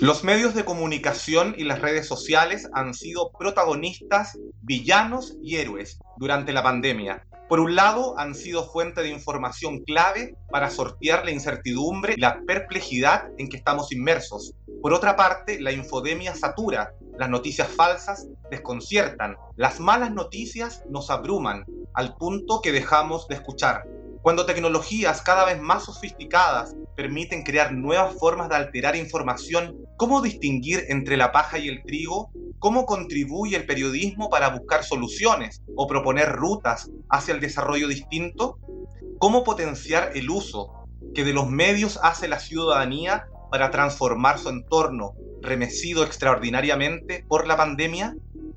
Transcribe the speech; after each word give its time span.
Los 0.00 0.24
medios 0.24 0.54
de 0.54 0.64
comunicación 0.64 1.54
y 1.56 1.64
las 1.64 1.80
redes 1.80 2.08
sociales 2.08 2.68
han 2.72 2.92
sido 2.94 3.30
protagonistas, 3.38 4.38
villanos 4.60 5.36
y 5.42 5.56
héroes 5.56 5.98
durante 6.16 6.52
la 6.52 6.62
pandemia. 6.62 7.24
Por 7.48 7.60
un 7.60 7.74
lado, 7.76 8.18
han 8.18 8.34
sido 8.34 8.64
fuente 8.64 9.02
de 9.02 9.10
información 9.10 9.80
clave 9.80 10.36
para 10.50 10.70
sortear 10.70 11.24
la 11.24 11.32
incertidumbre 11.32 12.14
y 12.16 12.20
la 12.20 12.40
perplejidad 12.46 13.28
en 13.38 13.48
que 13.48 13.58
estamos 13.58 13.92
inmersos. 13.92 14.54
Por 14.80 14.94
otra 14.94 15.16
parte, 15.16 15.60
la 15.60 15.70
infodemia 15.70 16.34
satura, 16.34 16.94
las 17.18 17.28
noticias 17.28 17.68
falsas 17.68 18.26
desconciertan, 18.50 19.36
las 19.56 19.80
malas 19.80 20.12
noticias 20.12 20.82
nos 20.88 21.10
abruman, 21.10 21.64
al 21.94 22.16
punto 22.16 22.60
que 22.62 22.72
dejamos 22.72 23.28
de 23.28 23.34
escuchar. 23.34 23.84
Cuando 24.22 24.46
tecnologías 24.46 25.20
cada 25.20 25.44
vez 25.44 25.60
más 25.60 25.84
sofisticadas 25.84 26.76
permiten 26.94 27.42
crear 27.42 27.72
nuevas 27.72 28.14
formas 28.20 28.48
de 28.48 28.54
alterar 28.54 28.94
información, 28.94 29.76
¿cómo 29.96 30.22
distinguir 30.22 30.84
entre 30.88 31.16
la 31.16 31.32
paja 31.32 31.58
y 31.58 31.66
el 31.66 31.82
trigo? 31.82 32.30
¿Cómo 32.60 32.86
contribuye 32.86 33.56
el 33.56 33.66
periodismo 33.66 34.30
para 34.30 34.50
buscar 34.50 34.84
soluciones 34.84 35.60
o 35.74 35.88
proponer 35.88 36.30
rutas 36.30 36.88
hacia 37.10 37.34
el 37.34 37.40
desarrollo 37.40 37.88
distinto? 37.88 38.58
¿Cómo 39.18 39.42
potenciar 39.42 40.12
el 40.14 40.30
uso 40.30 40.86
que 41.16 41.24
de 41.24 41.32
los 41.32 41.50
medios 41.50 41.98
hace 42.00 42.28
la 42.28 42.38
ciudadanía 42.38 43.24
para 43.50 43.72
transformar 43.72 44.38
su 44.38 44.50
entorno, 44.50 45.14
remecido 45.40 46.04
extraordinariamente 46.04 47.24
por 47.26 47.48
la 47.48 47.56
pandemia? 47.56 48.14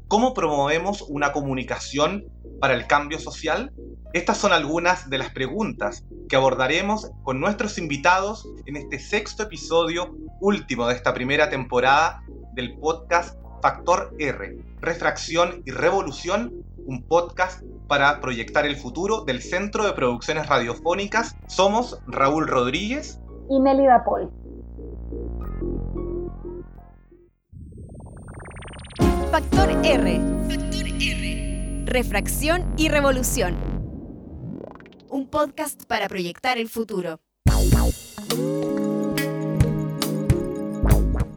¿Cómo 0.08 0.36
promovemos 0.36 1.02
una 1.08 1.32
comunicación 1.32 2.24
para 2.66 2.74
el 2.74 2.88
cambio 2.88 3.20
social? 3.20 3.72
Estas 4.14 4.40
son 4.40 4.52
algunas 4.52 5.08
de 5.08 5.20
las 5.20 5.30
preguntas 5.30 6.04
que 6.28 6.36
abordaremos 6.36 7.12
con 7.22 7.40
nuestros 7.40 7.78
invitados 7.78 8.50
en 8.66 8.76
este 8.76 8.98
sexto 8.98 9.44
episodio 9.44 10.16
último 10.42 10.88
de 10.88 10.96
esta 10.96 11.14
primera 11.14 11.52
temporada 11.52 12.24
del 12.54 12.76
podcast 12.80 13.38
Factor 13.62 14.16
R, 14.18 14.58
Refracción 14.82 15.62
y 15.64 15.70
Revolución, 15.70 16.54
un 16.88 17.04
podcast 17.04 17.62
para 17.88 18.20
proyectar 18.20 18.66
el 18.66 18.78
futuro 18.78 19.26
del 19.26 19.44
Centro 19.44 19.86
de 19.86 19.94
Producciones 19.94 20.48
Radiofónicas. 20.48 21.36
Somos 21.46 22.00
Raúl 22.08 22.48
Rodríguez 22.48 23.20
y 23.48 23.60
Nelida 23.60 24.04
Paul. 24.04 24.32
Factor 29.30 29.70
R. 29.84 30.20
Factor 30.50 30.88
R. 31.00 31.25
Refracción 31.86 32.74
y 32.78 32.90
Revolución 32.90 33.76
un 35.16 35.28
podcast 35.28 35.86
para 35.86 36.10
proyectar 36.10 36.58
el 36.58 36.68
futuro. 36.68 37.20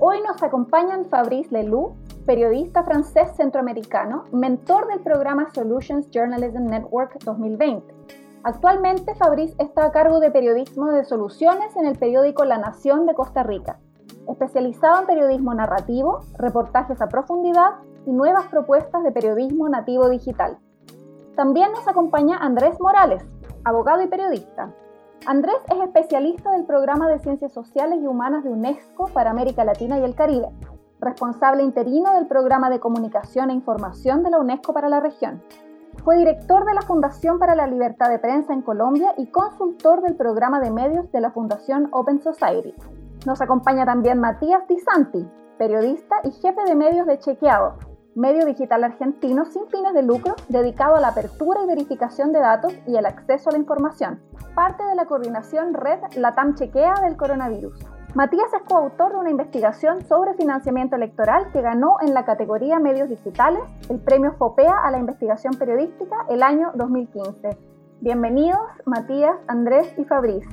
Hoy 0.01 0.21
nos 0.27 0.43
acompañan 0.43 1.05
Fabrice 1.05 1.53
Leloup, 1.53 1.95
periodista 2.27 2.83
francés 2.83 3.29
centroamericano, 3.37 4.25
mentor 4.33 4.89
del 4.89 4.99
programa 5.01 5.49
Solutions 5.55 6.11
Journalism 6.11 6.65
Network 6.65 7.23
2020. 7.23 7.95
Actualmente 8.43 9.15
Fabrice 9.15 9.55
está 9.59 9.85
a 9.85 9.93
cargo 9.93 10.19
de 10.19 10.33
periodismo 10.33 10.91
de 10.91 11.05
soluciones 11.05 11.77
en 11.77 11.87
el 11.87 11.97
periódico 11.97 12.45
La 12.45 12.59
Nación 12.59 13.07
de 13.07 13.15
Costa 13.15 13.45
Rica, 13.45 13.79
especializado 14.29 15.03
en 15.03 15.07
periodismo 15.07 15.55
narrativo, 15.55 16.23
reportajes 16.37 17.01
a 17.01 17.09
profundidad 17.09 17.77
y 18.09 18.13
nuevas 18.13 18.47
propuestas 18.47 19.05
de 19.05 19.13
periodismo 19.13 19.69
nativo 19.69 20.09
digital. 20.09 20.57
También 21.37 21.71
nos 21.73 21.87
acompaña 21.87 22.39
Andrés 22.39 22.81
Morales, 22.81 23.23
abogado 23.65 24.01
y 24.01 24.07
periodista. 24.07 24.73
Andrés 25.27 25.59
es 25.71 25.79
especialista 25.83 26.53
del 26.53 26.65
programa 26.65 27.07
de 27.09 27.19
Ciencias 27.19 27.53
Sociales 27.53 27.99
y 28.03 28.07
Humanas 28.07 28.45
de 28.45 28.51
UNESCO 28.51 29.09
para 29.09 29.31
América 29.31 29.63
Latina 29.63 29.99
y 29.99 30.05
el 30.05 30.15
Caribe, 30.15 30.49
responsable 31.01 31.63
interino 31.63 32.15
del 32.15 32.27
programa 32.27 32.71
de 32.71 32.81
Comunicación 32.81 33.51
e 33.51 33.55
Información 33.55 34.23
de 34.23 34.31
la 34.31 34.39
UNESCO 34.39 34.73
para 34.73 34.89
la 34.89 35.01
región. 35.01 35.43
Fue 36.03 36.17
director 36.17 36.65
de 36.65 36.75
la 36.75 36.83
Fundación 36.83 37.39
para 37.39 37.55
la 37.55 37.67
Libertad 37.67 38.09
de 38.09 38.19
Prensa 38.19 38.55
en 38.55 38.63
Colombia 38.63 39.13
y 39.19 39.27
consultor 39.27 40.01
del 40.01 40.17
programa 40.17 40.61
de 40.61 40.71
medios 40.71 41.13
de 41.13 41.21
la 41.21 41.31
Fundación 41.31 41.89
Open 41.93 42.21
Society. 42.21 42.75
Nos 43.27 43.43
acompaña 43.43 43.85
también 43.85 44.19
Matías 44.19 44.67
Di 44.67 44.79
Santi, 44.79 45.29
periodista 45.59 46.17
y 46.25 46.31
jefe 46.31 46.65
de 46.65 46.75
medios 46.75 47.07
de 47.07 47.19
Chequeado, 47.19 47.75
medio 48.19 48.45
digital 48.45 48.83
argentino 48.83 49.45
sin 49.45 49.69
fines 49.69 49.95
de 49.95 50.03
lucro 50.03 50.35
dedicado 50.49 50.97
a 50.97 51.01
la 51.01 51.09
apertura 51.09 51.63
y 51.63 51.69
verificación 51.69 52.33
de 52.33 52.41
datos 52.41 52.75
y 52.87 52.97
el 52.97 53.07
acceso 53.07 53.49
a 53.49 53.53
la 53.53 53.59
información, 53.59 54.21
parte 54.57 54.85
de 54.85 54.97
la 54.97 55.07
coordinación 55.07 55.73
Red 55.73 56.01
Latam 56.17 56.57
Chequea 56.57 56.95
del 57.05 57.17
coronavirus. 57.17 57.79
Matías 58.15 58.53
es 58.53 58.63
coautor 58.69 59.13
de 59.13 59.19
una 59.19 59.31
investigación 59.31 60.05
sobre 60.09 60.35
financiamiento 60.35 60.97
electoral 60.97 61.53
que 61.53 61.61
ganó 61.61 61.99
en 62.01 62.13
la 62.13 62.25
categoría 62.25 62.81
Medios 62.81 63.09
Digitales 63.09 63.63
el 63.89 64.01
premio 64.01 64.33
FOPEA 64.33 64.75
a 64.83 64.91
la 64.91 64.99
investigación 64.99 65.55
periodística 65.55 66.27
el 66.29 66.43
año 66.43 66.73
2015. 66.75 67.57
Bienvenidos 68.01 68.59
Matías, 68.85 69.37
Andrés 69.47 69.95
y 69.97 70.05
Fabriz. 70.05 70.45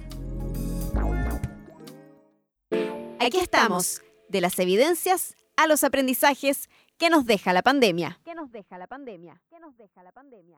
Aquí 3.19 3.39
estamos, 3.39 4.03
de 4.29 4.41
las 4.41 4.59
evidencias 4.59 5.35
a 5.57 5.65
los 5.65 5.83
aprendizajes 5.83 6.69
¿Qué 6.97 7.09
nos 7.09 7.25
deja 7.25 7.51
la 7.51 7.61
pandemia? 7.61 8.19
¿Qué 8.23 8.33
nos 8.35 8.53
deja 8.53 8.77
la 8.77 8.87
pandemia? 8.87 9.41
¿Qué 9.49 9.59
nos 9.59 9.75
deja 9.75 10.01
la 10.01 10.13
pandemia? 10.13 10.57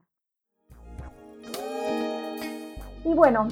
Y 3.03 3.13
bueno, 3.15 3.47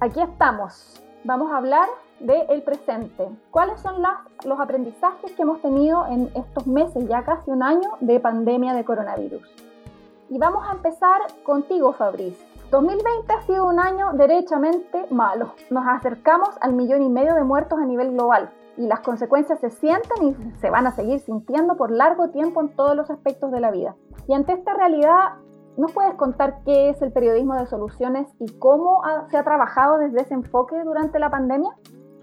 aquí 0.00 0.22
estamos. 0.22 1.02
Vamos 1.24 1.52
a 1.52 1.58
hablar 1.58 1.86
del 2.18 2.62
presente. 2.62 3.28
¿Cuáles 3.50 3.78
son 3.80 4.02
los 4.44 4.58
aprendizajes 4.58 5.32
que 5.32 5.42
hemos 5.42 5.60
tenido 5.60 6.06
en 6.06 6.30
estos 6.34 6.66
meses, 6.66 7.06
ya 7.06 7.24
casi 7.24 7.50
un 7.50 7.62
año, 7.62 7.98
de 8.00 8.18
pandemia 8.20 8.72
de 8.72 8.86
coronavirus? 8.86 9.46
Y 10.30 10.38
vamos 10.38 10.66
a 10.66 10.72
empezar 10.72 11.20
contigo, 11.42 11.92
Fabriz. 11.92 12.38
2020 12.70 13.32
ha 13.34 13.42
sido 13.42 13.66
un 13.66 13.78
año 13.78 14.14
derechamente 14.14 15.04
malo. 15.10 15.56
Nos 15.68 15.86
acercamos 15.86 16.48
al 16.62 16.72
millón 16.72 17.02
y 17.02 17.10
medio 17.10 17.34
de 17.34 17.44
muertos 17.44 17.78
a 17.78 17.84
nivel 17.84 18.12
global 18.12 18.50
y 18.76 18.86
las 18.86 19.00
consecuencias 19.00 19.60
se 19.60 19.70
sienten 19.70 20.22
y 20.22 20.58
se 20.58 20.70
van 20.70 20.86
a 20.86 20.92
seguir 20.92 21.20
sintiendo 21.20 21.76
por 21.76 21.90
largo 21.90 22.30
tiempo 22.30 22.60
en 22.60 22.74
todos 22.74 22.96
los 22.96 23.10
aspectos 23.10 23.50
de 23.52 23.60
la 23.60 23.70
vida. 23.70 23.96
Y 24.26 24.34
ante 24.34 24.52
esta 24.52 24.74
realidad, 24.74 25.34
¿nos 25.76 25.92
puedes 25.92 26.14
contar 26.14 26.62
qué 26.64 26.90
es 26.90 27.02
el 27.02 27.12
periodismo 27.12 27.54
de 27.54 27.66
soluciones 27.66 28.28
y 28.38 28.46
cómo 28.58 29.02
se 29.30 29.36
ha 29.36 29.44
trabajado 29.44 29.98
desde 29.98 30.22
ese 30.22 30.34
enfoque 30.34 30.82
durante 30.84 31.18
la 31.18 31.30
pandemia? 31.30 31.70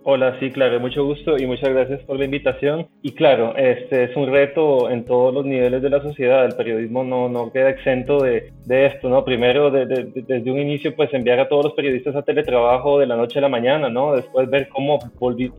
Hola, 0.09 0.39
sí, 0.39 0.51
claro, 0.51 0.79
mucho 0.79 1.03
gusto 1.03 1.37
y 1.37 1.45
muchas 1.45 1.67
gracias 1.67 1.99
por 2.03 2.17
la 2.17 2.23
invitación. 2.23 2.87
Y 3.01 3.11
claro, 3.11 3.57
este 3.57 4.05
es 4.05 4.15
un 4.15 4.31
reto 4.31 4.89
en 4.89 5.03
todos 5.03 5.33
los 5.33 5.45
niveles 5.45 5.81
de 5.81 5.89
la 5.89 6.01
sociedad. 6.01 6.45
El 6.45 6.55
periodismo 6.55 7.03
no, 7.03 7.27
no 7.27 7.51
queda 7.51 7.71
exento 7.71 8.23
de, 8.23 8.53
de 8.63 8.85
esto, 8.85 9.09
¿no? 9.09 9.25
Primero, 9.25 9.69
desde 9.69 10.49
un 10.49 10.59
inicio, 10.59 10.95
pues 10.95 11.13
enviar 11.13 11.41
a 11.41 11.49
todos 11.49 11.65
los 11.65 11.73
periodistas 11.73 12.15
a 12.15 12.21
teletrabajo 12.21 12.99
de 12.99 13.05
la 13.05 13.17
noche 13.17 13.39
a 13.39 13.41
la 13.41 13.49
mañana, 13.49 13.89
¿no? 13.89 14.15
Después 14.15 14.49
ver 14.49 14.69
cómo, 14.69 14.97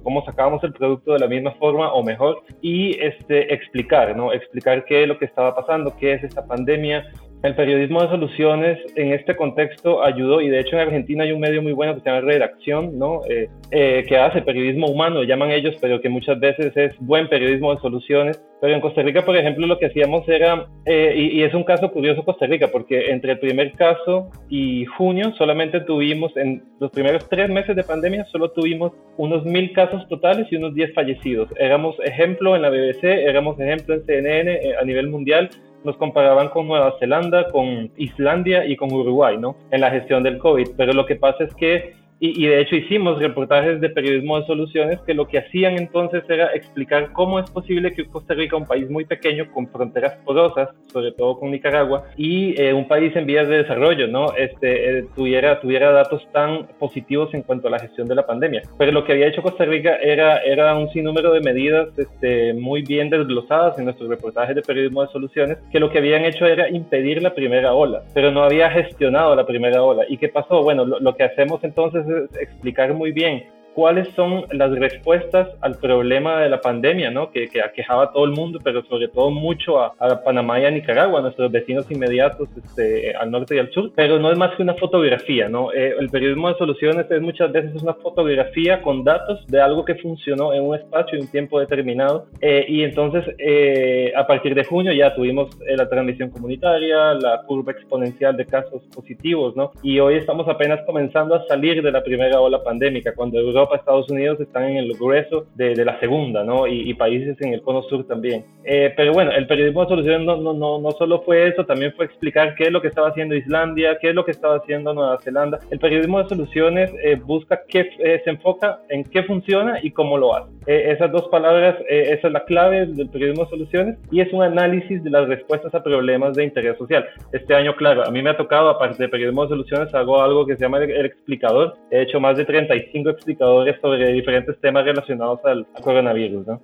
cómo 0.03 0.25
sacábamos 0.25 0.65
el 0.65 0.73
producto 0.73 1.13
de 1.13 1.19
la 1.19 1.29
misma 1.29 1.51
forma 1.57 1.93
o 1.93 2.03
mejor 2.03 2.41
y 2.63 2.99
este, 3.01 3.53
explicar, 3.53 4.17
¿no? 4.17 4.33
Explicar 4.33 4.87
qué 4.87 5.03
es 5.03 5.09
lo 5.09 5.19
que 5.19 5.27
estaba 5.27 5.55
pasando, 5.55 5.95
qué 6.01 6.15
es 6.15 6.25
esta 6.25 6.47
pandemia, 6.47 7.05
el 7.43 7.55
periodismo 7.55 8.03
de 8.03 8.09
soluciones 8.09 8.79
en 8.97 9.13
este 9.13 9.37
contexto 9.37 10.03
ayudó, 10.03 10.41
y 10.41 10.49
de 10.49 10.61
hecho 10.61 10.75
en 10.75 10.83
Argentina 10.83 11.23
hay 11.23 11.31
un 11.31 11.41
medio 11.41 11.63
muy 11.63 11.73
bueno 11.73 11.95
que 11.95 12.01
se 12.01 12.11
llama 12.11 12.23
Redacción, 12.23 12.99
¿no? 12.99 13.21
Eh, 13.31 13.49
eh, 13.71 14.05
que 14.09 14.17
hace 14.17 14.43
periodismo 14.43 14.89
humano, 14.89 15.23
llaman 15.23 15.53
ellos, 15.53 15.77
pero 15.81 16.01
que 16.01 16.09
muchas 16.09 16.41
veces 16.41 16.77
es 16.77 16.97
buen 16.99 17.29
periodismo 17.29 17.75
de 17.75 17.81
soluciones. 17.81 18.43
Pero 18.61 18.75
en 18.75 18.81
Costa 18.81 19.03
Rica, 19.03 19.25
por 19.25 19.37
ejemplo, 19.37 19.69
lo 19.69 19.79
que 19.79 19.87
hacíamos 19.87 20.29
era, 20.29 20.67
eh, 20.85 21.15
y, 21.17 21.43
es 21.45 21.55
un 21.55 21.63
caso 21.63 21.93
curioso 21.93 22.25
Costa 22.25 22.47
Rica, 22.47 22.69
porque 22.73 23.13
entre 23.13 23.33
el 23.33 23.39
primer 23.39 23.73
caso 23.73 24.31
y 24.49 24.85
junio 24.85 25.33
solamente 25.39 25.81
tuvimos, 25.81 26.37
en 26.37 26.65
los 26.81 26.91
primeros 26.91 27.29
tres 27.29 27.49
meses 27.51 27.77
de 27.77 27.85
pandemia, 27.85 28.25
solo 28.25 28.51
tuvimos 28.51 28.93
unos 29.17 29.45
mil 29.45 29.73
casos 29.73 30.09
totales 30.09 30.49
y 30.51 30.57
unos 30.57 30.75
diez 30.75 30.93
fallecidos. 30.93 31.49
Éramos 31.57 31.95
ejemplo 32.05 32.57
en 32.57 32.63
la 32.63 32.71
BBC, 32.71 33.05
éramos 33.05 33.61
ejemplo 33.61 33.95
en 33.95 34.05
CNN 34.07 34.75
a 34.81 34.85
nivel 34.85 35.09
mundial, 35.09 35.51
nos 35.85 35.97
comparaban 35.97 36.49
con 36.49 36.67
Nueva 36.67 36.95
Zelanda, 36.99 37.51
con 37.51 37.91
Islandia 37.97 38.65
y 38.67 38.77
con 38.77 38.93
Uruguay, 38.93 39.37
¿no? 39.39 39.57
En 39.71 39.81
la 39.81 39.91
gestión 39.91 40.23
del 40.23 40.39
COVID. 40.39 40.69
Pero 40.77 40.93
lo 40.93 41.07
que 41.07 41.17
pasa 41.17 41.45
es 41.45 41.55
que 41.55 41.95
y, 42.21 42.47
de 42.47 42.61
hecho 42.61 42.75
hicimos 42.75 43.19
reportajes 43.19 43.81
de 43.81 43.91
periodismo 43.91 44.41
de 44.41 44.47
soluciones 44.47 45.01
que 45.03 45.15
lo 45.15 45.29
que 45.29 45.39
hacían 45.39 45.79
entonces 45.79 46.25
era 46.29 46.53
explicar 46.55 47.13
cómo 47.13 47.39
es 47.39 47.49
posible 47.51 47.93
que 47.93 48.07
Costa 48.07 48.35
Rica, 48.35 48.57
un 48.57 48.67
país 48.67 48.91
muy 48.91 49.05
pequeño 49.05 49.51
con 49.53 49.69
fronteras 49.69 50.15
porosas, 50.25 50.71
sobre 50.93 51.13
todo 51.13 51.39
con 51.39 51.51
Nicaragua, 51.51 52.05
y 52.17 52.61
eh, 52.61 52.73
un 52.73 52.89
país 52.89 53.15
en 53.15 53.27
vías 53.27 53.49
de 53.49 53.59
desarrollo, 53.59 54.09
¿no? 54.09 54.35
Este, 54.37 54.99
eh, 54.99 55.05
tuviera, 55.15 55.61
tuviera 55.61 55.93
datos 55.93 56.27
tan 56.33 56.67
positivos 56.79 57.33
en 57.35 57.43
cuanto 57.43 57.69
a 57.69 57.71
la 57.71 57.79
gestión 57.79 58.09
de 58.09 58.15
la 58.17 58.27
pandemia. 58.27 58.63
Pero 58.77 58.93
lo 58.93 59.05
que 59.05 59.13
había 59.13 59.29
hecho 59.29 59.43
Costa 59.43 59.65
Rica 59.65 59.97
era, 60.03 60.39
era 60.39 60.75
un 60.77 60.89
sinnúmero 60.91 61.33
de 61.33 61.41
medidas 61.41 61.89
este, 61.97 62.53
muy 62.55 62.83
bien 62.83 63.11
desglosadas 63.11 63.79
en 63.79 63.85
nuestros 63.85 64.09
reportajes 64.09 64.57
de 64.57 64.63
periodismo 64.63 65.03
de 65.03 65.13
soluciones, 65.13 65.59
que 65.71 65.79
lo 65.79 65.91
que 65.91 65.99
habían 65.99 66.25
hecho 66.25 66.47
era 66.47 66.69
impedir 66.69 67.23
la 67.23 67.35
primera 67.35 67.75
ola, 67.75 68.03
pero 68.13 68.33
no 68.33 68.43
había 68.43 68.71
gestionado 68.71 69.37
la 69.37 69.47
primera 69.47 69.83
ola. 69.83 70.05
¿Y 70.09 70.17
qué 70.17 70.29
pasó? 70.29 70.63
Bueno, 70.63 70.85
lo 70.85 71.15
que 71.15 71.23
hacemos 71.23 71.63
entonces 71.63 72.08
explicar 72.41 72.95
muy 72.95 73.13
bien 73.13 73.45
cuáles 73.79 74.09
son 74.17 74.45
las 74.51 74.73
respuestas 74.73 75.51
al 75.61 75.77
problema 75.77 76.41
de 76.41 76.49
la 76.49 76.61
pandemia, 76.61 77.13
¿no? 77.13 77.31
Que, 77.31 77.47
que 77.47 77.63
aquejaba 77.63 78.07
a 78.07 78.13
todo 78.13 78.25
el 78.25 78.33
mundo, 78.33 78.59
pero 78.61 78.83
sobre 78.87 79.07
todo 79.07 79.31
mucho 79.31 79.79
a, 79.79 79.95
Panamá 80.25 80.59
y 80.59 80.65
a 80.65 80.71
Nicaragua, 80.73 81.21
nuestros 81.21 81.53
vecinos 81.53 81.89
inmediatos 81.89 82.49
este, 82.57 83.15
al 83.15 83.31
norte 83.31 83.55
y 83.55 83.61
al 83.61 83.71
sur, 83.71 83.93
pero 83.95 84.19
no 84.19 84.33
es 84.33 84.37
más 84.37 84.57
que 84.57 84.65
una 84.65 84.75
fotografía, 84.75 85.49
¿no? 85.49 85.73
Eh, 85.73 85.95
el 85.97 86.09
periodismo 86.09 86.49
de 86.49 86.57
soluciones 86.57 87.09
es 87.09 87.23
muchas 87.23 87.53
veces 87.53 87.81
una 87.81 87.95
fotografía 87.95 88.83
con 88.83 89.05
datos 89.05 89.47
de 89.47 89.61
algo 89.61 89.85
que 89.85 89.95
funcionó 89.95 90.53
en 90.53 90.65
un 90.65 90.75
espacio 90.75 91.17
y 91.17 91.21
un 91.21 91.29
tiempo 91.29 91.61
determinado, 91.61 92.27
eh, 92.41 92.65
y 92.67 92.83
entonces 92.83 93.27
eh, 93.39 94.13
a 94.17 94.27
partir 94.27 94.57
de 94.57 94.65
junio 94.65 94.93
ya 94.93 95.15
tuvimos 95.15 95.57
la 95.61 95.89
transmisión 95.89 96.31
comunitaria, 96.31 97.15
la 97.15 97.43
curva 97.47 97.71
exponencial 97.71 98.37
de 98.37 98.45
casos 98.45 98.83
positivos, 98.93 99.55
¿no? 99.55 99.71
Y 99.85 100.01
hoy 100.01 100.17
estamos 100.17 100.49
apenas 100.49 100.81
comenzando 100.85 101.37
a 101.37 101.47
salir 101.47 101.81
de 101.81 101.93
la 101.93 102.03
primera 102.03 102.41
ola 102.41 102.61
pandémica, 102.61 103.15
cuando 103.15 103.39
Europa, 103.39 103.68
Estados 103.77 104.11
Unidos 104.11 104.41
están 104.41 104.65
en 104.65 104.77
el 104.79 104.93
grueso 104.95 105.47
de, 105.55 105.75
de 105.75 105.85
la 105.85 105.99
segunda, 106.01 106.45
¿no? 106.45 106.67
Y, 106.67 106.95
países 106.99 107.37
en 107.41 107.55
el 107.55 107.63
cono 107.63 107.83
sur 107.83 108.07
también. 108.09 108.45
Eh, 108.65 108.93
pero 108.97 109.13
bueno, 109.13 109.31
el 109.31 109.47
periodismo 109.47 109.83
de 109.83 109.89
soluciones 109.89 110.27
no, 110.27 110.37
no, 110.37 110.53
no, 110.53 110.81
no 110.81 110.91
solo 110.93 111.23
fue 111.23 111.47
eso, 111.47 111.65
también 111.65 111.93
fue 111.95 112.07
explicar 112.07 112.57
qué 112.57 112.65
es 112.65 112.73
lo 112.73 112.83
que 112.83 112.89
estaba 112.89 113.09
haciendo 113.09 113.37
Islandia, 113.37 113.99
qué 114.01 114.09
es 114.09 114.15
lo 114.15 114.25
que 114.25 114.33
estaba 114.33 114.57
haciendo 114.57 114.93
Nueva 114.93 115.19
Zelanda. 115.23 115.61
El 115.71 115.79
periodismo 115.79 116.21
de 116.21 116.29
soluciones 116.29 116.91
eh, 117.05 117.15
busca 117.15 117.61
qué, 117.69 117.89
eh, 118.01 118.21
se 118.25 118.31
enfoca 118.31 118.81
en 118.89 119.05
qué 119.05 119.23
funciona 119.23 119.79
y 119.81 119.93
cómo 119.93 120.19
lo 120.19 120.35
hace. 120.35 120.51
esas 120.67 121.13
dos 121.13 121.29
palabras, 121.29 121.77
esa 121.89 122.27
es 122.27 122.33
la 122.33 122.45
clave 122.45 122.87
del 122.87 123.09
periodismo 123.09 123.45
de 123.45 123.51
soluciones 123.51 123.99
y 124.11 124.21
es 124.21 124.33
un 124.33 124.43
análisis 124.43 125.03
de 125.05 125.11
las 125.11 125.29
respuestas 125.29 125.75
a 125.75 125.83
problemas 125.83 126.35
de 126.35 126.45
interés 126.45 126.77
social. 126.77 127.07
Este 127.33 127.55
año, 127.55 127.75
claro, 127.77 128.05
a 128.07 128.11
mí 128.11 128.23
me 128.23 128.31
ha 128.31 128.37
tocado, 128.37 128.71
aparte 128.71 129.03
de 129.03 129.09
periodismo 129.09 129.43
de 129.43 129.51
soluciones, 129.51 129.95
hago 129.95 130.21
algo 130.21 130.47
que 130.47 130.57
se 130.57 130.63
llama 130.63 130.79
el, 130.79 131.07
explicador. 131.07 131.75
He 131.91 132.03
hecho 132.03 132.21
más 132.21 132.37
de 132.37 132.45
35 132.45 133.11
explicadores 133.11 133.48
sobre 133.81 134.13
diferentes 134.13 134.61
temas 134.61 134.85
relacionados 134.85 135.41
al, 135.45 135.67
coronavirus. 135.83 136.47
¿no? 136.47 136.61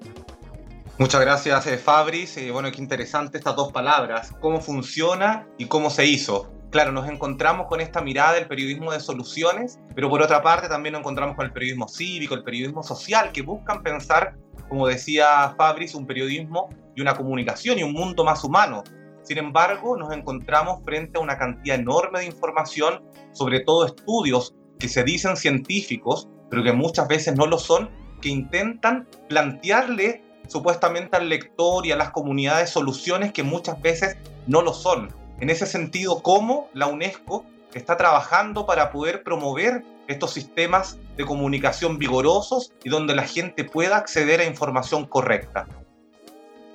Muchas 0.98 1.20
gracias, 1.20 1.66
eh, 1.66 1.78
Fabris. 1.78 2.36
Eh, 2.36 2.50
bueno, 2.50 2.70
qué 2.70 2.81
interesante 2.81 3.38
estas 3.38 3.56
dos 3.56 3.72
palabras, 3.72 4.32
cómo 4.40 4.60
funciona 4.60 5.46
y 5.58 5.66
cómo 5.66 5.90
se 5.90 6.06
hizo. 6.06 6.50
Claro, 6.70 6.90
nos 6.90 7.08
encontramos 7.08 7.66
con 7.69 7.81
esta 7.81 8.00
mirada 8.00 8.34
del 8.34 8.48
periodismo 8.48 8.92
de 8.92 9.00
soluciones, 9.00 9.78
pero 9.94 10.10
por 10.10 10.22
otra 10.22 10.42
parte 10.42 10.69
también 10.69 10.92
nos 10.92 11.00
encontramos 11.00 11.36
con 11.36 11.46
el 11.46 11.52
periodismo 11.52 11.86
cívico, 11.88 12.34
el 12.34 12.42
periodismo 12.42 12.82
social, 12.82 13.31
que 13.32 13.42
buscan 13.42 13.82
pensar, 13.82 14.34
como 14.69 14.88
decía 14.88 15.54
Fabris, 15.56 15.94
un 15.94 16.06
periodismo 16.06 16.70
y 16.96 17.00
una 17.00 17.14
comunicación 17.14 17.78
y 17.78 17.84
un 17.84 17.92
mundo 17.92 18.25
más 18.25 18.42
humano, 18.42 18.82
sin 19.25 19.38
embargo, 19.38 19.96
nos 19.96 20.12
encontramos 20.12 20.84
frente 20.84 21.19
a 21.19 21.22
una 21.22 21.38
cantidad 21.38 21.78
enorme 21.78 22.20
de 22.20 22.26
información, 22.26 23.02
sobre 23.32 23.60
todo 23.60 23.86
estudios 23.86 24.54
que 24.78 24.86
se 24.86 25.02
dicen 25.02 25.36
científicos, 25.36 26.28
pero 26.54 26.62
que 26.62 26.72
muchas 26.72 27.08
veces 27.08 27.34
no 27.34 27.46
lo 27.46 27.58
son, 27.58 27.90
que 28.22 28.28
intentan 28.28 29.08
plantearle 29.28 30.22
supuestamente 30.46 31.16
al 31.16 31.28
lector 31.28 31.84
y 31.84 31.90
a 31.90 31.96
las 31.96 32.10
comunidades 32.10 32.70
soluciones 32.70 33.32
que 33.32 33.42
muchas 33.42 33.82
veces 33.82 34.16
no 34.46 34.62
lo 34.62 34.72
son. 34.72 35.08
En 35.40 35.50
ese 35.50 35.66
sentido, 35.66 36.22
¿cómo 36.22 36.68
la 36.72 36.86
UNESCO 36.86 37.44
está 37.74 37.96
trabajando 37.96 38.66
para 38.66 38.92
poder 38.92 39.24
promover 39.24 39.82
estos 40.06 40.32
sistemas 40.32 40.96
de 41.16 41.24
comunicación 41.24 41.98
vigorosos 41.98 42.72
y 42.84 42.88
donde 42.88 43.16
la 43.16 43.24
gente 43.24 43.64
pueda 43.64 43.96
acceder 43.96 44.38
a 44.38 44.44
información 44.44 45.06
correcta? 45.06 45.66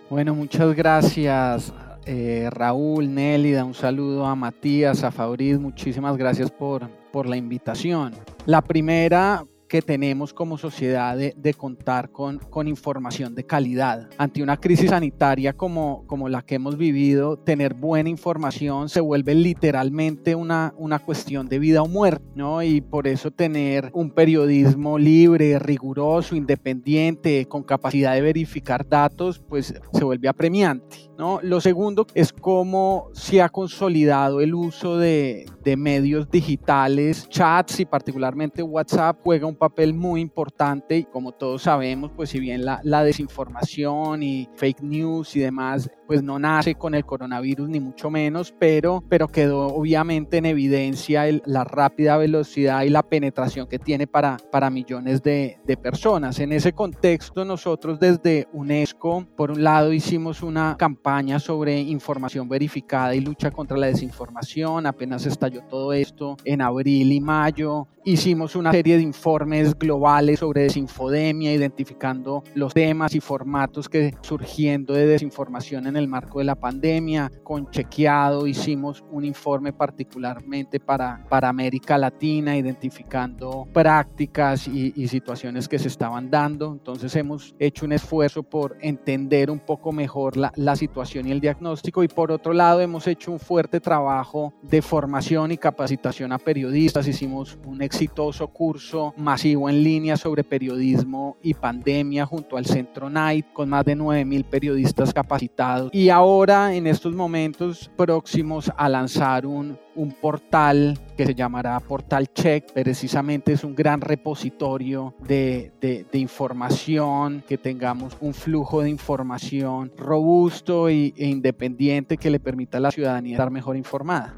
Bueno, 0.09 0.35
muchas 0.35 0.75
gracias 0.75 1.71
eh, 2.05 2.49
Raúl, 2.51 3.13
Nélida, 3.13 3.63
un 3.63 3.75
saludo 3.75 4.25
a 4.25 4.35
Matías, 4.35 5.03
a 5.03 5.11
Fabriz, 5.11 5.59
muchísimas 5.59 6.17
gracias 6.17 6.49
por, 6.49 6.89
por 7.13 7.27
la 7.27 7.37
invitación. 7.37 8.13
La 8.45 8.61
primera, 8.61 9.45
que 9.69 9.83
tenemos 9.83 10.33
como 10.33 10.57
sociedad 10.57 11.16
de, 11.16 11.54
contar 11.54 12.12
con, 12.12 12.39
con, 12.39 12.68
información 12.68 13.36
de 13.36 13.45
calidad. 13.45 14.10
Ante 14.18 14.42
una 14.42 14.57
crisis 14.57 14.89
sanitaria 14.89 15.54
como, 15.54 16.06
como 16.07 16.27
la 16.27 16.42
que 16.42 16.56
hemos 16.56 16.75
vivido, 16.75 17.38
tener 17.38 17.75
buena 17.75 18.10
información 18.10 18.89
se 18.89 19.00
vuelve 19.00 19.36
literalmente 19.36 20.33
una, 20.33 20.74
una 20.77 20.98
cuestión 20.98 21.48
de 21.48 21.60
vida 21.60 21.83
o 21.83 21.88
muerte, 21.88 22.25
¿no? 22.36 22.63
Y 22.63 22.81
por 22.81 23.07
eso 23.07 23.30
tener 23.30 23.92
un 23.94 24.10
periodismo 24.10 24.98
libre, 24.98 25.60
riguroso, 25.60 26.36
independiente, 26.36 27.45
con 27.48 27.62
capacidad 27.62 28.16
de 28.16 28.21
verificar 28.21 28.88
datos, 28.89 29.39
pues 29.39 29.75
se 29.94 30.04
vuelve 30.04 30.27
apremiante. 30.27 31.08
¿No? 31.19 31.42
Lo 31.44 31.60
segundo 31.60 32.07
es 32.13 32.31
cómo 32.31 33.10
se 33.12 33.42
ha 33.42 33.50
consolidado 33.50 34.39
el 34.39 34.56
uso 34.56 34.98
de, 34.98 35.45
medios 35.77 36.31
digitales, 36.31 37.30
chats 37.30 37.81
y 37.81 37.86
particularmente 37.86 38.63
WhatsApp 38.63 39.19
juega 39.24 39.45
un 39.45 39.56
papel 39.56 39.94
muy 39.94 40.19
importante 40.19 40.98
y 40.98 41.04
como 41.04 41.31
todos 41.31 41.62
sabemos, 41.62 42.10
pues 42.16 42.31
si 42.31 42.39
bien 42.39 42.66
la, 42.66 43.04
desinformación 43.04 44.24
y 44.24 44.50
fake 44.56 44.81
news 44.81 45.36
y 45.36 45.42
demás, 45.42 45.92
pues 46.07 46.24
no 46.24 46.39
nace 46.39 46.74
con 46.74 46.95
el 46.95 47.06
coronavirus 47.06 47.69
ni 47.69 47.80
mucho 47.80 48.10
menos, 48.10 48.51
pero, 48.57 49.04
pero 49.07 49.27
quedó 49.27 49.68
obviamente 49.68 50.38
en 50.38 50.48
evidencia 50.48 51.25
la 51.45 51.66
rápida 51.66 52.18
velocidad 52.18 52.81
y 52.81 52.89
la 52.89 53.04
penetración 53.04 53.68
que 53.68 53.77
tiene 53.77 54.07
para, 54.07 54.38
para 54.51 54.71
millones 54.71 55.21
de 55.21 55.60
personas. 55.83 56.39
En 56.39 56.51
ese 56.51 56.74
contexto 56.74 57.45
nosotros 57.45 58.00
desde 58.00 58.48
UNESCO, 58.54 59.27
por 59.38 59.51
un 59.51 59.63
lado 59.63 59.94
hicimos 59.94 60.42
una 60.42 60.75
campaña 60.80 61.08
sobre 61.39 61.79
información 61.79 62.47
verificada 62.47 63.15
y 63.15 63.19
lucha 63.19 63.50
contra 63.51 63.77
la 63.77 63.88
desinformación, 63.88 64.85
apenas 64.85 65.25
estalló 65.25 65.63
todo 65.63 65.91
esto 65.91 66.38
en 66.45 66.61
abril 66.61 67.11
y 67.11 67.19
mayo, 67.19 67.88
hicimos 68.11 68.56
una 68.56 68.71
serie 68.71 68.97
de 68.97 69.03
informes 69.03 69.77
globales 69.77 70.39
sobre 70.39 70.63
desinfodemia, 70.63 71.53
identificando 71.53 72.44
los 72.56 72.73
temas 72.73 73.13
y 73.13 73.19
formatos 73.19 73.88
que 73.88 74.15
surgiendo 74.21 74.94
de 74.94 75.06
desinformación 75.06 75.85
en 75.85 75.95
el 75.95 76.07
marco 76.07 76.39
de 76.39 76.45
la 76.45 76.56
pandemia. 76.56 77.31
Con 77.44 77.69
Chequeado 77.69 78.47
hicimos 78.47 79.03
un 79.11 79.25
informe 79.25 79.73
particularmente 79.73 80.79
para, 80.79 81.23
para 81.29 81.50
América 81.50 81.97
Latina, 81.97 82.57
identificando 82.57 83.67
prácticas 83.71 84.67
y, 84.67 84.89
situaciones 85.09 85.67
que 85.67 85.79
se 85.79 85.88
estaban 85.88 86.29
dando. 86.29 86.71
Entonces 86.71 87.15
hemos 87.15 87.56
hecho 87.57 87.85
un 87.85 87.94
esfuerzo 87.94 88.44
por 88.44 88.77
entender 88.81 89.50
un 89.50 89.59
poco 89.59 89.91
mejor 89.91 90.38
la, 90.38 90.51
la 90.56 90.75
situación 90.75 91.27
y 91.27 91.31
el 91.31 91.41
diagnóstico 91.41 92.03
y 92.03 92.07
por 92.07 92.31
otro 92.31 92.53
lado 92.53 92.81
hemos 92.81 93.07
hecho 93.07 93.31
un 93.31 93.39
fuerte 93.39 93.79
trabajo 93.79 94.53
de 94.61 94.83
formación 94.83 95.51
y 95.51 95.57
capacitación 95.57 96.31
a 96.31 96.38
periodistas. 96.38 97.07
Hicimos 97.07 97.57
un 97.65 97.81
exitoso 97.99 98.47
curso 98.47 99.13
masivo 99.17 99.69
en 99.69 99.83
línea 99.83 100.15
sobre 100.15 100.45
periodismo 100.45 101.35
y 101.41 101.53
pandemia 101.53 102.25
junto 102.25 102.56
al 102.56 102.65
Centro 102.65 103.09
Night 103.09 103.47
con 103.51 103.68
más 103.68 103.83
de 103.83 103.97
9.000 103.97 104.45
periodistas 104.45 105.13
capacitados. 105.13 105.94
Y 105.94 106.07
ahora, 106.07 106.73
en 106.73 106.87
estos 106.87 107.13
momentos 107.13 107.91
próximos 107.97 108.71
a 108.77 108.87
lanzar 108.87 109.45
un, 109.45 109.77
un 109.95 110.13
portal 110.13 110.97
que 111.18 111.25
se 111.25 111.35
llamará 111.35 111.77
Portal 111.81 112.31
Check. 112.31 112.71
Precisamente 112.71 113.51
es 113.51 113.65
un 113.65 113.75
gran 113.75 113.99
repositorio 113.99 115.13
de, 115.19 115.73
de, 115.81 116.06
de, 116.09 116.19
información, 116.19 117.44
que 117.45 117.57
tengamos 117.57 118.15
un 118.21 118.33
flujo 118.33 118.81
de 118.81 118.89
información 118.89 119.91
robusto 119.97 120.87
e 120.87 121.11
independiente 121.18 122.15
que 122.15 122.29
le 122.29 122.39
permita 122.39 122.77
a 122.77 122.81
la 122.81 122.91
ciudadanía 122.91 123.33
estar 123.33 123.51
mejor 123.51 123.75
informada. 123.75 124.35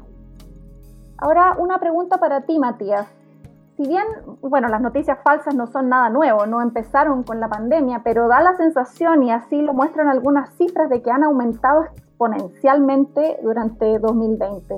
Ahora 1.16 1.54
una 1.56 1.78
pregunta 1.78 2.18
para 2.18 2.44
ti, 2.44 2.58
Matías 2.58 3.21
si 3.76 3.88
bien, 3.88 4.04
bueno, 4.40 4.68
las 4.68 4.80
noticias 4.80 5.18
falsas 5.24 5.54
no 5.54 5.66
son 5.66 5.88
nada 5.88 6.10
nuevo, 6.10 6.46
no 6.46 6.60
empezaron 6.60 7.22
con 7.22 7.40
la 7.40 7.48
pandemia, 7.48 8.02
pero 8.04 8.28
da 8.28 8.40
la 8.40 8.54
sensación, 8.56 9.22
y 9.22 9.30
así 9.30 9.62
lo 9.62 9.72
muestran 9.72 10.08
algunas 10.08 10.50
cifras, 10.56 10.90
de 10.90 11.02
que 11.02 11.10
han 11.10 11.24
aumentado 11.24 11.84
exponencialmente 11.84 13.38
durante 13.42 13.98
2020. 13.98 14.76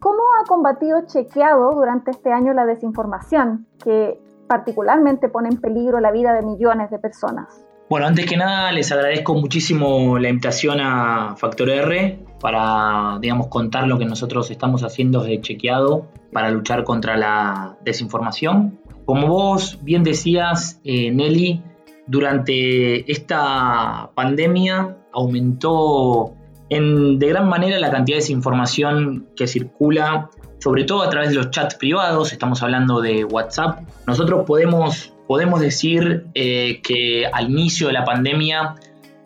¿Cómo 0.00 0.22
ha 0.38 0.46
combatido 0.46 1.02
Chequeado 1.06 1.70
durante 1.72 2.10
este 2.10 2.32
año 2.32 2.52
la 2.52 2.66
desinformación, 2.66 3.66
que 3.82 4.20
particularmente 4.48 5.28
pone 5.28 5.48
en 5.48 5.60
peligro 5.60 6.00
la 6.00 6.10
vida 6.10 6.34
de 6.34 6.42
millones 6.42 6.90
de 6.90 6.98
personas? 6.98 7.63
Bueno, 7.88 8.06
antes 8.06 8.24
que 8.24 8.36
nada 8.36 8.72
les 8.72 8.90
agradezco 8.92 9.34
muchísimo 9.34 10.18
la 10.18 10.30
invitación 10.30 10.80
a 10.80 11.36
Factor 11.36 11.68
R 11.68 12.18
para, 12.40 13.18
digamos, 13.20 13.48
contar 13.48 13.86
lo 13.86 13.98
que 13.98 14.06
nosotros 14.06 14.50
estamos 14.50 14.82
haciendo 14.82 15.22
desde 15.22 15.40
Chequeado 15.42 16.08
para 16.32 16.50
luchar 16.50 16.84
contra 16.84 17.16
la 17.16 17.76
desinformación. 17.84 18.80
Como 19.04 19.28
vos 19.28 19.78
bien 19.82 20.02
decías, 20.02 20.80
eh, 20.84 21.10
Nelly, 21.10 21.62
durante 22.06 23.10
esta 23.10 24.10
pandemia 24.14 24.96
aumentó 25.12 26.34
en, 26.70 27.18
de 27.18 27.28
gran 27.28 27.48
manera 27.48 27.78
la 27.78 27.90
cantidad 27.90 28.16
de 28.16 28.22
desinformación 28.22 29.28
que 29.36 29.46
circula, 29.46 30.30
sobre 30.58 30.84
todo 30.84 31.02
a 31.02 31.10
través 31.10 31.30
de 31.30 31.36
los 31.36 31.50
chats 31.50 31.74
privados, 31.76 32.32
estamos 32.32 32.62
hablando 32.62 33.00
de 33.00 33.24
WhatsApp. 33.24 33.80
Nosotros 34.06 34.44
podemos 34.46 35.13
podemos 35.26 35.60
decir 35.60 36.26
eh, 36.34 36.80
que 36.82 37.26
al 37.26 37.50
inicio 37.50 37.86
de 37.88 37.92
la 37.92 38.04
pandemia 38.04 38.74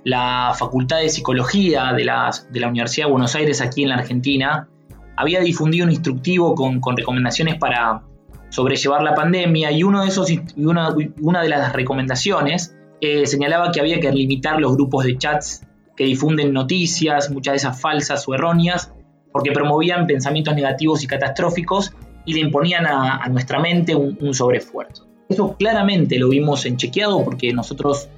la 0.04 0.54
Facultad 0.58 1.00
de 1.00 1.08
Psicología 1.08 1.92
de 1.92 2.04
la, 2.04 2.30
Universidad 2.68 3.06
de 3.06 3.12
Buenos 3.12 3.34
Aires 3.34 3.60
aquí 3.60 3.82
en 3.82 3.90
la 3.90 3.96
Argentina 3.96 4.68
había 5.16 5.40
difundido 5.40 5.84
un 5.84 5.92
instructivo 5.92 6.54
con, 6.54 6.80
recomendaciones 6.96 7.56
para 7.56 8.02
sobrellevar 8.50 9.02
la 9.02 9.14
pandemia 9.14 9.72
y 9.72 9.82
uno 9.82 10.02
de 10.02 10.08
esos, 10.08 10.32
una, 10.56 10.94
una 11.20 11.42
de 11.42 11.48
las 11.48 11.72
recomendaciones 11.72 12.74
eh, 13.00 13.26
señalaba 13.26 13.70
que 13.72 13.80
había 13.80 14.00
que 14.00 14.10
limitar 14.10 14.60
los 14.60 14.72
grupos 14.74 15.04
de 15.04 15.18
chats 15.18 15.66
que 15.96 16.04
difunden 16.04 16.52
noticias, 16.52 17.30
muchas 17.30 17.52
de 17.52 17.56
esas 17.56 17.80
falsas 17.80 18.26
o 18.28 18.34
erróneas, 18.34 18.92
porque 19.32 19.50
promovían 19.50 20.06
pensamientos 20.06 20.54
negativos 20.54 21.02
y 21.02 21.06
catastróficos 21.08 21.92
y 22.24 22.34
le 22.34 22.40
imponían 22.40 22.86
a, 22.86 23.26
nuestra 23.28 23.58
mente 23.58 23.94
un, 23.94 24.16
un 24.20 24.32
sobreesfuerzo. 24.32 25.07
Eso 25.28 25.56
claramente 25.58 26.18
lo 26.18 26.28
vimos 26.28 26.64
en 26.66 26.76
chequeado 26.76 27.22
porque 27.24 27.52
nosotros 27.52 28.08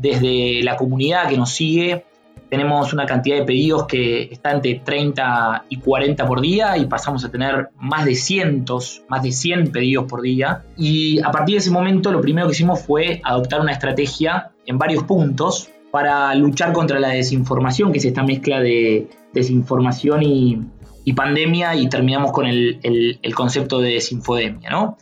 desde 0.00 0.62
la 0.62 0.76
comunidad 0.76 1.28
que 1.28 1.36
nos 1.36 1.50
sigue 1.50 2.04
tenemos 2.52 2.92
una 2.92 3.06
cantidad 3.06 3.38
de 3.38 3.44
pedidos 3.44 3.86
que 3.86 4.24
está 4.24 4.52
entre 4.52 4.74
30 4.74 5.64
y 5.70 5.78
40 5.78 6.26
por 6.26 6.42
día 6.42 6.76
y 6.76 6.84
pasamos 6.84 7.24
a 7.24 7.30
tener 7.30 7.70
más 7.78 8.04
de 8.04 8.14
cientos, 8.14 9.04
más 9.08 9.22
de 9.22 9.32
100 9.32 9.72
pedidos 9.72 10.04
por 10.04 10.20
día. 10.20 10.62
Y 10.76 11.18
a 11.20 11.30
partir 11.30 11.54
de 11.54 11.60
ese 11.60 11.70
momento 11.70 12.12
lo 12.12 12.20
primero 12.20 12.46
que 12.48 12.52
hicimos 12.52 12.82
fue 12.82 13.22
adoptar 13.24 13.62
una 13.62 13.72
estrategia 13.72 14.50
en 14.66 14.76
varios 14.76 15.04
puntos 15.04 15.70
para 15.90 16.34
luchar 16.34 16.74
contra 16.74 17.00
la 17.00 17.08
desinformación, 17.08 17.90
que 17.90 17.98
es 17.98 18.04
esta 18.04 18.22
mezcla 18.22 18.60
de 18.60 19.08
desinformación 19.32 20.22
y, 20.22 21.12
pandemia, 21.16 21.74
y 21.74 21.88
terminamos 21.88 22.32
con 22.32 22.44
el, 22.44 22.80
el 22.82 23.34
concepto 23.34 23.80
de 23.80 23.94
desinfodemia, 23.94 24.68
¿no? 24.68 24.98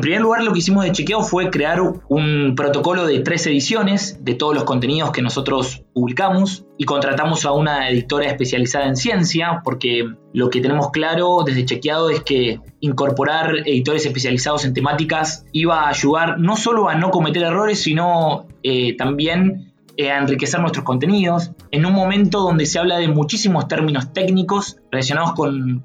En 0.00 0.02
primer 0.02 0.22
lugar, 0.22 0.42
lo 0.42 0.54
que 0.54 0.60
hicimos 0.60 0.82
de 0.82 0.92
chequeo 0.92 1.20
fue 1.20 1.50
crear 1.50 1.78
un 2.08 2.54
protocolo 2.56 3.06
de 3.06 3.20
tres 3.20 3.46
ediciones 3.46 4.24
de 4.24 4.34
todos 4.34 4.54
los 4.54 4.64
contenidos 4.64 5.10
que 5.10 5.20
nosotros 5.20 5.82
publicamos 5.92 6.64
y 6.78 6.84
contratamos 6.84 7.44
a 7.44 7.52
una 7.52 7.90
editora 7.90 8.24
especializada 8.24 8.86
en 8.86 8.96
ciencia 8.96 9.60
porque 9.62 10.08
lo 10.32 10.48
que 10.48 10.62
tenemos 10.62 10.90
claro 10.90 11.42
desde 11.44 11.66
chequeado 11.66 12.08
es 12.08 12.22
que 12.22 12.60
incorporar 12.80 13.54
editores 13.66 14.06
especializados 14.06 14.64
en 14.64 14.72
temáticas 14.72 15.44
iba 15.52 15.82
a 15.82 15.90
ayudar 15.90 16.38
no 16.38 16.56
solo 16.56 16.88
a 16.88 16.94
no 16.94 17.10
cometer 17.10 17.42
errores, 17.42 17.82
sino 17.82 18.46
eh, 18.62 18.96
también 18.96 19.74
eh, 19.98 20.10
a 20.10 20.16
enriquecer 20.16 20.60
nuestros 20.60 20.86
contenidos. 20.86 21.50
En 21.72 21.84
un 21.84 21.92
momento 21.92 22.40
donde 22.40 22.64
se 22.64 22.78
habla 22.78 22.96
de 22.96 23.08
muchísimos 23.08 23.68
términos 23.68 24.14
técnicos 24.14 24.78
relacionados 24.90 25.34
con, 25.34 25.84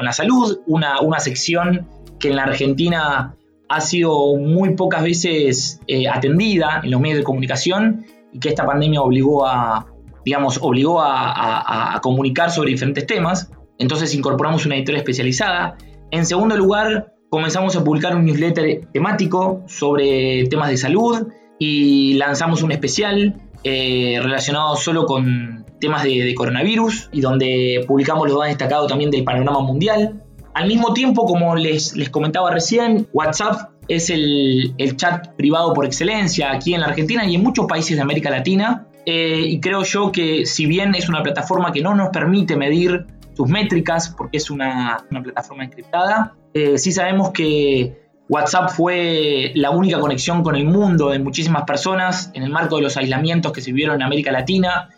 la 0.00 0.12
salud, 0.12 0.60
una, 0.68 1.00
una 1.00 1.18
sección 1.18 1.88
que 2.20 2.28
en 2.28 2.36
la 2.36 2.44
Argentina 2.44 3.34
ha 3.68 3.80
sido 3.80 4.36
muy 4.36 4.74
pocas 4.74 5.02
veces 5.02 5.80
eh, 5.86 6.08
atendida 6.08 6.80
en 6.82 6.90
los 6.90 7.00
medios 7.00 7.18
de 7.18 7.24
comunicación 7.24 8.06
y 8.32 8.40
que 8.40 8.48
esta 8.48 8.66
pandemia 8.66 9.02
obligó 9.02 9.46
a, 9.46 9.86
digamos, 10.24 10.58
obligó 10.62 11.00
a, 11.02 11.98
comunicar 12.02 12.50
sobre 12.50 12.70
diferentes 12.70 13.06
temas. 13.06 13.50
Entonces 13.78 14.14
incorporamos 14.14 14.66
una 14.66 14.76
editorial 14.76 15.00
especializada. 15.00 15.76
En 16.10 16.26
segundo 16.26 16.56
lugar, 16.56 17.14
comenzamos 17.30 17.76
a 17.76 17.84
publicar 17.84 18.16
un 18.16 18.24
newsletter 18.24 18.88
temático 18.92 19.62
sobre 19.66 20.46
temas 20.48 20.70
de 20.70 20.76
salud 20.76 21.28
y 21.58 22.14
lanzamos 22.14 22.62
un 22.62 22.72
especial 22.72 23.40
eh, 23.64 24.18
relacionado 24.22 24.76
solo 24.76 25.06
con 25.06 25.66
temas 25.80 26.02
de, 26.04 26.24
de, 26.24 26.34
coronavirus 26.34 27.08
y 27.12 27.20
donde 27.20 27.84
publicamos 27.86 28.28
los 28.28 28.38
más 28.38 28.48
destacados 28.48 28.88
también 28.88 29.10
del 29.10 29.24
panorama 29.24 29.60
mundial. 29.60 30.22
Al 30.58 30.66
mismo 30.66 30.92
tiempo, 30.92 31.24
como 31.24 31.54
les, 31.54 31.96
les 31.96 32.10
comentaba 32.10 32.50
recién, 32.50 33.06
WhatsApp 33.12 33.70
es 33.86 34.10
el, 34.10 34.74
chat 34.96 35.28
privado 35.36 35.72
por 35.72 35.86
excelencia 35.86 36.50
aquí 36.50 36.74
en 36.74 36.80
la 36.80 36.88
Argentina 36.88 37.24
y 37.24 37.36
en 37.36 37.44
muchos 37.44 37.66
países 37.66 37.96
de 37.96 38.02
América 38.02 38.28
Latina. 38.28 38.88
Eh, 39.06 39.40
y 39.46 39.60
creo 39.60 39.84
yo 39.84 40.10
que 40.10 40.46
si 40.46 40.66
bien 40.66 40.96
es 40.96 41.08
una 41.08 41.22
plataforma 41.22 41.70
que 41.70 41.80
no 41.80 41.94
nos 41.94 42.08
permite 42.08 42.56
medir 42.56 43.06
sus 43.36 43.48
métricas, 43.48 44.12
porque 44.18 44.38
es 44.38 44.50
una, 44.50 45.06
plataforma 45.22 45.62
encriptada, 45.62 46.34
eh, 46.52 46.76
sí 46.76 46.90
sabemos 46.90 47.30
que 47.30 47.96
WhatsApp 48.28 48.70
fue 48.70 49.52
la 49.54 49.70
única 49.70 50.00
conexión 50.00 50.42
con 50.42 50.56
el 50.56 50.64
mundo 50.64 51.10
de 51.10 51.20
muchísimas 51.20 51.62
personas 51.62 52.32
en 52.34 52.42
el 52.42 52.50
marco 52.50 52.74
de 52.74 52.82
los 52.82 52.96
aislamientos 52.96 53.52
que 53.52 53.60
se 53.60 53.70
vivieron 53.70 53.94
en 53.94 54.02
América 54.02 54.32
Latina 54.32 54.88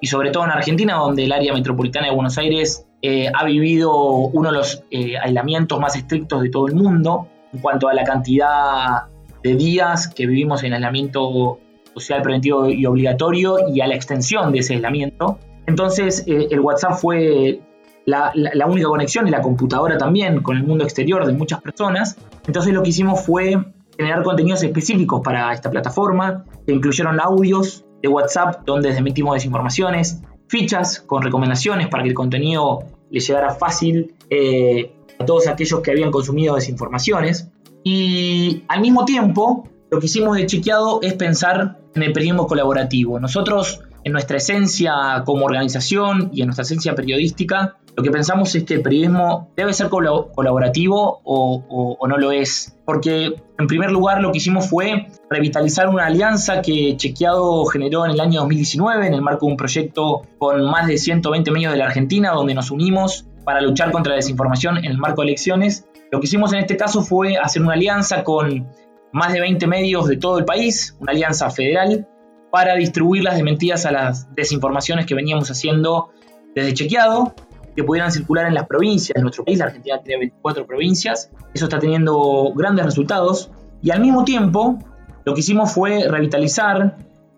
y 0.00 0.06
sobre 0.06 0.30
todo 0.30 0.44
en 0.44 0.50
Argentina, 0.52 0.94
donde 0.94 1.24
el 1.24 1.32
área 1.32 1.52
metropolitana 1.52 2.06
de 2.06 2.14
Buenos 2.14 2.38
Aires 2.38 2.86
eh, 3.02 3.30
ha 3.32 3.44
vivido 3.44 3.92
uno 3.94 4.50
de 4.50 4.58
los 4.58 4.84
eh, 4.90 5.16
aislamientos 5.18 5.80
más 5.80 5.96
estrictos 5.96 6.42
de 6.42 6.50
todo 6.50 6.66
el 6.66 6.74
mundo 6.74 7.28
en 7.52 7.60
cuanto 7.60 7.88
a 7.88 7.94
la 7.94 8.04
cantidad 8.04 9.08
de 9.42 9.54
días 9.56 10.08
que 10.08 10.26
vivimos 10.26 10.62
en 10.64 10.74
aislamiento 10.74 11.58
social 11.94 12.22
preventivo 12.22 12.68
y 12.68 12.84
obligatorio 12.86 13.68
y 13.68 13.80
a 13.80 13.86
la 13.86 13.94
extensión 13.94 14.52
de 14.52 14.58
ese 14.58 14.74
aislamiento. 14.74 15.38
Entonces 15.66 16.24
eh, 16.26 16.48
el 16.50 16.60
WhatsApp 16.60 16.94
fue 16.94 17.60
la, 18.04 18.32
única 18.66 18.88
conexión 18.88 19.26
y 19.28 19.30
la 19.30 19.40
computadora 19.40 19.96
también 19.96 20.42
con 20.42 20.56
el 20.56 20.64
mundo 20.64 20.84
exterior 20.84 21.26
de 21.26 21.32
muchas 21.32 21.60
personas. 21.62 22.18
Entonces 22.46 22.74
lo 22.74 22.82
que 22.82 22.90
hicimos 22.90 23.24
fue 23.24 23.56
generar 23.96 24.22
contenidos 24.22 24.62
específicos 24.62 25.20
para 25.22 25.52
esta 25.52 25.70
plataforma, 25.70 26.44
que 26.66 26.72
incluyeron 26.72 27.20
audios 27.20 27.84
de 28.02 28.08
WhatsApp 28.08 28.62
donde 28.64 28.90
desmentimos 28.90 29.34
desinformaciones, 29.34 30.22
fichas 30.50 31.00
con 31.00 31.22
recomendaciones 31.22 31.86
para 31.86 32.02
que 32.02 32.08
el 32.08 32.14
contenido 32.14 32.80
le 33.08 33.20
llegara 33.20 33.54
fácil 33.54 34.16
eh, 34.28 34.92
a 35.16 35.24
todos 35.24 35.46
aquellos 35.46 35.80
que 35.80 35.92
habían 35.92 36.10
consumido 36.10 36.56
desinformaciones. 36.56 37.48
Y 37.84 38.64
al 38.66 38.80
mismo 38.80 39.04
tiempo, 39.04 39.68
lo 39.90 40.00
que 40.00 40.06
hicimos 40.06 40.36
de 40.36 40.46
chequeado 40.46 41.00
es 41.02 41.14
pensar 41.14 41.78
en 41.94 42.02
el 42.02 42.12
periodismo 42.12 42.48
colaborativo. 42.48 43.20
Nosotros, 43.20 43.82
en 44.04 44.12
nuestra 44.12 44.38
esencia 44.38 45.22
como 45.24 45.44
organización 45.44 46.30
y 46.32 46.40
en 46.40 46.46
nuestra 46.48 46.62
esencia 46.62 46.94
periodística, 46.94 47.76
lo 47.96 48.02
que 48.02 48.10
pensamos 48.10 48.54
es 48.54 48.64
que 48.64 48.74
el 48.74 48.82
periodismo 48.82 49.50
debe 49.56 49.74
ser 49.74 49.88
colaborativo 49.88 51.20
o, 51.24 52.06
no 52.08 52.16
lo 52.16 52.32
es. 52.32 52.76
Porque, 52.84 53.34
en 53.58 53.66
primer 53.66 53.90
lugar, 53.90 54.20
lo 54.20 54.32
que 54.32 54.38
hicimos 54.38 54.68
fue 54.68 55.08
revitalizar 55.28 55.88
una 55.88 56.06
alianza 56.06 56.62
que 56.62 56.96
Chequeado 56.96 57.64
generó 57.66 58.04
en 58.04 58.12
el 58.12 58.20
año 58.20 58.40
2019 58.40 59.06
en 59.06 59.14
el 59.14 59.22
marco 59.22 59.46
de 59.46 59.52
un 59.52 59.56
proyecto 59.56 60.22
con 60.38 60.64
más 60.64 60.86
de 60.86 60.98
120 60.98 61.50
medios 61.50 61.72
de 61.72 61.78
la 61.78 61.86
Argentina, 61.86 62.32
donde 62.32 62.54
nos 62.54 62.70
unimos 62.70 63.26
para 63.44 63.60
luchar 63.60 63.90
contra 63.90 64.10
la 64.10 64.16
desinformación 64.16 64.78
en 64.78 64.86
el 64.86 64.98
marco 64.98 65.22
de 65.22 65.28
elecciones. 65.28 65.86
Lo 66.10 66.20
que 66.20 66.26
hicimos 66.26 66.52
en 66.52 66.60
este 66.60 66.76
caso 66.76 67.02
fue 67.02 67.36
hacer 67.36 67.62
una 67.62 67.74
alianza 67.74 68.24
con 68.24 68.66
más 69.12 69.32
de 69.32 69.40
20 69.40 69.66
medios 69.66 70.08
de 70.08 70.16
todo 70.16 70.38
el 70.38 70.44
país, 70.44 70.96
una 71.00 71.12
alianza 71.12 71.50
federal, 71.50 72.06
para 72.50 72.74
distribuir 72.74 73.24
las 73.24 73.34
desmentidas 73.34 73.86
a 73.86 73.92
las 73.92 74.34
desinformaciones 74.34 75.06
que 75.06 75.14
veníamos 75.14 75.50
haciendo 75.50 76.10
desde 76.54 76.74
Chequeado 76.74 77.34
que 77.76 77.84
pudieran 77.84 78.10
circular 78.10 78.46
en 78.46 78.54
las 78.54 78.66
provincias 78.66 79.14
de 79.14 79.22
nuestro 79.22 79.44
país. 79.44 79.58
La 79.58 79.66
Argentina 79.66 80.00
tiene 80.02 80.20
24 80.20 80.66
provincias. 80.66 81.30
Eso 81.54 81.66
está 81.66 81.78
teniendo 81.78 82.52
grandes 82.54 82.84
resultados. 82.84 83.50
Y 83.82 83.90
al 83.90 84.00
mismo 84.00 84.24
tiempo, 84.24 84.78
lo 85.24 85.34
que 85.34 85.40
hicimos 85.40 85.72
fue 85.72 86.08
revitalizar 86.08 86.96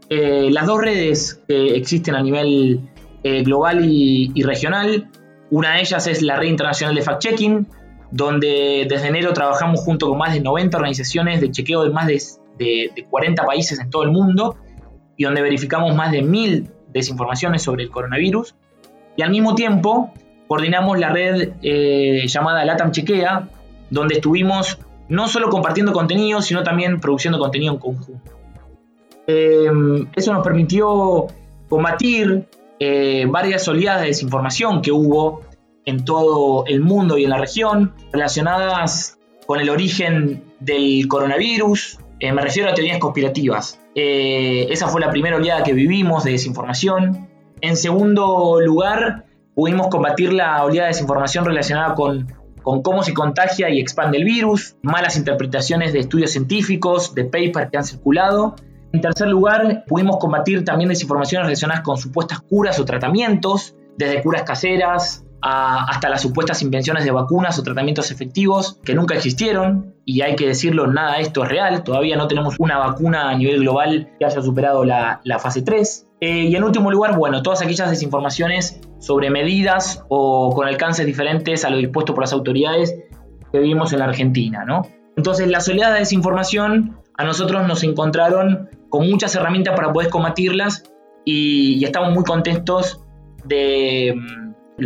eh, 0.08 0.48
las 0.50 0.66
dos 0.66 0.80
redes 0.80 1.42
que 1.46 1.76
existen 1.76 2.14
a 2.14 2.22
nivel 2.22 2.88
eh, 3.22 3.42
global 3.42 3.84
y, 3.84 4.42
regional. 4.42 5.10
Una 5.50 5.74
de 5.74 5.80
ellas 5.80 6.06
es 6.06 6.22
la 6.22 6.36
Red 6.36 6.48
Internacional 6.48 6.94
de 6.94 7.02
Fact-Checking, 7.02 7.66
donde 8.10 8.86
desde 8.88 9.08
enero 9.08 9.32
trabajamos 9.32 9.80
junto 9.80 10.08
con 10.08 10.18
más 10.18 10.32
de 10.32 10.40
90 10.40 10.76
organizaciones 10.78 11.40
de 11.40 11.50
chequeo 11.50 11.84
de 11.84 11.90
más 11.90 12.06
de, 12.06 12.20
de 12.58 13.06
40 13.10 13.44
países 13.44 13.78
en 13.78 13.90
todo 13.90 14.02
el 14.02 14.10
mundo 14.10 14.56
y 15.16 15.24
donde 15.24 15.42
verificamos 15.42 15.94
más 15.94 16.12
de 16.12 16.22
mil 16.22 16.68
desinformaciones 16.92 17.62
sobre 17.62 17.84
el 17.84 17.90
coronavirus. 17.90 18.54
Y 19.16 19.22
al 19.22 19.30
mismo 19.30 19.54
tiempo 19.54 20.12
coordinamos 20.48 20.98
la 20.98 21.10
red 21.10 21.52
eh, 21.62 22.26
llamada 22.26 22.64
Latam 22.64 22.90
Chequea, 22.90 23.48
donde 23.90 24.14
estuvimos 24.16 24.78
no 25.08 25.28
solo 25.28 25.50
compartiendo 25.50 25.92
contenido, 25.92 26.40
sino 26.40 26.62
también 26.62 27.00
produciendo 27.00 27.38
contenido 27.38 27.74
en 27.74 27.78
conjunto. 27.78 28.32
Em, 29.26 30.08
eso 30.16 30.32
nos 30.32 30.42
permitió 30.42 31.26
combatir 31.68 32.46
eh, 32.78 33.26
varias 33.28 33.66
oleadas 33.68 34.02
de 34.02 34.08
desinformación 34.08 34.82
que 34.82 34.90
hubo 34.90 35.42
en 35.84 36.04
todo 36.04 36.64
el 36.66 36.80
mundo 36.80 37.18
y 37.18 37.24
en 37.24 37.30
la 37.30 37.38
región 37.38 37.92
relacionadas 38.12 39.18
con 39.46 39.60
el 39.60 39.70
origen 39.70 40.42
del 40.60 41.06
coronavirus. 41.08 41.98
Eh, 42.20 42.32
me 42.32 42.42
refiero 42.42 42.70
a 42.70 42.74
teorías 42.74 42.98
conspirativas. 42.98 43.81
Esa 43.94 44.88
fue 44.88 45.00
la 45.00 45.10
primera 45.10 45.36
oleada 45.36 45.62
que 45.62 45.72
vivimos 45.72 46.24
de 46.24 46.32
desinformación. 46.32 47.28
En 47.60 47.76
segundo 47.76 48.60
lugar, 48.60 49.26
pudimos 49.54 49.88
combatir 49.88 50.32
la 50.32 50.64
oleada 50.64 50.88
de 50.88 50.94
desinformación 50.94 51.44
relacionada 51.44 51.94
con, 51.94 52.32
con 52.62 52.82
cómo 52.82 53.02
se 53.02 53.14
contagia 53.14 53.68
y 53.70 53.80
expande 53.80 54.18
el 54.18 54.24
virus, 54.24 54.76
malas 54.82 55.16
interpretaciones 55.16 55.92
de 55.92 56.00
estudios 56.00 56.30
científicos, 56.30 57.14
de 57.14 57.24
papers 57.24 57.70
que 57.70 57.76
han 57.76 57.84
circulado. 57.84 58.56
En 58.92 59.00
tercer 59.00 59.28
lugar, 59.28 59.84
pudimos 59.86 60.18
combatir 60.18 60.64
también 60.64 60.88
desinformaciones 60.88 61.46
relacionadas 61.46 61.82
con 61.82 61.96
supuestas 61.96 62.40
curas 62.40 62.78
o 62.78 62.84
tratamientos, 62.84 63.74
desde 63.96 64.22
curas 64.22 64.42
caseras 64.42 65.24
hasta 65.42 66.08
las 66.08 66.22
supuestas 66.22 66.62
invenciones 66.62 67.04
de 67.04 67.10
vacunas 67.10 67.58
o 67.58 67.62
tratamientos 67.62 68.10
efectivos 68.10 68.78
que 68.84 68.94
nunca 68.94 69.14
existieron. 69.14 69.94
Y 70.04 70.22
hay 70.22 70.36
que 70.36 70.46
decirlo, 70.46 70.86
nada 70.86 71.16
de 71.16 71.22
esto 71.22 71.42
es 71.42 71.48
real. 71.48 71.82
Todavía 71.82 72.16
no 72.16 72.28
tenemos 72.28 72.54
una 72.58 72.78
vacuna 72.78 73.30
a 73.30 73.34
nivel 73.34 73.60
global 73.60 74.10
que 74.18 74.24
haya 74.24 74.40
superado 74.40 74.84
la, 74.84 75.20
fase 75.40 75.62
3. 75.62 76.08
Eh, 76.20 76.44
y 76.44 76.56
en 76.56 76.62
último 76.62 76.90
lugar, 76.90 77.16
bueno, 77.16 77.42
todas 77.42 77.62
aquellas 77.62 77.90
desinformaciones 77.90 78.80
sobre 79.00 79.30
medidas 79.30 80.04
o 80.08 80.54
con 80.54 80.68
alcances 80.68 81.04
diferentes 81.04 81.64
a 81.64 81.70
lo 81.70 81.76
dispuesto 81.76 82.14
por 82.14 82.22
las 82.22 82.32
autoridades 82.32 82.96
que 83.50 83.58
vivimos 83.58 83.92
en 83.92 83.98
la 83.98 84.04
Argentina, 84.06 84.64
¿no? 84.64 84.82
Entonces, 85.16 85.48
la 85.48 85.60
soledad 85.60 85.92
de 85.92 86.00
desinformación 86.00 86.96
a 87.18 87.24
nosotros 87.24 87.66
nos 87.66 87.82
encontraron 87.82 88.70
con 88.88 89.08
muchas 89.08 89.34
herramientas 89.34 89.74
para 89.74 89.92
poder 89.92 90.08
combatirlas 90.08 90.84
y, 91.24 91.84
estamos 91.84 92.12
muy 92.14 92.24
contentos 92.24 93.00
de 93.44 94.14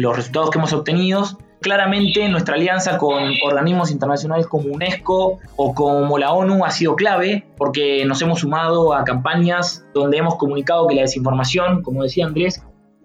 los 0.01 0.17
resultados 0.17 0.51
que 0.51 0.59
hemos 0.59 0.73
obtenido. 0.73 1.25
Claramente 1.61 2.29
nuestra 2.29 2.55
alianza 2.55 2.99
con 2.99 3.33
organismos 3.45 3.91
internacionales 3.91 4.47
como 4.47 4.71
UNESCO 4.71 5.39
o 5.57 5.75
como 5.75 6.19
la 6.19 6.33
ONU 6.33 6.65
ha 6.65 6.71
sido 6.71 6.97
clave 6.97 7.47
porque 7.57 8.05
nos 8.05 8.21
hemos 8.23 8.41
sumado 8.41 8.93
a 8.93 9.05
campañas 9.05 9.85
donde 9.95 10.19
hemos 10.19 10.37
comunicado 10.37 10.87
que 10.87 10.95
la 10.95 11.03
desinformación, 11.03 11.83
como 11.83 12.03
decía 12.03 12.27
Andrés, 12.27 12.63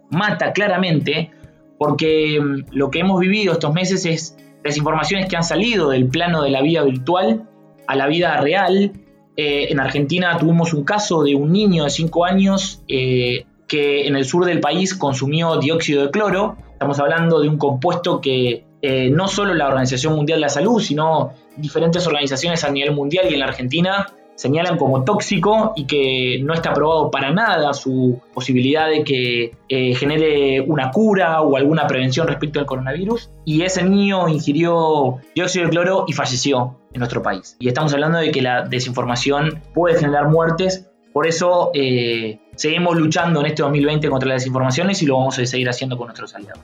mata 0.09 0.51
claramente 0.51 1.31
porque 1.79 2.39
mm, 2.39 2.65
lo 2.71 2.91
que 2.91 2.99
hemos 2.99 3.19
vivido 3.19 3.53
estos 3.53 3.73
meses 3.73 4.05
es 4.05 4.37
desinformaciones 4.63 5.27
que 5.27 5.37
han 5.37 5.43
salido 5.43 5.89
del 5.89 6.07
plano 6.07 6.43
de 6.43 6.51
la 6.51 6.61
vida 6.61 6.83
virtual 6.83 7.47
a 7.87 7.95
la 7.95 8.07
vida 8.07 8.37
real 8.41 8.91
eh, 9.37 9.71
en 9.71 9.79
Argentina 9.79 10.37
tuvimos 10.37 10.73
un 10.73 10.83
caso 10.83 11.23
de 11.23 11.35
un 11.35 11.51
niño 11.51 11.85
de 11.85 11.89
5 11.89 12.25
años 12.25 12.83
eh, 12.87 13.45
que 13.67 14.07
en 14.07 14.15
el 14.15 14.25
sur 14.25 14.45
del 14.45 14.59
país 14.59 14.93
consumió 14.93 15.57
dióxido 15.57 16.03
de 16.03 16.11
cloro. 16.11 16.57
Estamos 16.81 16.99
hablando 16.99 17.39
de 17.39 17.47
un 17.47 17.59
compuesto 17.59 18.19
que 18.19 18.65
eh, 18.81 19.11
no 19.11 19.27
solo 19.27 19.53
la 19.53 19.67
Organización 19.67 20.15
Mundial 20.15 20.37
de 20.37 20.41
la 20.41 20.49
Salud, 20.49 20.81
sino 20.81 21.31
diferentes 21.55 22.07
organizaciones 22.07 22.63
a 22.63 22.71
nivel 22.71 22.95
mundial 22.95 23.27
y 23.29 23.35
en 23.35 23.41
la 23.41 23.45
Argentina 23.45 24.07
señalan 24.33 24.79
como 24.79 25.03
tóxico 25.03 25.73
y 25.75 25.85
que 25.85 26.39
no 26.41 26.55
está 26.55 26.73
probado 26.73 27.11
para 27.11 27.31
nada 27.31 27.75
su 27.75 28.19
posibilidad 28.33 28.89
de 28.89 29.03
que 29.03 29.51
eh, 29.69 29.93
genere 29.93 30.61
una 30.61 30.89
cura 30.89 31.43
o 31.43 31.55
alguna 31.55 31.85
prevención 31.85 32.25
respecto 32.25 32.59
al 32.59 32.65
coronavirus. 32.65 33.29
Y 33.45 33.61
ese 33.61 33.83
niño 33.83 34.27
ingirió 34.27 35.19
dióxido 35.35 35.65
de 35.65 35.69
cloro 35.69 36.05
y 36.07 36.13
falleció 36.13 36.79
en 36.93 36.97
nuestro 36.97 37.21
país. 37.21 37.57
Y 37.59 37.67
estamos 37.67 37.93
hablando 37.93 38.17
de 38.17 38.31
que 38.31 38.41
la 38.41 38.63
desinformación 38.63 39.61
puede 39.75 39.99
generar 39.99 40.29
muertes. 40.29 40.89
Por 41.13 41.27
eso 41.27 41.69
eh, 41.75 42.39
seguimos 42.55 42.97
luchando 42.97 43.39
en 43.41 43.47
este 43.47 43.63
2020 43.63 44.09
contra 44.09 44.29
las 44.29 44.41
desinformaciones 44.41 45.01
y 45.01 45.05
lo 45.05 45.17
vamos 45.17 45.39
a 45.39 45.45
seguir 45.45 45.69
haciendo 45.69 45.97
con 45.97 46.07
nuestros 46.07 46.35
aliados. 46.35 46.61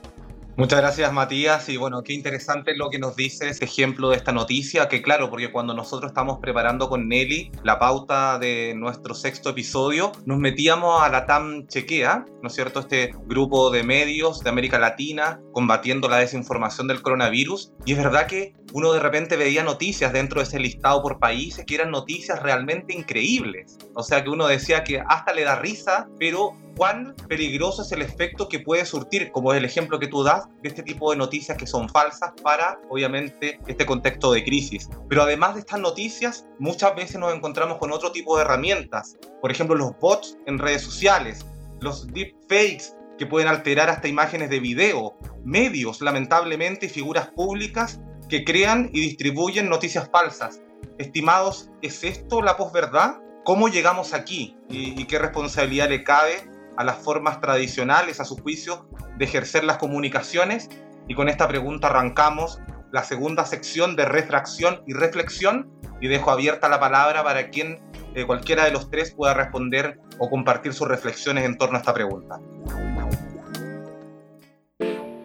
Muchas 0.58 0.80
gracias 0.80 1.12
Matías 1.12 1.68
y 1.68 1.76
bueno, 1.76 2.02
qué 2.02 2.12
interesante 2.12 2.74
lo 2.74 2.90
que 2.90 2.98
nos 2.98 3.14
dice 3.14 3.48
este 3.48 3.66
ejemplo 3.66 4.10
de 4.10 4.16
esta 4.16 4.32
noticia, 4.32 4.88
que 4.88 5.02
claro, 5.02 5.30
porque 5.30 5.52
cuando 5.52 5.72
nosotros 5.72 6.10
estamos 6.10 6.40
preparando 6.40 6.88
con 6.88 7.06
Nelly 7.06 7.52
la 7.62 7.78
pauta 7.78 8.40
de 8.40 8.74
nuestro 8.74 9.14
sexto 9.14 9.50
episodio, 9.50 10.10
nos 10.26 10.38
metíamos 10.38 11.00
a 11.00 11.10
la 11.10 11.26
TAM 11.26 11.68
Chequea, 11.68 12.26
¿no 12.42 12.48
es 12.48 12.54
cierto? 12.54 12.80
Este 12.80 13.12
grupo 13.26 13.70
de 13.70 13.84
medios 13.84 14.42
de 14.42 14.50
América 14.50 14.80
Latina 14.80 15.40
combatiendo 15.52 16.08
la 16.08 16.16
desinformación 16.16 16.88
del 16.88 17.02
coronavirus 17.02 17.74
y 17.86 17.92
es 17.92 17.98
verdad 17.98 18.26
que 18.26 18.52
uno 18.72 18.92
de 18.92 18.98
repente 18.98 19.36
veía 19.36 19.62
noticias 19.62 20.12
dentro 20.12 20.40
de 20.40 20.48
ese 20.48 20.58
listado 20.58 21.00
por 21.02 21.20
países 21.20 21.64
que 21.66 21.76
eran 21.76 21.92
noticias 21.92 22.42
realmente 22.42 22.92
increíbles. 22.94 23.78
O 23.94 24.02
sea 24.02 24.24
que 24.24 24.30
uno 24.30 24.48
decía 24.48 24.82
que 24.82 25.00
hasta 25.06 25.32
le 25.32 25.44
da 25.44 25.54
risa, 25.54 26.08
pero 26.18 26.56
cuán 26.78 27.16
peligroso 27.28 27.82
es 27.82 27.90
el 27.90 28.02
efecto 28.02 28.48
que 28.48 28.60
puede 28.60 28.86
surtir, 28.86 29.32
como 29.32 29.52
es 29.52 29.58
el 29.58 29.64
ejemplo 29.64 29.98
que 29.98 30.06
tú 30.06 30.22
das, 30.22 30.46
de 30.62 30.68
este 30.68 30.84
tipo 30.84 31.10
de 31.10 31.16
noticias 31.16 31.58
que 31.58 31.66
son 31.66 31.88
falsas 31.88 32.32
para, 32.42 32.80
obviamente, 32.88 33.58
este 33.66 33.84
contexto 33.84 34.32
de 34.32 34.44
crisis. 34.44 34.88
Pero 35.08 35.22
además 35.22 35.54
de 35.54 35.60
estas 35.60 35.80
noticias, 35.80 36.46
muchas 36.60 36.94
veces 36.94 37.18
nos 37.18 37.34
encontramos 37.34 37.78
con 37.78 37.90
otro 37.90 38.12
tipo 38.12 38.36
de 38.36 38.44
herramientas. 38.44 39.16
Por 39.40 39.50
ejemplo, 39.50 39.74
los 39.74 39.98
bots 39.98 40.38
en 40.46 40.58
redes 40.58 40.82
sociales, 40.82 41.44
los 41.80 42.06
deepfakes 42.06 42.94
que 43.18 43.26
pueden 43.26 43.48
alterar 43.48 43.90
hasta 43.90 44.06
imágenes 44.06 44.48
de 44.48 44.60
video, 44.60 45.18
medios, 45.44 46.00
lamentablemente, 46.00 46.86
y 46.86 46.90
figuras 46.90 47.28
públicas 47.32 48.00
que 48.28 48.44
crean 48.44 48.88
y 48.92 49.00
distribuyen 49.00 49.68
noticias 49.68 50.08
falsas. 50.12 50.62
Estimados, 50.98 51.70
¿es 51.82 52.04
esto 52.04 52.40
la 52.40 52.56
posverdad? 52.56 53.16
¿Cómo 53.44 53.68
llegamos 53.68 54.14
aquí? 54.14 54.56
¿Y, 54.68 55.00
y 55.00 55.06
qué 55.06 55.18
responsabilidad 55.18 55.88
le 55.88 56.04
cabe 56.04 56.57
a 56.78 56.84
las 56.84 56.96
formas 56.98 57.40
tradicionales, 57.40 58.20
a 58.20 58.24
su 58.24 58.36
juicio, 58.36 58.88
de 59.16 59.24
ejercer 59.24 59.64
las 59.64 59.78
comunicaciones. 59.78 60.68
Y 61.08 61.14
con 61.16 61.28
esta 61.28 61.48
pregunta 61.48 61.88
arrancamos 61.88 62.60
la 62.92 63.02
segunda 63.02 63.44
sección 63.44 63.96
de 63.96 64.04
refracción 64.04 64.84
y 64.86 64.92
reflexión 64.92 65.68
y 66.00 66.06
dejo 66.06 66.30
abierta 66.30 66.68
la 66.68 66.78
palabra 66.78 67.24
para 67.24 67.50
quien 67.50 67.80
eh, 68.14 68.24
cualquiera 68.26 68.64
de 68.64 68.70
los 68.70 68.90
tres 68.90 69.12
pueda 69.12 69.34
responder 69.34 69.98
o 70.18 70.30
compartir 70.30 70.72
sus 70.72 70.86
reflexiones 70.86 71.44
en 71.44 71.58
torno 71.58 71.76
a 71.76 71.80
esta 71.80 71.92
pregunta. 71.92 72.38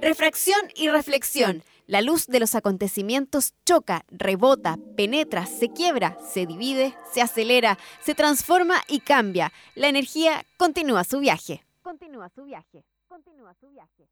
Refracción 0.01 0.59
y 0.75 0.89
reflexión 0.89 1.61
la 1.87 2.01
luz 2.01 2.27
de 2.27 2.39
los 2.39 2.55
acontecimientos 2.55 3.53
choca, 3.65 4.05
rebota, 4.09 4.77
penetra, 4.95 5.45
se 5.45 5.69
quiebra, 5.69 6.17
se 6.21 6.45
divide, 6.45 6.93
se 7.11 7.21
acelera, 7.21 7.77
se 8.01 8.15
transforma 8.15 8.75
y 8.87 8.99
cambia. 8.99 9.51
La 9.75 9.89
energía 9.89 10.45
continúa 10.57 11.03
su 11.03 11.19
viaje. 11.19 11.63
Continúa 11.81 12.29
su 12.29 12.45
viaje. 12.45 12.83
Continúa 13.07 13.53
su 13.59 13.69
viaje. 13.69 14.07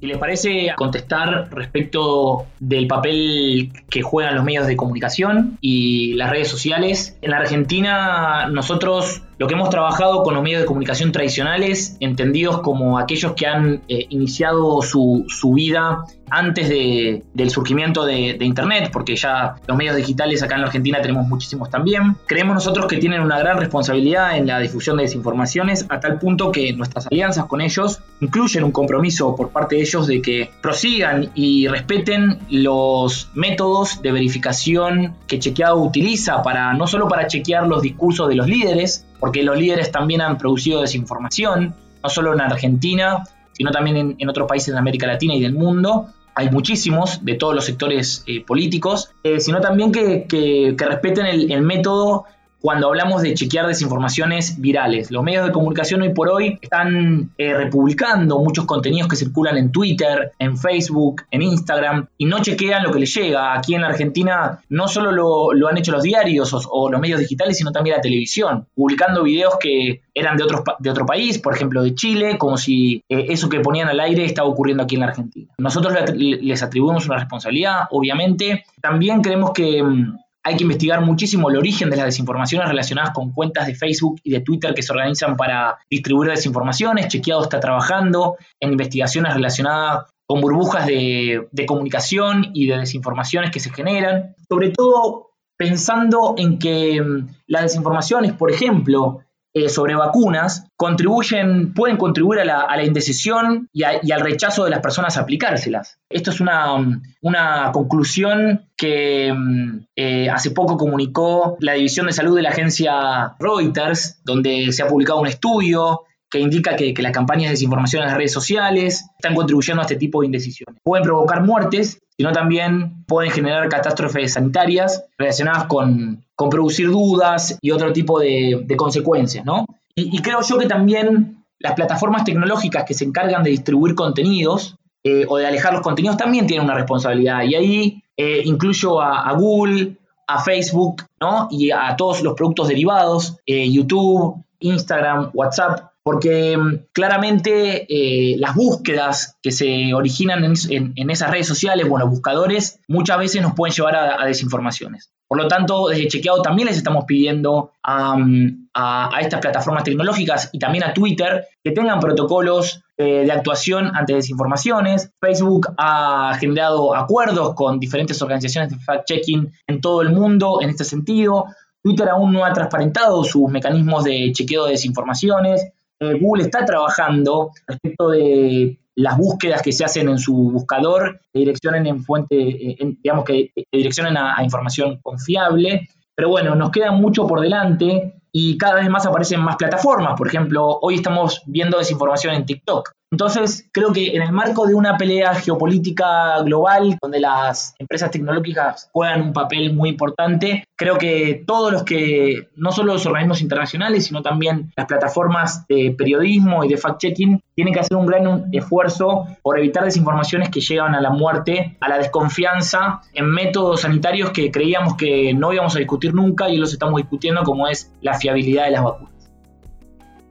Si 0.00 0.06
les 0.06 0.16
parece 0.16 0.72
contestar 0.76 1.48
respecto 1.50 2.46
del 2.58 2.86
papel 2.86 3.70
que 3.90 4.00
juegan 4.00 4.34
los 4.34 4.44
medios 4.44 4.66
de 4.66 4.74
comunicación 4.74 5.58
y 5.60 6.14
las 6.14 6.30
redes 6.30 6.48
sociales, 6.48 7.18
en 7.20 7.32
la 7.32 7.38
Argentina 7.38 8.46
nosotros 8.48 9.22
lo 9.40 9.46
que 9.46 9.54
hemos 9.54 9.70
trabajado 9.70 10.22
con 10.22 10.34
los 10.34 10.42
medios 10.42 10.60
de 10.60 10.66
comunicación 10.66 11.12
tradicionales, 11.12 11.96
entendidos 12.00 12.60
como 12.60 12.98
aquellos 12.98 13.32
que 13.32 13.46
han 13.46 13.80
eh, 13.88 14.04
iniciado 14.10 14.82
su, 14.82 15.24
vida 15.54 16.04
antes 16.28 16.68
del 16.68 17.50
surgimiento 17.50 18.04
de, 18.04 18.36
Internet, 18.38 18.90
porque 18.92 19.16
ya 19.16 19.54
los 19.66 19.78
medios 19.78 19.96
digitales 19.96 20.42
acá 20.42 20.56
en 20.56 20.60
la 20.60 20.66
Argentina 20.66 21.00
tenemos 21.00 21.26
muchísimos 21.26 21.70
también. 21.70 22.16
Creemos 22.26 22.54
nosotros 22.54 22.86
que 22.86 22.98
tienen 22.98 23.22
una 23.22 23.38
gran 23.38 23.56
responsabilidad 23.56 24.36
en 24.36 24.46
la 24.46 24.58
difusión 24.58 24.98
de 24.98 25.04
desinformaciones, 25.04 25.86
a 25.88 26.00
tal 26.00 26.18
punto 26.18 26.52
que 26.52 26.74
nuestras 26.74 27.06
alianzas 27.06 27.46
con 27.46 27.62
ellos 27.62 28.02
incluyen 28.20 28.62
un 28.62 28.72
compromiso 28.72 29.34
por 29.34 29.48
parte 29.48 29.76
de 29.76 29.80
ellos 29.80 30.06
de 30.06 30.20
que 30.20 30.50
prosigan 30.60 31.30
y 31.34 31.66
respeten 31.66 32.40
los 32.50 33.30
métodos 33.32 34.02
de 34.02 34.12
verificación 34.12 35.14
que 35.26 35.38
Chequeado 35.38 35.78
utiliza 35.78 36.42
para 36.42 36.74
no 36.74 36.86
solo 36.86 37.08
para 37.08 37.26
chequear 37.26 37.66
los 37.66 37.80
discursos 37.80 38.28
de 38.28 38.34
los 38.34 38.46
líderes, 38.46 39.06
porque 39.20 39.42
los 39.42 39.56
líderes 39.56 39.92
también 39.92 40.22
han 40.22 40.38
producido 40.38 40.80
desinformación, 40.80 41.74
no 42.02 42.08
solo 42.08 42.32
en 42.32 42.40
Argentina, 42.40 43.22
sino 43.52 43.70
también 43.70 44.16
en, 44.18 44.28
otros 44.28 44.48
países 44.48 44.72
de 44.74 44.78
América 44.78 45.06
Latina 45.06 45.34
y 45.34 45.40
del 45.42 45.52
mundo. 45.52 46.06
Hay 46.34 46.50
muchísimos 46.50 47.24
de 47.24 47.34
todos 47.34 47.54
los 47.54 47.64
sectores 47.64 48.24
eh, 48.26 48.42
políticos, 48.44 49.10
eh, 49.22 49.38
sino 49.40 49.60
también 49.60 49.92
que, 49.92 50.74
respeten 50.78 51.26
el 51.26 51.62
método 51.62 52.24
cuando 52.60 52.88
hablamos 52.88 53.22
de 53.22 53.34
chequear 53.34 53.66
desinformaciones 53.66 54.60
virales. 54.60 55.10
Los 55.10 55.22
medios 55.22 55.46
de 55.46 55.52
comunicación 55.52 56.02
hoy 56.02 56.12
por 56.12 56.28
hoy 56.28 56.58
están 56.60 57.30
eh, 57.38 57.54
republicando 57.54 58.38
muchos 58.38 58.66
contenidos 58.66 59.08
que 59.08 59.16
circulan 59.16 59.56
en 59.56 59.72
Twitter, 59.72 60.32
en 60.38 60.56
Facebook, 60.56 61.22
en 61.30 61.42
Instagram 61.42 62.06
y 62.18 62.26
no 62.26 62.40
chequean 62.40 62.82
lo 62.82 62.92
que 62.92 63.00
les 63.00 63.14
llega. 63.14 63.54
Aquí 63.54 63.74
en 63.74 63.80
la 63.80 63.88
Argentina 63.88 64.60
no 64.68 64.88
solo 64.88 65.10
lo, 65.10 65.68
han 65.68 65.78
hecho 65.78 65.92
los 65.92 66.02
diarios 66.02 66.54
o, 66.70 66.90
los 66.90 67.00
medios 67.00 67.20
digitales, 67.20 67.56
sino 67.56 67.72
también 67.72 67.96
la 67.96 68.02
televisión, 68.02 68.66
publicando 68.74 69.22
videos 69.22 69.56
que 69.58 70.02
eran 70.14 70.36
de, 70.36 70.44
otros, 70.44 70.62
de 70.78 70.90
otro 70.90 71.06
país, 71.06 71.38
por 71.38 71.54
ejemplo 71.54 71.82
de 71.82 71.94
Chile, 71.94 72.36
como 72.36 72.56
si 72.56 73.02
eh, 73.08 73.26
eso 73.28 73.48
que 73.48 73.60
ponían 73.60 73.88
al 73.88 74.00
aire 74.00 74.24
estaba 74.24 74.48
ocurriendo 74.48 74.82
aquí 74.82 74.96
en 74.96 75.00
la 75.00 75.06
Argentina. 75.06 75.52
Nosotros 75.58 75.94
les 76.18 76.62
atribuimos 76.62 77.06
una 77.06 77.16
responsabilidad, 77.16 77.84
obviamente. 77.90 78.64
También 78.82 79.22
creemos 79.22 79.52
que 79.52 79.82
mm, 79.82 80.16
hay 80.42 80.56
que 80.56 80.62
investigar 80.62 81.00
muchísimo 81.02 81.50
el 81.50 81.56
origen 81.56 81.90
de 81.90 81.96
las 81.96 82.06
desinformaciones 82.06 82.68
relacionadas 82.68 83.12
con 83.12 83.32
cuentas 83.32 83.66
de 83.66 83.74
Facebook 83.74 84.20
y 84.22 84.30
de 84.30 84.40
Twitter 84.40 84.74
que 84.74 84.82
se 84.82 84.92
organizan 84.92 85.36
para 85.36 85.78
distribuir 85.90 86.30
desinformaciones. 86.30 87.08
Chequeado 87.08 87.42
está 87.42 87.60
trabajando 87.60 88.36
en 88.58 88.72
investigaciones 88.72 89.34
relacionadas 89.34 90.06
con 90.26 90.40
burbujas 90.40 90.86
de, 90.86 91.48
de 91.50 91.66
comunicación 91.66 92.50
y 92.54 92.68
de 92.68 92.78
desinformaciones 92.78 93.50
que 93.50 93.60
se 93.60 93.70
generan. 93.70 94.34
Sobre 94.48 94.70
todo 94.70 95.30
pensando 95.58 96.34
en 96.38 96.58
que 96.58 97.02
mm, 97.02 97.28
las 97.48 97.62
desinformaciones, 97.62 98.32
por 98.32 98.50
ejemplo, 98.50 99.20
eh, 99.52 99.68
sobre 99.68 99.96
vacunas 99.96 100.64
contribuyen, 100.76 101.74
pueden 101.74 101.96
contribuir 101.96 102.40
a 102.40 102.44
la, 102.44 102.84
indecisión 102.84 103.68
y, 103.72 103.82
al 103.82 104.20
rechazo 104.20 104.64
de 104.64 104.70
las 104.70 104.80
personas 104.80 105.16
a 105.16 105.22
aplicárselas. 105.22 105.98
Esto 106.08 106.30
es 106.30 106.40
una, 106.40 106.76
una 107.20 107.72
conclusión 107.72 108.68
que 108.76 109.32
mm, 109.32 109.86
eh, 109.96 110.30
hace 110.30 110.52
poco 110.52 110.76
comunicó 110.76 111.56
la 111.60 111.74
División 111.74 112.06
de 112.06 112.12
Salud 112.12 112.36
de 112.36 112.42
la 112.42 112.50
agencia 112.50 113.34
Reuters, 113.40 114.20
donde 114.24 114.70
se 114.72 114.82
ha 114.82 114.88
publicado 114.88 115.20
un 115.20 115.26
estudio 115.26 116.02
que 116.30 116.38
indica 116.38 116.76
que, 116.76 116.94
las 116.96 117.12
campañas 117.12 117.46
de 117.46 117.50
desinformación 117.50 118.02
en 118.02 118.08
las 118.08 118.16
redes 118.16 118.32
sociales 118.32 119.04
están 119.18 119.34
contribuyendo 119.34 119.82
a 119.82 119.84
este 119.84 119.96
tipo 119.96 120.20
de 120.20 120.26
indecisiones. 120.26 120.80
Pueden 120.84 121.02
provocar 121.02 121.42
muertes, 121.42 121.98
sino 122.20 122.32
también 122.32 123.06
pueden 123.06 123.30
generar 123.30 123.66
catástrofes 123.70 124.34
sanitarias 124.34 125.06
relacionadas 125.16 125.64
con, 125.64 126.22
producir 126.36 126.90
dudas 126.90 127.58
y 127.62 127.70
otro 127.70 127.94
tipo 127.94 128.20
de, 128.20 128.66
consecuencias, 128.76 129.42
¿no? 129.46 129.64
Y, 129.94 130.20
creo 130.20 130.42
yo 130.42 130.58
que 130.58 130.66
también 130.66 131.46
las 131.58 131.72
plataformas 131.72 132.24
tecnológicas 132.24 132.84
que 132.84 132.92
se 132.92 133.06
encargan 133.06 133.42
de 133.42 133.48
distribuir 133.48 133.94
contenidos 133.94 134.76
eh, 135.02 135.24
o 135.30 135.38
de 135.38 135.46
alejar 135.46 135.72
los 135.72 135.80
contenidos 135.80 136.18
también 136.18 136.46
tienen 136.46 136.66
una 136.66 136.74
responsabilidad. 136.74 137.42
Y 137.44 137.54
ahí 137.54 138.02
eh, 138.18 138.42
incluyo 138.44 139.00
a, 139.00 139.32
Google, 139.32 139.96
a 140.26 140.42
Facebook, 140.42 141.02
¿no? 141.22 141.48
Y 141.50 141.70
a 141.70 141.96
todos 141.96 142.20
los 142.20 142.34
productos 142.34 142.68
derivados, 142.68 143.38
YouTube, 143.46 144.44
Instagram, 144.58 145.30
WhatsApp, 145.32 145.89
porque 146.02 146.56
mm, 146.56 146.86
claramente 146.92 147.86
eh, 147.88 148.36
las 148.38 148.54
búsquedas 148.54 149.38
que 149.42 149.52
se 149.52 149.94
originan 149.94 150.44
en, 150.44 151.10
esas 151.10 151.30
redes 151.30 151.46
sociales, 151.46 151.88
bueno, 151.88 152.08
buscadores, 152.08 152.80
muchas 152.88 153.18
veces 153.18 153.42
nos 153.42 153.54
pueden 153.54 153.74
llevar 153.74 153.96
a, 153.96 154.24
desinformaciones. 154.26 155.12
Por 155.28 155.38
lo 155.38 155.46
tanto, 155.46 155.88
desde 155.88 156.08
Chequeado 156.08 156.42
también 156.42 156.68
les 156.68 156.76
estamos 156.76 157.04
pidiendo 157.04 157.72
mm, 157.86 158.48
a, 158.74 159.18
estas 159.20 159.40
plataformas 159.40 159.84
tecnológicas 159.84 160.50
y 160.52 160.58
también 160.58 160.84
a 160.84 160.92
Twitter 160.92 161.46
que 161.62 161.70
tengan 161.72 162.00
protocolos 162.00 162.82
eh, 162.96 163.24
de 163.24 163.32
actuación 163.32 163.92
ante 163.94 164.14
desinformaciones. 164.14 165.12
Facebook 165.20 165.68
ha 165.78 166.36
generado 166.40 166.94
acuerdos 166.94 167.54
con 167.54 167.78
diferentes 167.78 168.20
organizaciones 168.22 168.70
de 168.70 168.76
fact-checking 168.76 169.52
en 169.66 169.80
todo 169.80 170.02
el 170.02 170.10
mundo 170.10 170.60
en 170.60 170.70
este 170.70 170.84
sentido. 170.84 171.46
Twitter 171.82 172.08
aún 172.08 172.32
no 172.32 172.44
ha 172.44 172.52
transparentado 172.52 173.24
sus 173.24 173.48
mecanismos 173.50 174.04
de 174.04 174.32
chequeo 174.32 174.66
de 174.66 174.72
desinformaciones. 174.72 175.72
Eh, 176.00 176.18
Google 176.18 176.44
está 176.44 176.64
trabajando 176.64 177.50
respecto 177.66 178.08
de 178.08 178.78
las 178.96 179.16
búsquedas 179.18 179.62
que 179.62 179.72
se 179.72 179.84
hacen 179.84 180.08
en 180.08 180.18
su 180.18 180.34
buscador, 180.34 181.20
que 181.32 181.40
direccionen 181.40 181.86
en 181.86 182.04
eh, 182.30 182.96
digamos 183.02 183.24
que 183.24 183.52
direccionen 183.70 184.16
a, 184.16 184.42
información 184.42 184.98
confiable. 185.02 185.88
Pero 186.14 186.28
bueno, 186.30 186.54
nos 186.54 186.70
queda 186.70 186.90
mucho 186.90 187.26
por 187.26 187.40
delante 187.40 188.14
y 188.32 188.56
cada 188.58 188.76
vez 188.76 188.88
más 188.88 189.06
aparecen 189.06 189.40
más 189.40 189.56
plataformas. 189.56 190.16
Por 190.16 190.28
ejemplo, 190.28 190.78
hoy 190.82 190.96
estamos 190.96 191.42
viendo 191.46 191.78
desinformación 191.78 192.34
en 192.34 192.46
TikTok. 192.46 192.90
Entonces, 193.12 193.68
creo 193.72 193.92
que 193.92 194.14
en 194.14 194.22
el 194.22 194.30
marco 194.30 194.66
de 194.66 194.74
una 194.74 194.96
pelea 194.96 195.34
geopolítica 195.34 196.40
global, 196.42 196.96
donde 197.02 197.18
las 197.18 197.74
empresas 197.80 198.12
tecnológicas 198.12 198.88
juegan 198.92 199.20
un 199.22 199.32
papel 199.32 199.74
muy 199.74 199.88
importante, 199.88 200.62
creo 200.76 200.96
que 200.96 201.42
todos 201.44 201.72
los 201.72 201.82
que, 201.82 202.50
no 202.54 202.70
solo 202.70 202.92
los 202.92 203.06
organismos 203.06 203.40
internacionales, 203.40 204.06
sino 204.06 204.22
también 204.22 204.70
las 204.76 204.86
plataformas 204.86 205.66
de 205.66 205.92
periodismo 205.98 206.62
y 206.62 206.68
de 206.68 206.76
fact-checking, 206.76 207.42
tienen 207.56 207.74
que 207.74 207.80
hacer 207.80 207.96
un 207.96 208.06
gran 208.06 208.48
esfuerzo 208.52 209.26
por 209.42 209.58
evitar 209.58 209.84
desinformaciones 209.84 210.48
que 210.48 210.60
llevan 210.60 210.94
a 210.94 211.00
la 211.00 211.10
muerte, 211.10 211.76
a 211.80 211.88
la 211.88 211.98
desconfianza 211.98 213.00
en 213.12 213.26
métodos 213.26 213.80
sanitarios 213.80 214.30
que 214.30 214.52
creíamos 214.52 214.94
que 214.94 215.34
no 215.34 215.52
íbamos 215.52 215.74
a 215.74 215.80
discutir 215.80 216.14
nunca 216.14 216.48
y 216.48 216.58
los 216.58 216.72
estamos 216.72 216.98
discutiendo, 216.98 217.42
como 217.42 217.66
es 217.66 217.92
la 218.02 218.14
fiabilidad 218.14 218.66
de 218.66 218.70
las 218.70 218.84
vacunas. 218.84 219.12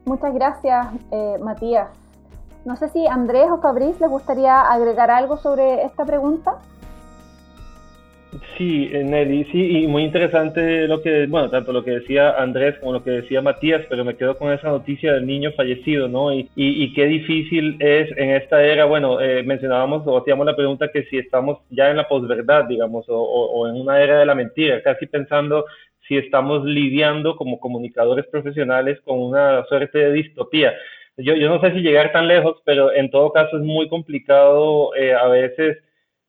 Muchas 0.05 0.33
gracias, 0.33 0.87
eh, 1.11 1.35
Matías. 1.43 1.98
No 2.65 2.75
sé 2.75 2.89
si 2.89 3.07
Andrés 3.07 3.47
o 3.49 3.61
Fabriz 3.61 3.99
les 3.99 4.09
gustaría 4.09 4.61
agregar 4.61 5.09
algo 5.09 5.37
sobre 5.37 5.83
esta 5.83 6.05
pregunta. 6.05 6.57
Sí, 8.57 8.89
eh, 8.93 9.03
Nelly, 9.03 9.45
sí, 9.45 9.83
y 9.83 9.87
muy 9.87 10.03
interesante 10.03 10.87
lo 10.87 11.01
que, 11.01 11.25
bueno, 11.25 11.49
tanto 11.49 11.73
lo 11.73 11.83
que 11.83 11.91
decía 11.91 12.31
Andrés 12.37 12.77
como 12.79 12.93
lo 12.93 13.03
que 13.03 13.09
decía 13.09 13.41
Matías, 13.41 13.81
pero 13.89 14.05
me 14.05 14.15
quedo 14.15 14.37
con 14.37 14.53
esa 14.53 14.67
noticia 14.69 15.13
del 15.13 15.25
niño 15.25 15.51
fallecido, 15.53 16.07
¿no? 16.07 16.31
Y, 16.31 16.47
y, 16.55 16.93
qué 16.93 17.05
difícil 17.05 17.77
es 17.79 18.15
en 18.17 18.29
esta 18.31 18.61
era, 18.61 18.85
bueno, 18.85 19.19
eh, 19.19 19.41
mencionábamos 19.41 20.05
o 20.05 20.17
hacíamos 20.17 20.45
la 20.45 20.55
pregunta 20.55 20.91
que 20.93 21.05
si 21.05 21.17
estamos 21.17 21.57
ya 21.71 21.89
en 21.89 21.97
la 21.97 22.07
posverdad, 22.07 22.65
digamos, 22.65 23.09
o, 23.09 23.17
o 23.19 23.67
en 23.67 23.75
una 23.75 23.99
era 23.99 24.19
de 24.19 24.25
la 24.27 24.35
mentira, 24.35 24.83
casi 24.83 25.07
pensando 25.07 25.65
si 26.07 26.17
estamos 26.17 26.63
lidiando 26.65 27.35
como 27.35 27.59
comunicadores 27.59 28.27
profesionales 28.27 28.99
con 29.05 29.19
una 29.19 29.65
suerte 29.65 29.97
de 29.97 30.11
distopía 30.11 30.73
yo, 31.19 31.35
yo 31.35 31.49
no 31.49 31.61
sé 31.61 31.71
si 31.73 31.81
llegar 31.81 32.11
tan 32.11 32.27
lejos, 32.27 32.61
pero 32.65 32.91
en 32.91 33.09
todo 33.09 33.31
caso 33.31 33.57
es 33.57 33.63
muy 33.63 33.87
complicado 33.89 34.95
eh, 34.95 35.13
a 35.13 35.27
veces 35.27 35.77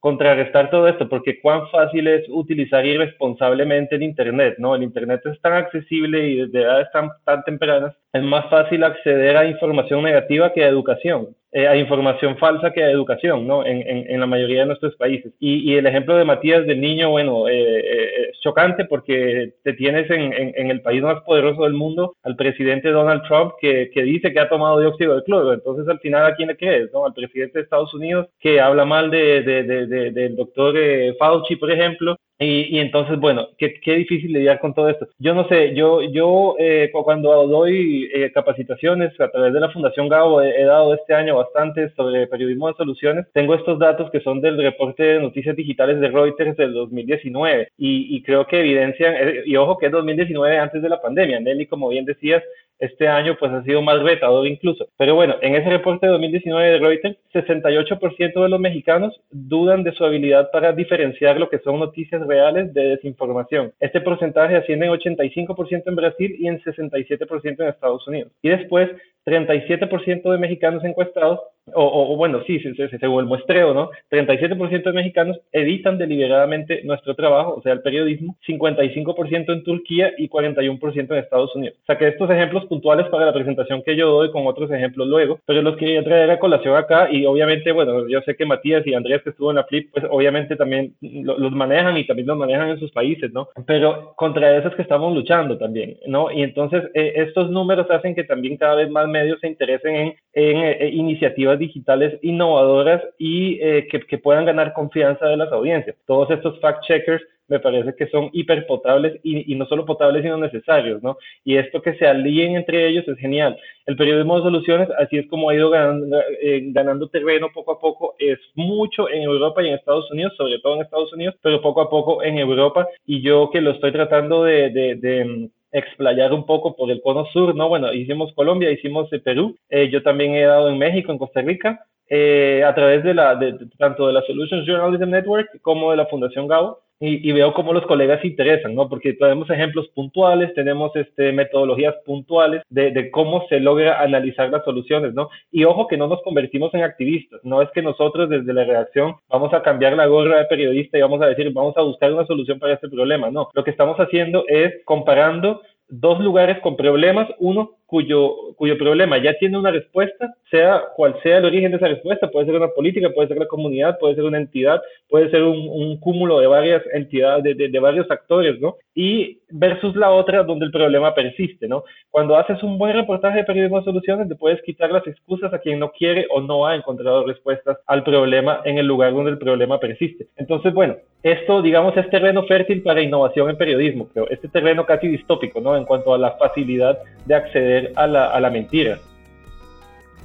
contrarrestar 0.01 0.71
todo 0.71 0.89
esto, 0.89 1.09
porque 1.09 1.41
cuán 1.41 1.69
fácil 1.71 2.07
es 2.07 2.27
utilizar 2.31 2.87
irresponsablemente 2.87 3.97
el 3.97 4.03
Internet, 4.03 4.55
¿no? 4.59 4.75
El 4.75 4.83
Internet 4.83 5.21
es 5.27 5.41
tan 5.43 5.53
accesible 5.53 6.27
y 6.27 6.37
desde 6.37 6.63
edades 6.63 6.89
tan, 6.91 7.11
tan 7.25 7.45
tempranas 7.45 7.95
es 8.13 8.23
más 8.23 8.49
fácil 8.51 8.83
acceder 8.85 9.37
a 9.37 9.47
información 9.47 10.03
negativa 10.03 10.53
que 10.53 10.65
a 10.65 10.69
educación. 10.69 11.29
Eh, 11.53 11.67
a 11.67 11.77
información 11.77 12.39
falsa 12.39 12.71
que 12.71 12.85
a 12.85 12.91
educación, 12.93 13.45
¿no? 13.45 13.67
En, 13.67 13.83
en, 13.85 14.21
la 14.21 14.27
mayoría 14.27 14.61
de 14.61 14.67
nuestros 14.67 14.95
países. 14.95 15.33
Y, 15.41 15.69
y, 15.69 15.77
el 15.77 15.87
ejemplo 15.87 16.17
de 16.17 16.25
Matías 16.25 16.65
del 16.65 16.81
niño, 16.81 17.11
bueno, 17.11 17.49
eh, 17.49 17.81
eh, 17.81 18.31
es 18.31 18.41
chocante 18.41 18.85
porque 18.85 19.55
te 19.65 19.73
tienes 19.73 20.09
en, 20.11 20.33
en, 20.33 20.71
el 20.71 20.81
país 20.81 21.03
más 21.03 21.21
poderoso 21.23 21.65
del 21.65 21.73
mundo 21.73 22.15
al 22.23 22.37
presidente 22.37 22.91
Donald 22.91 23.23
Trump 23.27 23.55
que, 23.61 23.91
que, 23.93 24.05
dice 24.05 24.33
que 24.33 24.39
ha 24.39 24.49
tomado 24.49 24.79
dióxido 24.79 25.17
de 25.17 25.25
cloro. 25.25 25.53
Entonces, 25.53 25.89
al 25.89 25.99
final, 25.99 26.25
¿a 26.25 26.37
quién 26.37 26.51
le 26.51 26.57
crees? 26.57 26.93
¿no? 26.93 27.05
Al 27.05 27.15
presidente 27.15 27.59
de 27.59 27.65
Estados 27.65 27.93
Unidos 27.95 28.29
que 28.39 28.61
habla 28.61 28.85
mal 28.85 29.11
de, 29.11 29.43
de, 29.43 29.65
de, 29.65 30.11
del 30.13 30.37
doctor 30.37 30.77
Fauci, 31.19 31.57
por 31.57 31.73
ejemplo, 31.73 32.15
y, 32.43 32.75
y, 32.75 32.79
entonces, 32.79 33.21
bueno, 33.21 33.49
qué, 33.59 33.75
qué, 33.81 33.97
difícil 33.97 34.33
lidiar 34.33 34.61
con 34.61 34.73
todo 34.73 34.89
esto. 34.89 35.07
Yo 35.19 35.35
no 35.35 35.47
sé, 35.47 35.75
yo, 35.75 36.01
yo 36.01 36.57
eh, 36.59 36.91
cuando 36.91 37.47
doy 37.47 38.11
eh, 38.15 38.33
capacitaciones 38.33 39.13
a 39.21 39.31
través 39.31 39.53
de 39.53 39.61
la 39.61 39.69
Fundación 39.69 40.09
Gabo, 40.09 40.41
he, 40.41 40.65
dado 40.65 40.95
este 40.95 41.13
año 41.13 41.37
bastante 41.37 41.91
sobre 41.91 42.27
periodismo 42.29 42.69
de 42.69 42.75
soluciones. 42.75 43.27
Tengo 43.35 43.55
estos 43.55 43.79
datos 43.79 44.11
que 44.11 44.21
son 44.21 44.41
del 44.41 44.57
reporte 44.57 45.03
de 45.03 45.21
noticias 45.21 45.55
digitales 45.55 46.01
de 46.01 46.09
Reuters 46.09 46.57
del 46.57 46.73
2019 46.73 47.69
y, 47.77 48.17
y 48.17 48.23
creo 48.23 48.47
que 48.47 48.61
evidencian, 48.61 49.15
eh, 49.17 49.43
y 49.45 49.57
ojo 49.57 49.77
que 49.77 49.87
es 49.87 49.93
2019 49.93 50.59
antes 50.59 50.81
de 50.81 50.89
la 50.89 51.03
pandemia, 51.03 51.41
Nelly, 51.41 51.67
como 51.67 51.91
bien 51.91 52.07
decías, 52.07 52.43
este 52.81 53.07
año 53.07 53.37
pues 53.39 53.53
ha 53.53 53.63
sido 53.63 53.83
más 53.83 54.03
retador 54.03 54.47
incluso. 54.47 54.89
Pero 54.97 55.15
bueno, 55.15 55.37
en 55.43 55.55
ese 55.55 55.69
reporte 55.69 56.07
de 56.07 56.13
2019 56.13 56.71
de 56.71 56.79
Reuters, 56.79 57.17
68% 57.35 58.43
de 58.43 58.49
los 58.49 58.59
mexicanos 58.59 59.21
dudan 59.31 59.85
de 59.85 59.93
su 59.93 60.05
habilidad 60.05 60.51
para 60.51 60.73
diferenciar 60.73 61.39
lo 61.39 61.49
que 61.49 61.59
son 61.59 61.79
noticias 61.79 62.27
reales 62.31 62.73
de 62.73 62.83
desinformación. 62.95 63.73
Este 63.81 64.01
porcentaje 64.01 64.57
asciende 64.57 64.87
en 64.87 64.93
85% 64.93 65.83
en 65.87 65.97
Brasil 65.97 66.37
y 66.39 66.47
en 66.47 66.61
67% 66.63 67.61
en 67.61 67.69
Estados 67.69 68.07
Unidos. 68.07 68.31
Y 68.41 68.49
después, 68.51 68.89
37% 69.25 70.31
de 70.31 70.39
mexicanos 70.39 70.85
encuestados 70.85 71.41
o, 71.75 72.17
bueno, 72.17 72.43
sí, 72.47 72.61
según 73.01 73.21
el 73.21 73.27
muestreo, 73.27 73.75
¿no? 73.75 73.91
37% 74.11 74.83
de 74.83 74.93
mexicanos 74.93 75.41
editan 75.53 75.99
deliberadamente 75.99 76.83
nuestro 76.85 77.15
trabajo, 77.15 77.55
o 77.57 77.63
sea, 77.63 77.73
el 77.73 77.83
periodismo, 77.83 78.37
55% 78.47 79.53
en 79.53 79.65
Turquía 79.65 80.13
y 80.19 80.29
41% 80.29 81.13
en 81.13 81.19
Estados 81.19 81.55
Unidos. 81.55 81.77
Saqué 81.87 82.09
estos 82.09 82.31
ejemplos 82.31 82.67
puntuales 82.67 83.07
para 83.09 83.27
la 83.27 83.33
presentación 83.33 83.83
que 83.83 83.97
yo 83.97 84.11
doy 84.11 84.31
con 84.31 84.47
otros 84.47 84.71
ejemplos 84.71 85.07
luego, 85.09 85.41
pero 85.47 85.63
los 85.63 85.77
quería 85.77 86.03
traer 86.03 86.31
a 86.31 86.39
colación 86.39 86.77
acá 86.77 87.09
y 87.11 87.25
obviamente, 87.27 87.73
bueno, 87.73 88.09
yo 88.09 88.21
sé 88.23 88.35
que 88.35 88.47
Matías 88.47 88.87
y 88.87 88.95
Andrés 88.95 89.23
que 89.23 89.31
estuvo 89.31 89.51
en 89.51 89.57
la 89.57 89.65
Flip, 89.65 89.91
pues 89.93 90.05
obviamente 90.11 90.57
también 90.57 90.95
los 91.01 91.53
manejan 91.53 91.97
y 91.97 92.07
también 92.07 92.27
los 92.27 92.39
manejan 92.39 92.71
en 92.71 92.79
sus 92.79 92.91
países, 92.91 93.33
¿no? 93.33 93.49
Pero 93.67 94.15
contra 94.17 94.57
eso 94.57 94.69
es 94.69 94.75
que 94.75 94.83
estamos 94.83 95.15
luchando 95.15 95.59
también, 95.59 95.99
¿no? 96.07 96.31
Y 96.31 96.43
entonces 96.43 96.85
eh, 96.95 97.13
estos 97.17 97.51
números 97.51 97.91
hacen 97.91 98.15
que 98.15 98.25
también 98.25 98.57
cada 98.57 98.77
vez 98.77 98.91
más 98.91 99.09
medios 99.11 99.41
se 99.41 99.49
interesen 99.49 99.95
en, 99.95 100.15
eh, 100.35 100.91
iniciativas 100.93 101.59
digitales 101.59 102.19
innovadoras 102.23 103.03
y 103.19 103.59
eh, 103.61 103.89
que, 103.89 104.19
puedan 104.19 104.45
ganar 104.45 104.73
confianza 104.73 105.27
de 105.27 105.37
las 105.37 105.53
audiencias. 105.53 105.97
Todos 106.07 106.31
estos 106.31 106.61
fact-checkers 106.61 107.23
me 107.51 107.59
parece 107.59 107.95
que 107.97 108.07
son 108.07 108.31
hiperpotables 108.33 109.19
y, 109.25 109.53
y 109.53 109.57
no 109.57 109.67
solo 109.67 109.85
potables, 109.85 110.23
sino 110.23 110.37
necesarios, 110.37 111.03
¿no? 111.03 111.19
Y 111.45 111.57
esto 111.57 111.83
que 111.83 111.95
se 111.95 112.07
alíen 112.07 112.55
entre 112.55 112.87
ellos 112.87 113.07
es 113.09 113.19
genial. 113.19 113.59
El 113.87 113.97
periodismo 113.97 114.37
de 114.37 114.45
soluciones, 114.45 114.89
así 114.99 115.19
es 115.19 115.27
como 115.29 115.51
ha 115.51 115.55
ido 115.55 115.69
ganando, 115.69 116.21
eh, 116.41 116.61
ganando 116.67 117.09
terreno 117.09 117.49
poco 117.53 117.73
a 117.73 117.81
poco, 117.81 118.15
es 118.21 118.39
mucho 118.55 119.11
en 119.11 119.23
Europa 119.23 119.63
y 119.63 119.69
en 119.69 119.75
Estados 119.75 120.09
Unidos, 120.13 120.33
sobre 120.37 120.61
todo 120.61 120.77
en 120.77 120.83
Estados 120.83 121.13
Unidos, 121.13 121.35
pero 121.43 121.61
poco 121.61 121.81
a 121.81 121.91
poco 121.91 122.23
en 122.23 122.39
Europa. 122.39 122.87
Y 123.05 123.21
yo 123.21 123.51
que 123.51 123.61
lo 123.61 123.73
estoy 123.73 123.91
tratando 123.91 124.45
de, 124.45 124.71
de, 124.71 124.95
de 124.95 125.51
explayar 125.73 126.33
un 126.33 126.47
poco 126.47 126.75
por 126.77 126.91
el 126.91 127.01
cono 127.01 127.27
sur, 127.27 127.55
¿no? 127.55 127.69
Bueno, 127.69 127.93
hicimos 127.93 128.33
Colombia, 128.35 128.71
hicimos 128.71 129.13
eh, 129.13 129.21
Perú, 129.21 129.57
eh, 129.69 129.89
yo 129.91 130.03
también 130.03 130.35
he 130.35 130.43
dado 130.43 130.69
en 130.69 130.79
México, 130.79 131.13
en 131.13 131.19
Costa 131.19 131.43
Rica, 131.43 131.85
eh, 132.09 132.65
a 132.67 132.75
través 132.75 133.05
de 133.05 133.15
la, 133.15 133.37
de, 133.37 133.57
tanto 133.79 134.07
de 134.07 134.13
la 134.13 134.23
Solutions 134.23 134.67
Journalism 134.67 135.11
Network 135.11 135.61
como 135.63 135.93
de 135.93 135.97
la 135.97 136.07
Fundación 136.07 136.49
GAO, 136.49 136.81
y, 137.03 137.33
veo 137.33 137.55
cómo 137.55 137.73
los 137.73 137.87
colegas 137.87 138.21
se 138.21 138.29
interesan, 138.29 138.75
¿no? 138.75 138.89
Porque 138.89 139.15
tenemos 139.15 139.49
ejemplos 139.49 139.89
puntuales, 139.95 140.53
tenemos 140.55 140.95
este, 140.95 141.33
metodologías 141.33 141.95
puntuales 142.05 142.63
de, 142.69 143.11
cómo 143.11 143.47
se 143.49 143.59
logra 143.59 144.03
analizar 144.03 144.51
las 144.51 144.65
soluciones, 144.65 145.15
¿no? 145.15 145.31
Y 145.51 145.65
ojo 145.65 145.87
que 145.87 145.97
no 145.97 146.09
nos 146.09 146.21
convertimos 146.23 146.75
en 146.75 146.83
activistas, 146.83 147.41
no 147.43 147.63
es 147.63 147.71
que 147.71 147.81
nosotros 147.81 148.29
desde 148.29 148.53
la 148.53 148.65
redacción 148.65 149.15
vamos 149.31 149.55
a 149.55 149.63
cambiar 149.63 149.95
la 149.95 150.07
gorra 150.07 150.39
de 150.39 150.45
periodista 150.45 150.99
y 150.99 151.01
vamos 151.01 151.23
a 151.23 151.27
decir, 151.27 151.51
vamos 151.55 151.75
a 151.79 151.83
buscar 151.83 152.13
una 152.13 152.27
solución 152.27 152.59
para 152.59 152.75
este 152.75 152.89
problema, 152.91 153.31
no. 153.31 153.49
Lo 153.55 153.65
que 153.65 153.71
estamos 153.71 153.97
haciendo 153.97 154.45
es 154.47 154.85
comparando 154.85 155.63
dos 155.89 156.21
lugares 156.21 156.59
con 156.61 156.77
problemas, 156.77 157.29
uno 157.39 157.79
cuyo, 157.91 158.55
cuyo 158.57 158.79
problema 158.79 159.19
ya 159.19 159.37
tiene 159.37 159.59
una 159.59 159.73
respuesta, 159.73 160.33
sea 160.49 160.81
cual 160.95 161.17
sea 161.25 161.39
el 161.39 161.45
origen 161.45 161.73
de 161.73 161.77
esa 161.77 161.89
respuesta, 161.89 162.31
puede 162.31 162.47
ser 162.47 162.55
una 162.55 162.69
política, 162.69 163.11
puede 163.11 163.27
ser 163.27 163.39
la 163.39 163.49
comunidad, 163.49 163.99
puede 163.99 164.15
ser 164.15 164.23
una 164.23 164.39
entidad, 164.39 164.81
puede 165.09 165.29
ser 165.31 165.43
un, 165.43 165.69
un 165.69 165.99
cúmulo 165.99 166.39
de 166.39 166.47
varias 166.47 166.83
entidades, 166.93 167.43
de, 167.43 167.69
de, 167.69 167.81
varios 167.81 168.09
actores, 168.09 168.61
¿no? 168.61 168.77
Y 168.95 169.41
versus 169.51 169.97
la 169.97 170.13
otra 170.13 170.45
donde 170.45 170.67
el 170.67 170.71
problema 170.71 171.15
persiste, 171.15 171.67
¿no? 171.67 171.83
Cuando 172.11 172.37
haces 172.37 172.63
un 172.63 172.79
buen 172.79 172.95
reportaje 172.95 173.39
de 173.39 173.45
periodismo 173.45 173.79
de 173.79 173.85
soluciones, 173.85 174.29
te 174.29 174.37
puedes 174.37 174.63
quitar 174.63 174.93
las 174.93 175.05
excusas 175.09 175.53
a 175.53 175.59
quien 175.59 175.81
no 175.81 175.91
quiere 175.91 176.27
o 176.31 176.41
no 176.41 176.67
ha 176.67 176.77
encontrado 176.77 177.27
respuestas 177.27 177.79
al 177.89 178.05
problema 178.05 178.61
en 178.65 178.79
el 178.79 178.87
lugar 178.87 179.13
donde 179.13 179.33
el 179.33 179.39
problema 179.39 179.81
persiste. 179.81 180.29
Entonces, 180.37 180.73
bueno, 180.73 180.97
esto, 181.23 181.61
digamos, 181.61 181.97
es 181.97 182.09
terreno 182.09 182.45
fértil 182.45 182.83
para 182.83 183.03
innovación 183.03 183.51
en 183.51 183.59
periodismo, 183.59 184.09
creo, 184.09 184.29
este 184.31 184.49
terreno 184.49 184.87
casi 184.87 185.09
distópico, 185.09 185.61
¿no? 185.61 185.77
En 185.77 185.85
cuanto 185.85 186.15
a 186.15 186.19
la 186.19 186.33
facilidad 186.33 186.99
de 187.27 187.35
acceder 187.35 187.80
a 187.97 188.07
la, 188.07 188.27
a 188.27 188.41
la 188.41 188.51
mentira. 188.51 188.99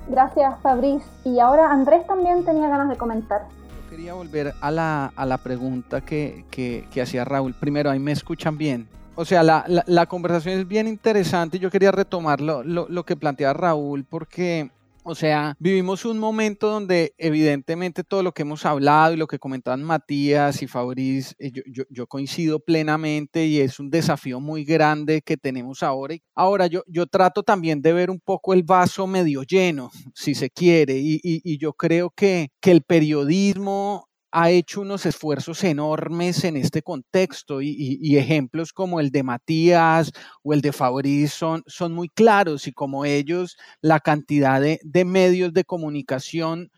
Gracias, 0.08 0.54
Fabriz. 0.62 1.04
Y 1.24 1.39
ahora 1.39 1.72
Andrés 1.72 2.06
también 2.08 2.46
tenía 2.46 2.70
ganas 2.70 2.89
de 2.89 2.96
comentar. 2.96 3.41
Yo 3.84 3.89
quería 3.89 4.13
volver 4.13 4.54
a 4.62 4.72
la, 4.72 5.12
a 5.15 5.26
la 5.26 5.38
pregunta 5.38 6.02
que, 6.02 6.46
que, 6.52 6.88
que 6.91 7.02
hacía 7.02 7.26
Raúl. 7.26 7.54
Primero, 7.54 7.89
ahí 7.89 8.00
me 8.00 8.12
escuchan 8.12 8.58
bien. 8.58 8.88
O 9.15 9.26
sea, 9.26 9.41
la, 9.44 9.63
la, 9.68 9.84
la 9.88 10.06
conversación 10.06 10.60
es 10.60 10.68
bien 10.68 10.88
interesante. 10.88 11.58
Yo 11.58 11.72
quería 11.72 11.91
retomar 11.91 12.41
lo, 12.41 12.63
lo, 12.63 12.86
lo 12.89 13.04
que 13.04 13.15
plantea 13.15 13.54
Raúl 13.54 14.04
porque 14.04 14.70
o 15.08 15.13
sea, 15.13 15.56
vivimos 15.60 16.04
un 16.04 16.18
momento 16.18 16.68
donde 16.68 17.13
evidentemente 17.20 18.04
todo 18.04 18.24
lo 18.24 18.32
que 18.32 18.41
hemos 18.41 18.65
hablado 18.65 19.13
y 19.13 19.18
lo 19.18 19.28
que 19.28 19.38
comentaban 19.38 19.84
Matías 19.84 20.63
y 20.63 20.68
Fabriz, 20.68 21.36
yo, 21.39 21.62
yo, 21.68 21.84
yo, 21.91 22.08
coincido 22.08 22.60
plenamente 22.60 23.46
y 23.46 23.60
es 23.60 23.80
un 23.80 23.91
desafío 23.91 24.39
muy 24.39 24.65
grande 24.65 25.22
que 25.22 25.38
tenemos 25.38 25.84
ahora. 25.84 26.15
Ahora 26.34 26.65
yo, 26.65 26.84
yo 26.88 27.06
trato 27.06 27.44
también 27.44 27.84
de 27.84 27.94
ver 27.94 28.10
un 28.10 28.20
poco 28.20 28.56
el 28.56 28.63
vaso 28.63 29.06
medio 29.06 29.44
lleno, 29.44 29.91
si 30.15 30.34
se 30.34 30.50
quiere, 30.50 30.98
y, 30.98 31.15
y, 31.22 31.41
y 31.44 31.60
yo 31.60 31.74
creo 31.74 32.10
que, 32.10 32.50
que 32.60 32.72
el 32.72 32.82
periodismo 32.82 34.08
ha 34.38 34.50
hecho 34.50 34.82
unos 34.82 35.06
esfuerzos 35.06 35.63
enormes 35.63 36.43
en 36.43 36.58
este 36.58 36.82
contexto 36.82 37.62
y, 37.62 38.17
ejemplos 38.17 38.74
como 38.74 39.00
el 39.00 39.10
de 39.10 39.24
Matías 39.24 40.12
o 40.43 40.54
el 40.54 40.60
de 40.60 40.74
Fabriz 40.74 41.32
son, 41.32 41.63
son 41.67 41.93
muy 41.93 42.10
claros 42.10 42.67
y 42.67 42.74
como 42.74 43.06
ellos 43.06 43.56
la 43.80 44.02
cantidad 44.02 44.62
de 44.62 45.06
medios 45.06 45.54
de 45.54 45.63
comunicación 45.63 46.69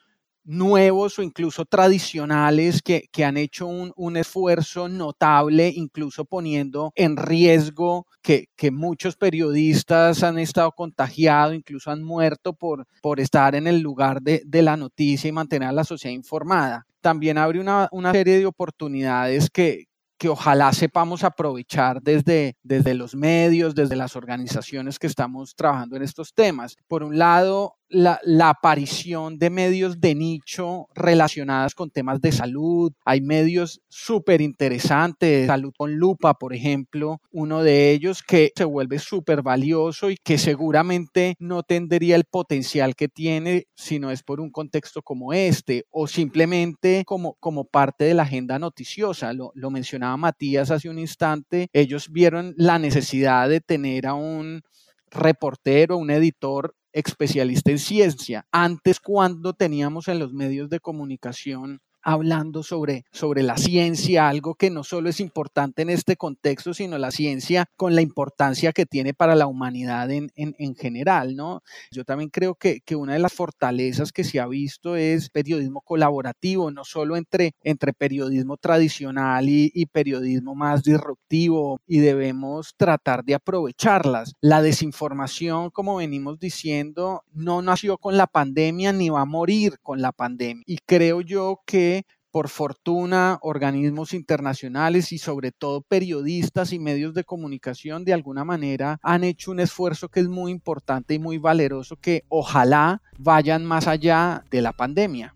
nuevos 0.47 1.19
o 1.19 1.21
incluso 1.21 1.65
tradicionales 1.65 2.81
que, 2.81 3.09
que 3.11 3.25
han 3.25 3.37
hecho 3.37 3.67
un, 3.67 3.91
un, 3.95 4.17
esfuerzo 4.17 4.87
notable, 4.89 5.71
incluso 5.75 6.25
poniendo 6.25 6.91
en 6.95 7.17
riesgo 7.17 8.07
que, 8.21 8.47
que, 8.55 8.71
muchos 8.71 9.15
periodistas 9.17 10.23
han 10.23 10.39
estado 10.39 10.71
contagiados, 10.71 11.53
incluso 11.53 11.91
han 11.91 12.03
muerto 12.03 12.53
por, 12.53 12.87
por 13.01 13.19
estar 13.19 13.53
en 13.55 13.67
el 13.67 13.81
lugar 13.81 14.21
de, 14.21 14.41
de 14.45 14.61
la 14.61 14.77
noticia 14.77 15.27
y 15.27 15.31
mantener 15.31 15.69
a 15.69 15.73
la 15.73 15.83
sociedad 15.83 16.15
informada 16.15 16.87
también 17.01 17.37
abre 17.37 17.61
una, 17.61 17.87
una 17.91 18.11
serie 18.11 18.37
de 18.37 18.45
oportunidades 18.45 19.49
que, 19.49 19.85
que 20.17 20.29
ojalá 20.29 20.73
sepamos 20.73 21.23
aprovechar 21.23 22.01
desde, 22.01 22.57
desde 22.63 22.93
los 22.95 23.15
medios, 23.15 23.75
desde 23.75 23.95
las 23.95 24.15
organizaciones 24.15 24.97
que 24.99 25.07
estamos 25.07 25.55
trabajando 25.55 25.95
en 25.95 26.03
estos 26.03 26.33
temas. 26.33 26.75
Por 26.87 27.03
un 27.03 27.17
lado, 27.17 27.75
la, 27.89 28.49
aparición 28.49 29.37
de 29.37 29.49
medios 29.49 29.99
de 29.99 30.15
nicho 30.15 30.87
relacionados 30.95 31.75
con 31.75 31.89
temas 31.89 32.21
de 32.21 32.31
salud. 32.31 32.91
Hay 33.05 33.21
medios 33.21 33.81
súper 33.87 34.41
interesantes, 34.41 35.47
Salud 35.47 35.73
con 35.77 35.95
Lupa, 35.95 36.33
por 36.33 36.53
ejemplo, 36.53 37.21
uno 37.31 37.63
de 37.63 37.91
ellos 37.91 38.23
que 38.23 38.51
se 38.55 38.63
vuelve 38.63 38.99
súper 38.99 39.41
valioso 39.41 40.09
y 40.09 40.17
que 40.17 40.37
seguramente 40.37 41.35
no 41.39 41.63
tendría 41.63 42.15
el 42.15 42.25
potencial 42.25 42.95
que 42.95 43.07
tiene 43.07 43.67
si 43.75 43.99
no 43.99 44.11
es 44.11 44.23
por 44.23 44.39
un 44.39 44.51
contexto 44.51 45.01
como 45.01 45.33
este 45.33 45.85
o 45.89 46.07
simplemente 46.07 47.03
como, 47.05 47.35
como 47.39 47.65
parte 47.65 48.05
de 48.05 48.13
la 48.13 48.23
agenda 48.23 48.59
noticiosa. 48.59 49.33
Lo, 49.33 49.51
lo 49.55 49.69
mencionaba 49.69 50.17
Matías 50.17 50.71
hace 50.71 50.89
un 50.89 50.99
instante, 50.99 51.67
ellos 51.73 52.11
vieron 52.11 52.53
la 52.57 52.79
necesidad 52.79 53.49
de 53.49 53.61
tener 53.61 54.07
a 54.07 54.13
un 54.13 54.61
reportero, 55.09 55.97
un 55.97 56.11
editor 56.11 56.75
especialista 56.97 57.71
en 57.71 57.79
ciencia. 57.79 58.47
Antes, 58.51 58.99
cuando 58.99 59.53
teníamos 59.53 60.07
en 60.07 60.19
los 60.19 60.33
medios 60.33 60.69
de 60.69 60.79
comunicación 60.79 61.79
hablando 62.07 62.63
sobre, 62.63 63.03
sobre 63.11 63.43
la 63.43 63.57
ciencia, 63.57 64.29
algo 64.29 64.55
que 64.55 64.69
no 64.69 64.85
solo 64.85 65.09
es 65.09 65.19
importante 65.19 65.81
en 65.81 65.89
este 65.89 66.15
contexto, 66.15 66.73
sino 66.73 66.97
la 66.97 67.11
ciencia 67.11 67.65
con 67.75 67.95
la 67.95 68.01
importancia 68.01 68.71
que 68.71 68.85
tiene 68.85 69.13
para 69.13 69.35
la 69.35 69.45
humanidad 69.45 70.09
en, 70.09 70.31
en, 70.37 70.55
en 70.57 70.73
general, 70.73 71.35
¿no? 71.35 71.63
Yo 71.91 72.05
también 72.05 72.29
creo 72.29 72.55
que, 72.55 72.79
que, 72.79 72.95
una 72.95 73.11
de 73.11 73.19
las 73.19 73.33
fortalezas 73.33 74.13
que 74.13 74.23
se 74.23 74.39
ha 74.39 74.47
visto 74.47 74.95
es 74.95 75.29
periodismo 75.29 75.81
colaborativo, 75.81 76.71
no 76.71 76.85
solo 76.85 77.17
entre, 77.17 77.55
entre 77.61 77.91
periodismo 77.91 78.55
tradicional 78.55 79.49
y, 79.49 79.69
y 79.73 79.87
periodismo 79.87 80.55
más 80.55 80.83
disruptivo, 80.83 81.81
y 81.85 81.99
debemos 81.99 82.73
tratar 82.77 83.25
de 83.25 83.35
aprovecharlas. 83.35 84.31
La 84.39 84.61
desinformación, 84.61 85.71
como 85.71 85.97
venimos 85.97 86.39
diciendo, 86.39 87.23
no 87.33 87.61
nació 87.61 87.97
con 87.97 88.15
la 88.15 88.27
pandemia 88.27 88.93
ni 88.93 89.09
va 89.09 89.21
a 89.21 89.25
morir 89.25 89.77
con 89.83 90.01
la 90.01 90.13
pandemia. 90.13 90.63
Y 90.65 90.77
creo 90.85 91.19
yo 91.19 91.59
que 91.65 91.96
por 92.31 92.49
fortuna, 92.49 93.39
organismos 93.41 94.13
internacionales 94.13 95.11
y 95.11 95.17
sobre 95.17 95.51
todo 95.51 95.81
periodistas 95.81 96.73
y 96.73 96.79
medios 96.79 97.13
de 97.13 97.23
comunicación 97.23 98.05
de 98.05 98.13
alguna 98.13 98.43
manera 98.43 98.99
han 99.01 99.23
hecho 99.23 99.51
un 99.51 99.59
esfuerzo 99.59 100.09
que 100.09 100.19
es 100.19 100.27
muy 100.27 100.51
importante 100.51 101.13
y 101.13 101.19
muy 101.19 101.37
valeroso 101.37 101.95
que 101.95 102.23
ojalá 102.29 103.01
vayan 103.17 103.65
más 103.65 103.87
allá 103.87 104.43
de 104.51 104.61
la 104.61 104.73
pandemia. 104.73 105.33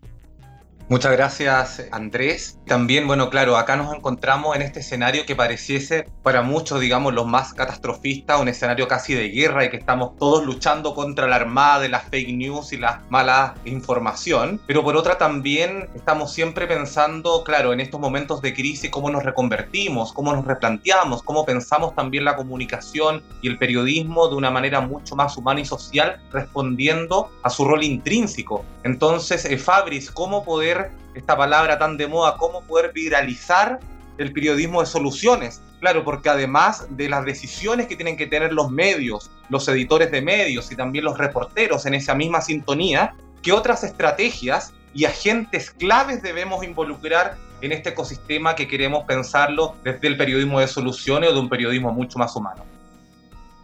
Muchas 0.92 1.12
gracias, 1.12 1.86
Andrés. 1.90 2.58
También, 2.66 3.06
bueno, 3.06 3.30
claro, 3.30 3.56
acá 3.56 3.76
nos 3.76 3.94
encontramos 3.94 4.54
en 4.54 4.60
este 4.60 4.80
escenario 4.80 5.24
que 5.24 5.34
pareciese 5.34 6.06
para 6.22 6.42
muchos, 6.42 6.80
digamos, 6.80 7.14
los 7.14 7.26
más 7.26 7.54
catastrofistas, 7.54 8.38
un 8.38 8.48
escenario 8.48 8.86
casi 8.88 9.14
de 9.14 9.30
guerra 9.30 9.64
y 9.64 9.70
que 9.70 9.78
estamos 9.78 10.18
todos 10.18 10.44
luchando 10.44 10.94
contra 10.94 11.26
la 11.26 11.36
armada 11.36 11.80
de 11.80 11.88
las 11.88 12.02
fake 12.10 12.36
news 12.36 12.74
y 12.74 12.76
la 12.76 13.00
mala 13.08 13.54
información. 13.64 14.60
Pero 14.66 14.84
por 14.84 14.94
otra 14.94 15.16
también 15.16 15.88
estamos 15.94 16.34
siempre 16.34 16.66
pensando, 16.66 17.42
claro, 17.42 17.72
en 17.72 17.80
estos 17.80 17.98
momentos 17.98 18.42
de 18.42 18.52
crisis, 18.52 18.90
cómo 18.90 19.08
nos 19.08 19.22
reconvertimos, 19.22 20.12
cómo 20.12 20.34
nos 20.34 20.44
replanteamos, 20.44 21.22
cómo 21.22 21.46
pensamos 21.46 21.94
también 21.94 22.26
la 22.26 22.36
comunicación 22.36 23.22
y 23.40 23.48
el 23.48 23.56
periodismo 23.56 24.28
de 24.28 24.34
una 24.34 24.50
manera 24.50 24.82
mucho 24.82 25.16
más 25.16 25.38
humana 25.38 25.62
y 25.62 25.64
social, 25.64 26.20
respondiendo 26.30 27.30
a 27.42 27.48
su 27.48 27.64
rol 27.64 27.82
intrínseco. 27.82 28.62
Entonces, 28.84 29.46
eh, 29.46 29.56
Fabris, 29.56 30.10
¿cómo 30.10 30.44
poder 30.44 30.81
esta 31.14 31.36
palabra 31.36 31.78
tan 31.78 31.96
de 31.96 32.06
moda, 32.06 32.36
cómo 32.38 32.62
poder 32.62 32.92
viralizar 32.92 33.80
el 34.18 34.32
periodismo 34.32 34.80
de 34.80 34.86
soluciones. 34.86 35.60
Claro, 35.80 36.04
porque 36.04 36.28
además 36.28 36.86
de 36.90 37.08
las 37.08 37.24
decisiones 37.24 37.86
que 37.88 37.96
tienen 37.96 38.16
que 38.16 38.26
tener 38.26 38.52
los 38.52 38.70
medios, 38.70 39.30
los 39.48 39.66
editores 39.68 40.10
de 40.10 40.22
medios 40.22 40.70
y 40.70 40.76
también 40.76 41.04
los 41.04 41.18
reporteros 41.18 41.86
en 41.86 41.94
esa 41.94 42.14
misma 42.14 42.40
sintonía, 42.40 43.14
¿qué 43.42 43.52
otras 43.52 43.82
estrategias 43.82 44.72
y 44.94 45.06
agentes 45.06 45.70
claves 45.70 46.22
debemos 46.22 46.62
involucrar 46.64 47.36
en 47.62 47.72
este 47.72 47.90
ecosistema 47.90 48.54
que 48.54 48.68
queremos 48.68 49.04
pensarlo 49.04 49.74
desde 49.82 50.06
el 50.06 50.16
periodismo 50.16 50.60
de 50.60 50.68
soluciones 50.68 51.30
o 51.30 51.34
de 51.34 51.40
un 51.40 51.48
periodismo 51.48 51.92
mucho 51.92 52.18
más 52.18 52.36
humano? 52.36 52.64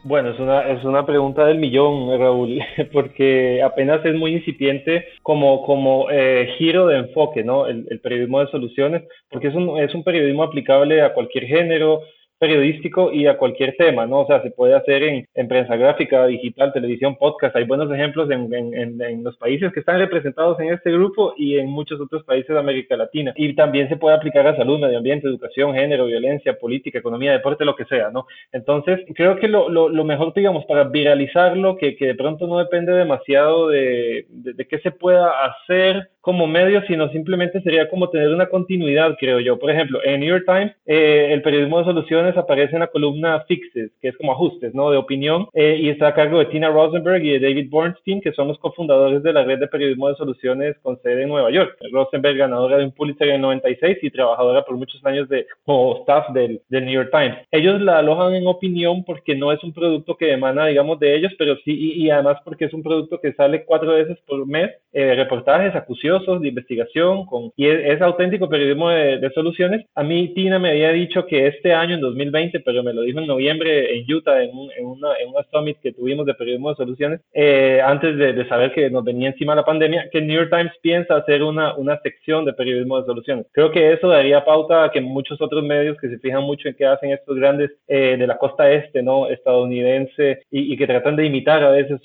Bueno, 0.09 0.31
es 0.31 0.41
una, 0.41 0.63
es 0.63 0.83
una 0.85 1.05
pregunta 1.05 1.45
del 1.45 1.59
millón, 1.59 2.19
Raúl, 2.19 2.59
porque 2.95 3.63
apenas 3.63 4.03
es 4.07 4.15
muy 4.15 4.33
incipiente 4.33 5.05
como, 5.23 5.63
como 5.67 6.11
eh, 6.11 6.55
giro 6.57 6.87
de 6.87 6.97
enfoque, 6.97 7.45
¿no? 7.45 7.67
El, 7.67 7.87
el, 7.91 8.01
periodismo 8.01 8.41
de 8.41 8.51
soluciones, 8.51 9.03
porque 9.31 9.49
es 9.49 9.55
un, 9.55 9.79
es 9.79 9.95
un 9.95 10.05
periodismo 10.05 10.45
aplicable 10.45 11.03
a 11.03 11.13
cualquier 11.13 11.45
género, 11.45 12.01
periodístico 12.39 13.13
y 13.13 13.27
a 13.27 13.37
cualquier 13.37 13.77
tema, 13.77 14.07
¿no? 14.07 14.21
O 14.21 14.27
sea, 14.27 14.43
se 14.43 14.51
puede 14.51 14.75
hacer 14.75 15.03
en, 15.03 15.29
en 15.35 15.49
prensa 15.49 15.77
gráfica, 15.77 16.27
digital, 16.27 16.73
televisión, 16.73 17.17
podcast. 17.17 17.57
Hay 17.57 17.65
buenos 17.65 17.93
ejemplos 17.93 18.31
en, 18.31 18.53
en, 18.55 19.01
en, 19.01 19.25
los 19.25 19.37
países 19.37 19.73
que 19.73 19.81
están 19.81 19.99
representados 19.99 20.59
en 20.61 20.73
este 20.73 20.93
grupo 20.93 21.35
y 21.37 21.59
en 21.59 21.69
muchos 21.69 22.01
otros 22.01 22.25
países 22.25 22.49
de 22.49 22.59
América 22.59 22.97
Latina. 22.97 23.33
Y 23.37 23.55
también 23.55 23.89
se 23.89 23.97
puede 23.97 24.17
aplicar 24.17 24.47
a 24.47 24.57
salud, 24.57 24.79
medio 24.79 24.99
ambiente, 24.99 25.27
educación, 25.27 25.75
género, 25.75 26.07
violencia, 26.07 26.59
política, 26.59 26.99
economía, 26.99 27.33
deporte, 27.33 27.65
lo 27.65 27.77
que 27.77 27.85
sea, 27.87 28.11
¿no? 28.11 28.27
Entonces, 28.53 29.01
creo 29.15 29.37
que 29.37 29.49
lo, 29.49 29.69
lo, 29.69 29.89
lo 29.89 30.05
mejor, 30.05 30.33
digamos, 30.35 30.65
para 30.67 30.85
viralizarlo, 30.85 31.77
que, 31.77 31.97
que 31.97 32.07
de 32.07 32.15
pronto 32.15 32.47
no 32.47 32.59
depende 32.59 32.93
demasiado 32.93 33.69
de, 33.69 34.27
de, 34.29 34.53
de 34.55 34.67
qué 34.67 34.79
se 34.79 34.93
pueda 34.93 35.33
hacer 35.45 36.09
como 36.29 36.47
medio, 36.47 36.83
sino 36.83 37.09
simplemente 37.09 37.63
sería 37.63 37.89
como 37.89 38.11
tener 38.11 38.29
una 38.29 38.51
continuidad, 38.51 39.17
creo 39.19 39.41
yo. 39.41 39.59
Por 39.59 39.71
ejemplo, 39.71 39.99
en 40.05 40.21
New 40.21 40.29
York 40.29 40.45
Times, 40.47 40.73
eh, 40.85 41.31
el 41.33 41.41
periodismo 41.41 41.79
de 41.79 41.87
soluciones 41.87 42.37
aparece 42.37 42.75
en 42.75 42.81
la 42.81 42.89
columna 42.89 43.47
Fixes, 43.49 43.93
que 44.03 44.09
es 44.09 44.17
como 44.19 44.33
ajustes, 44.33 44.75
¿no? 44.75 44.91
De 44.91 44.99
opinión, 44.99 45.47
eh, 45.55 45.79
y 45.81 45.89
está 45.89 46.09
a 46.09 46.15
cargo 46.15 46.39
de 46.39 46.45
Tina 46.45 46.69
Rosenberg 46.69 47.25
y 47.25 47.31
de 47.31 47.41
David 47.41 47.71
Bornstein, 47.71 48.21
que 48.21 48.33
son 48.33 48.49
los 48.49 48.59
cofundadores 48.59 49.23
de 49.23 49.33
la 49.33 49.43
red 49.43 49.59
de 49.59 49.69
periodismo 49.69 50.11
de 50.11 50.17
soluciones 50.17 50.77
con 50.83 51.01
sede 51.01 51.23
en 51.23 51.31
Nueva 51.31 51.51
York. 51.51 51.79
Rosenberg, 51.93 52.37
ganadora 52.37 52.77
de 52.77 52.85
un 52.85 52.93
Pulitzer 52.93 53.31
en 53.31 53.41
96 53.41 53.97
y 54.03 54.11
trabajadora 54.11 54.67
por 54.67 54.77
muchos 54.77 55.03
años 55.07 55.31
de, 55.31 55.47
como 55.65 55.97
staff 56.01 56.29
del, 56.35 56.61
del 56.69 56.85
New 56.85 56.93
York 56.93 57.11
Times. 57.11 57.39
Ellos 57.51 57.81
la 57.81 58.01
alojan 58.01 58.35
en 58.35 58.47
opinión 58.47 59.03
porque 59.03 59.35
no 59.35 59.51
es 59.51 59.65
un 59.65 59.73
producto 59.73 60.15
que 60.19 60.31
emana, 60.31 60.67
digamos, 60.67 60.99
de 60.99 61.17
ellos, 61.17 61.33
pero 61.39 61.57
sí, 61.65 61.95
y, 61.95 62.11
además 62.11 62.37
porque 62.45 62.67
es 62.67 62.75
un 62.75 62.83
producto 62.83 63.19
que 63.19 63.33
sale 63.33 63.65
cuatro 63.65 63.95
veces 63.95 64.19
por 64.27 64.47
mes, 64.47 64.71
eh, 64.93 65.15
reportajes 65.15 65.75
acuciosos 66.19 66.43
de 66.43 66.49
investigación, 66.49 67.27
con, 67.27 67.53
y 67.57 67.67
es, 67.67 68.01
auténtico 68.01 68.49
periodismo 68.49 68.91
de, 68.91 69.31
soluciones. 69.35 69.85
A 69.95 70.03
mí 70.03 70.33
Tina 70.35 70.59
me 70.59 70.71
había 70.71 70.91
dicho 70.91 71.27
que 71.27 71.47
este 71.47 71.73
año, 71.73 71.95
en 71.95 72.01
2020, 72.01 72.61
pero 72.61 72.83
me 72.83 72.93
lo 72.93 73.03
dijo 73.03 73.19
en 73.21 73.27
noviembre 73.27 73.97
en 73.97 74.13
Utah, 74.13 74.43
en, 74.43 74.57
un, 74.57 74.71
en, 74.73 74.87
una, 74.87 75.17
en 75.19 75.29
una 75.29 75.47
summit 75.53 75.79
que 75.81 75.93
tuvimos 75.93 76.27
de 76.27 76.35
periodismo 76.35 76.71
de 76.71 76.77
soluciones, 76.77 77.21
eh, 77.33 77.81
antes 77.85 78.17
de, 78.17 78.33
de, 78.33 78.49
saber 78.49 78.73
que 78.73 78.91
nos 78.91 79.05
venía 79.05 79.29
encima 79.29 79.55
la 79.55 79.65
pandemia, 79.65 80.09
que 80.11 80.21
New 80.21 80.37
York 80.37 80.51
Times 80.51 80.73
piensa 80.81 81.17
hacer 81.17 81.43
una, 81.43 81.77
una 81.77 81.99
sección 82.01 82.45
de 82.45 82.53
periodismo 82.53 83.01
de 83.01 83.07
soluciones. 83.07 83.47
Creo 83.53 83.71
que 83.71 83.93
eso 83.93 84.09
daría 84.09 84.45
pauta 84.45 84.85
a 84.85 84.91
que 84.91 85.01
muchos 85.01 85.41
otros 85.41 85.63
medios 85.63 85.97
que 86.01 86.09
se 86.09 86.19
fijan 86.19 86.43
mucho 86.43 86.69
en 86.69 86.75
qué 86.75 86.87
hacen 86.87 87.13
estos 87.13 87.37
grandes 87.37 87.71
eh, 87.87 88.17
de 88.19 88.27
la 88.27 88.39
costa 88.39 88.71
este, 88.71 89.03
¿no? 89.03 89.29
Estadounidense 89.29 90.43
y, 90.51 90.73
y 90.73 90.77
que 90.77 90.87
tratan 90.87 91.17
de 91.17 91.27
imitar 91.27 91.63
a 91.63 91.71
veces 91.71 92.01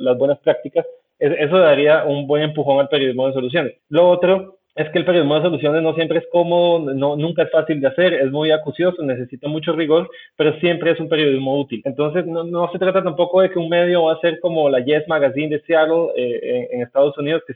las 0.00 0.18
buenas 0.18 0.38
prácticas, 0.40 0.86
eso 1.22 1.58
daría 1.58 2.04
un 2.04 2.26
buen 2.26 2.42
empujón 2.42 2.80
al 2.80 2.88
periodismo 2.88 3.28
de 3.28 3.32
soluciones. 3.34 3.74
Lo 3.88 4.08
otro 4.08 4.58
es 4.74 4.88
que 4.90 4.98
el 4.98 5.04
periodismo 5.04 5.36
de 5.36 5.42
soluciones 5.42 5.82
no 5.82 5.94
siempre 5.94 6.18
es 6.18 6.24
cómodo, 6.32 6.94
no, 6.94 7.16
nunca 7.16 7.42
es 7.42 7.50
fácil 7.50 7.80
de 7.80 7.88
hacer, 7.88 8.14
es 8.14 8.30
muy 8.30 8.50
acucioso, 8.50 9.02
necesita 9.02 9.48
mucho 9.48 9.72
rigor, 9.72 10.08
pero 10.36 10.58
siempre 10.60 10.92
es 10.92 11.00
un 11.00 11.08
periodismo 11.08 11.60
útil. 11.60 11.82
Entonces, 11.84 12.26
no, 12.26 12.44
no 12.44 12.70
se 12.72 12.78
trata 12.78 13.02
tampoco 13.02 13.42
de 13.42 13.50
que 13.50 13.58
un 13.58 13.68
medio 13.68 14.04
va 14.04 14.14
a 14.14 14.20
ser 14.20 14.40
como 14.40 14.70
la 14.70 14.80
Yes 14.80 15.06
Magazine 15.08 15.48
de 15.48 15.62
Seattle 15.66 16.08
eh, 16.16 16.68
en, 16.72 16.82
Estados 16.82 17.16
Unidos, 17.18 17.42
que 17.46 17.54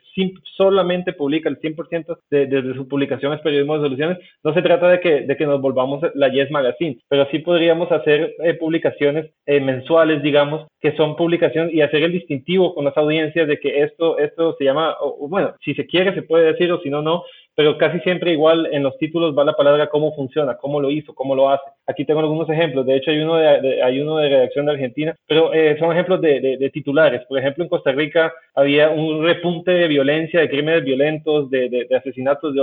solamente 0.57 1.13
publica 1.13 1.49
el 1.49 1.59
100% 1.59 2.19
de, 2.31 2.47
de, 2.47 2.75
su 2.75 2.87
publicación 2.87 3.33
es 3.33 3.41
periodismo 3.41 3.77
de 3.77 3.85
soluciones. 3.85 4.19
No 4.45 4.53
se 4.53 4.63
trata 4.63 4.89
de 4.89 5.01
que, 5.01 5.23
de 5.23 5.37
que 5.37 5.47
nos 5.47 5.61
volvamos 5.61 6.03
la 6.15 6.29
Yes 6.29 6.51
Magazine, 6.51 6.99
pero 7.09 7.27
sí 7.31 7.39
podríamos 7.39 7.91
hacer 7.93 8.35
eh, 8.45 8.55
publicaciones 8.55 9.31
eh, 9.47 9.61
mensuales, 9.61 10.23
digamos, 10.23 10.67
que 10.81 10.95
son 10.97 11.17
publicaciones 11.17 11.75
y 11.75 11.81
hacer 11.81 12.03
el 12.03 12.13
distintivo 12.13 12.75
con 12.75 12.85
las 12.85 12.97
audiencias 12.97 13.49
de 13.49 13.59
que 13.59 13.83
esto, 13.83 14.19
esto 14.19 14.55
se 14.59 14.65
llama, 14.65 14.97
bueno, 15.21 15.55
si 15.65 15.75
se 15.75 15.87
quiere 15.87 16.15
se 16.15 16.23
puede 16.23 16.53
decir 16.53 16.71
o 16.71 16.81
si 16.81 16.91
no, 16.91 17.03
no, 17.07 17.25
pero 17.57 17.79
casi 17.79 17.99
siempre 18.01 18.33
igual 18.33 18.69
en 18.71 18.83
los 18.83 18.97
títulos 18.99 19.37
va 19.37 19.43
la 19.43 19.57
palabra 19.57 19.89
cómo 19.89 20.15
funciona, 20.15 20.59
cómo 20.59 20.79
lo 20.79 20.91
hizo, 20.91 21.15
cómo 21.15 21.35
lo 21.35 21.49
hace. 21.49 21.65
Aquí 21.87 22.05
tengo 22.05 22.21
algunos 22.21 22.49
ejemplos, 22.51 22.85
de 22.85 22.97
hecho 22.97 23.11
hay 23.11 23.21
uno 23.21 23.37
de, 23.37 23.83
hay 23.83 23.99
uno 23.99 24.19
de 24.19 24.29
redacción 24.29 24.67
de 24.67 24.73
Argentina, 24.73 25.17
pero 25.27 25.55
eh, 25.55 25.77
son 25.79 25.91
ejemplos 25.91 26.21
de, 26.21 26.59
de, 26.61 26.71
titulares. 26.71 27.23
Por 27.27 27.39
ejemplo, 27.39 27.65
en 27.65 27.71
Costa 27.71 27.93
Rica 27.93 28.33
había 28.55 28.91
un 28.91 29.25
repunte 29.25 29.71
de 29.71 29.89
violencia, 29.89 30.41
de 30.41 30.51
crímenes 30.51 30.85
violentos, 30.85 31.49
de, 31.49 31.89
asesinatos 31.97 32.55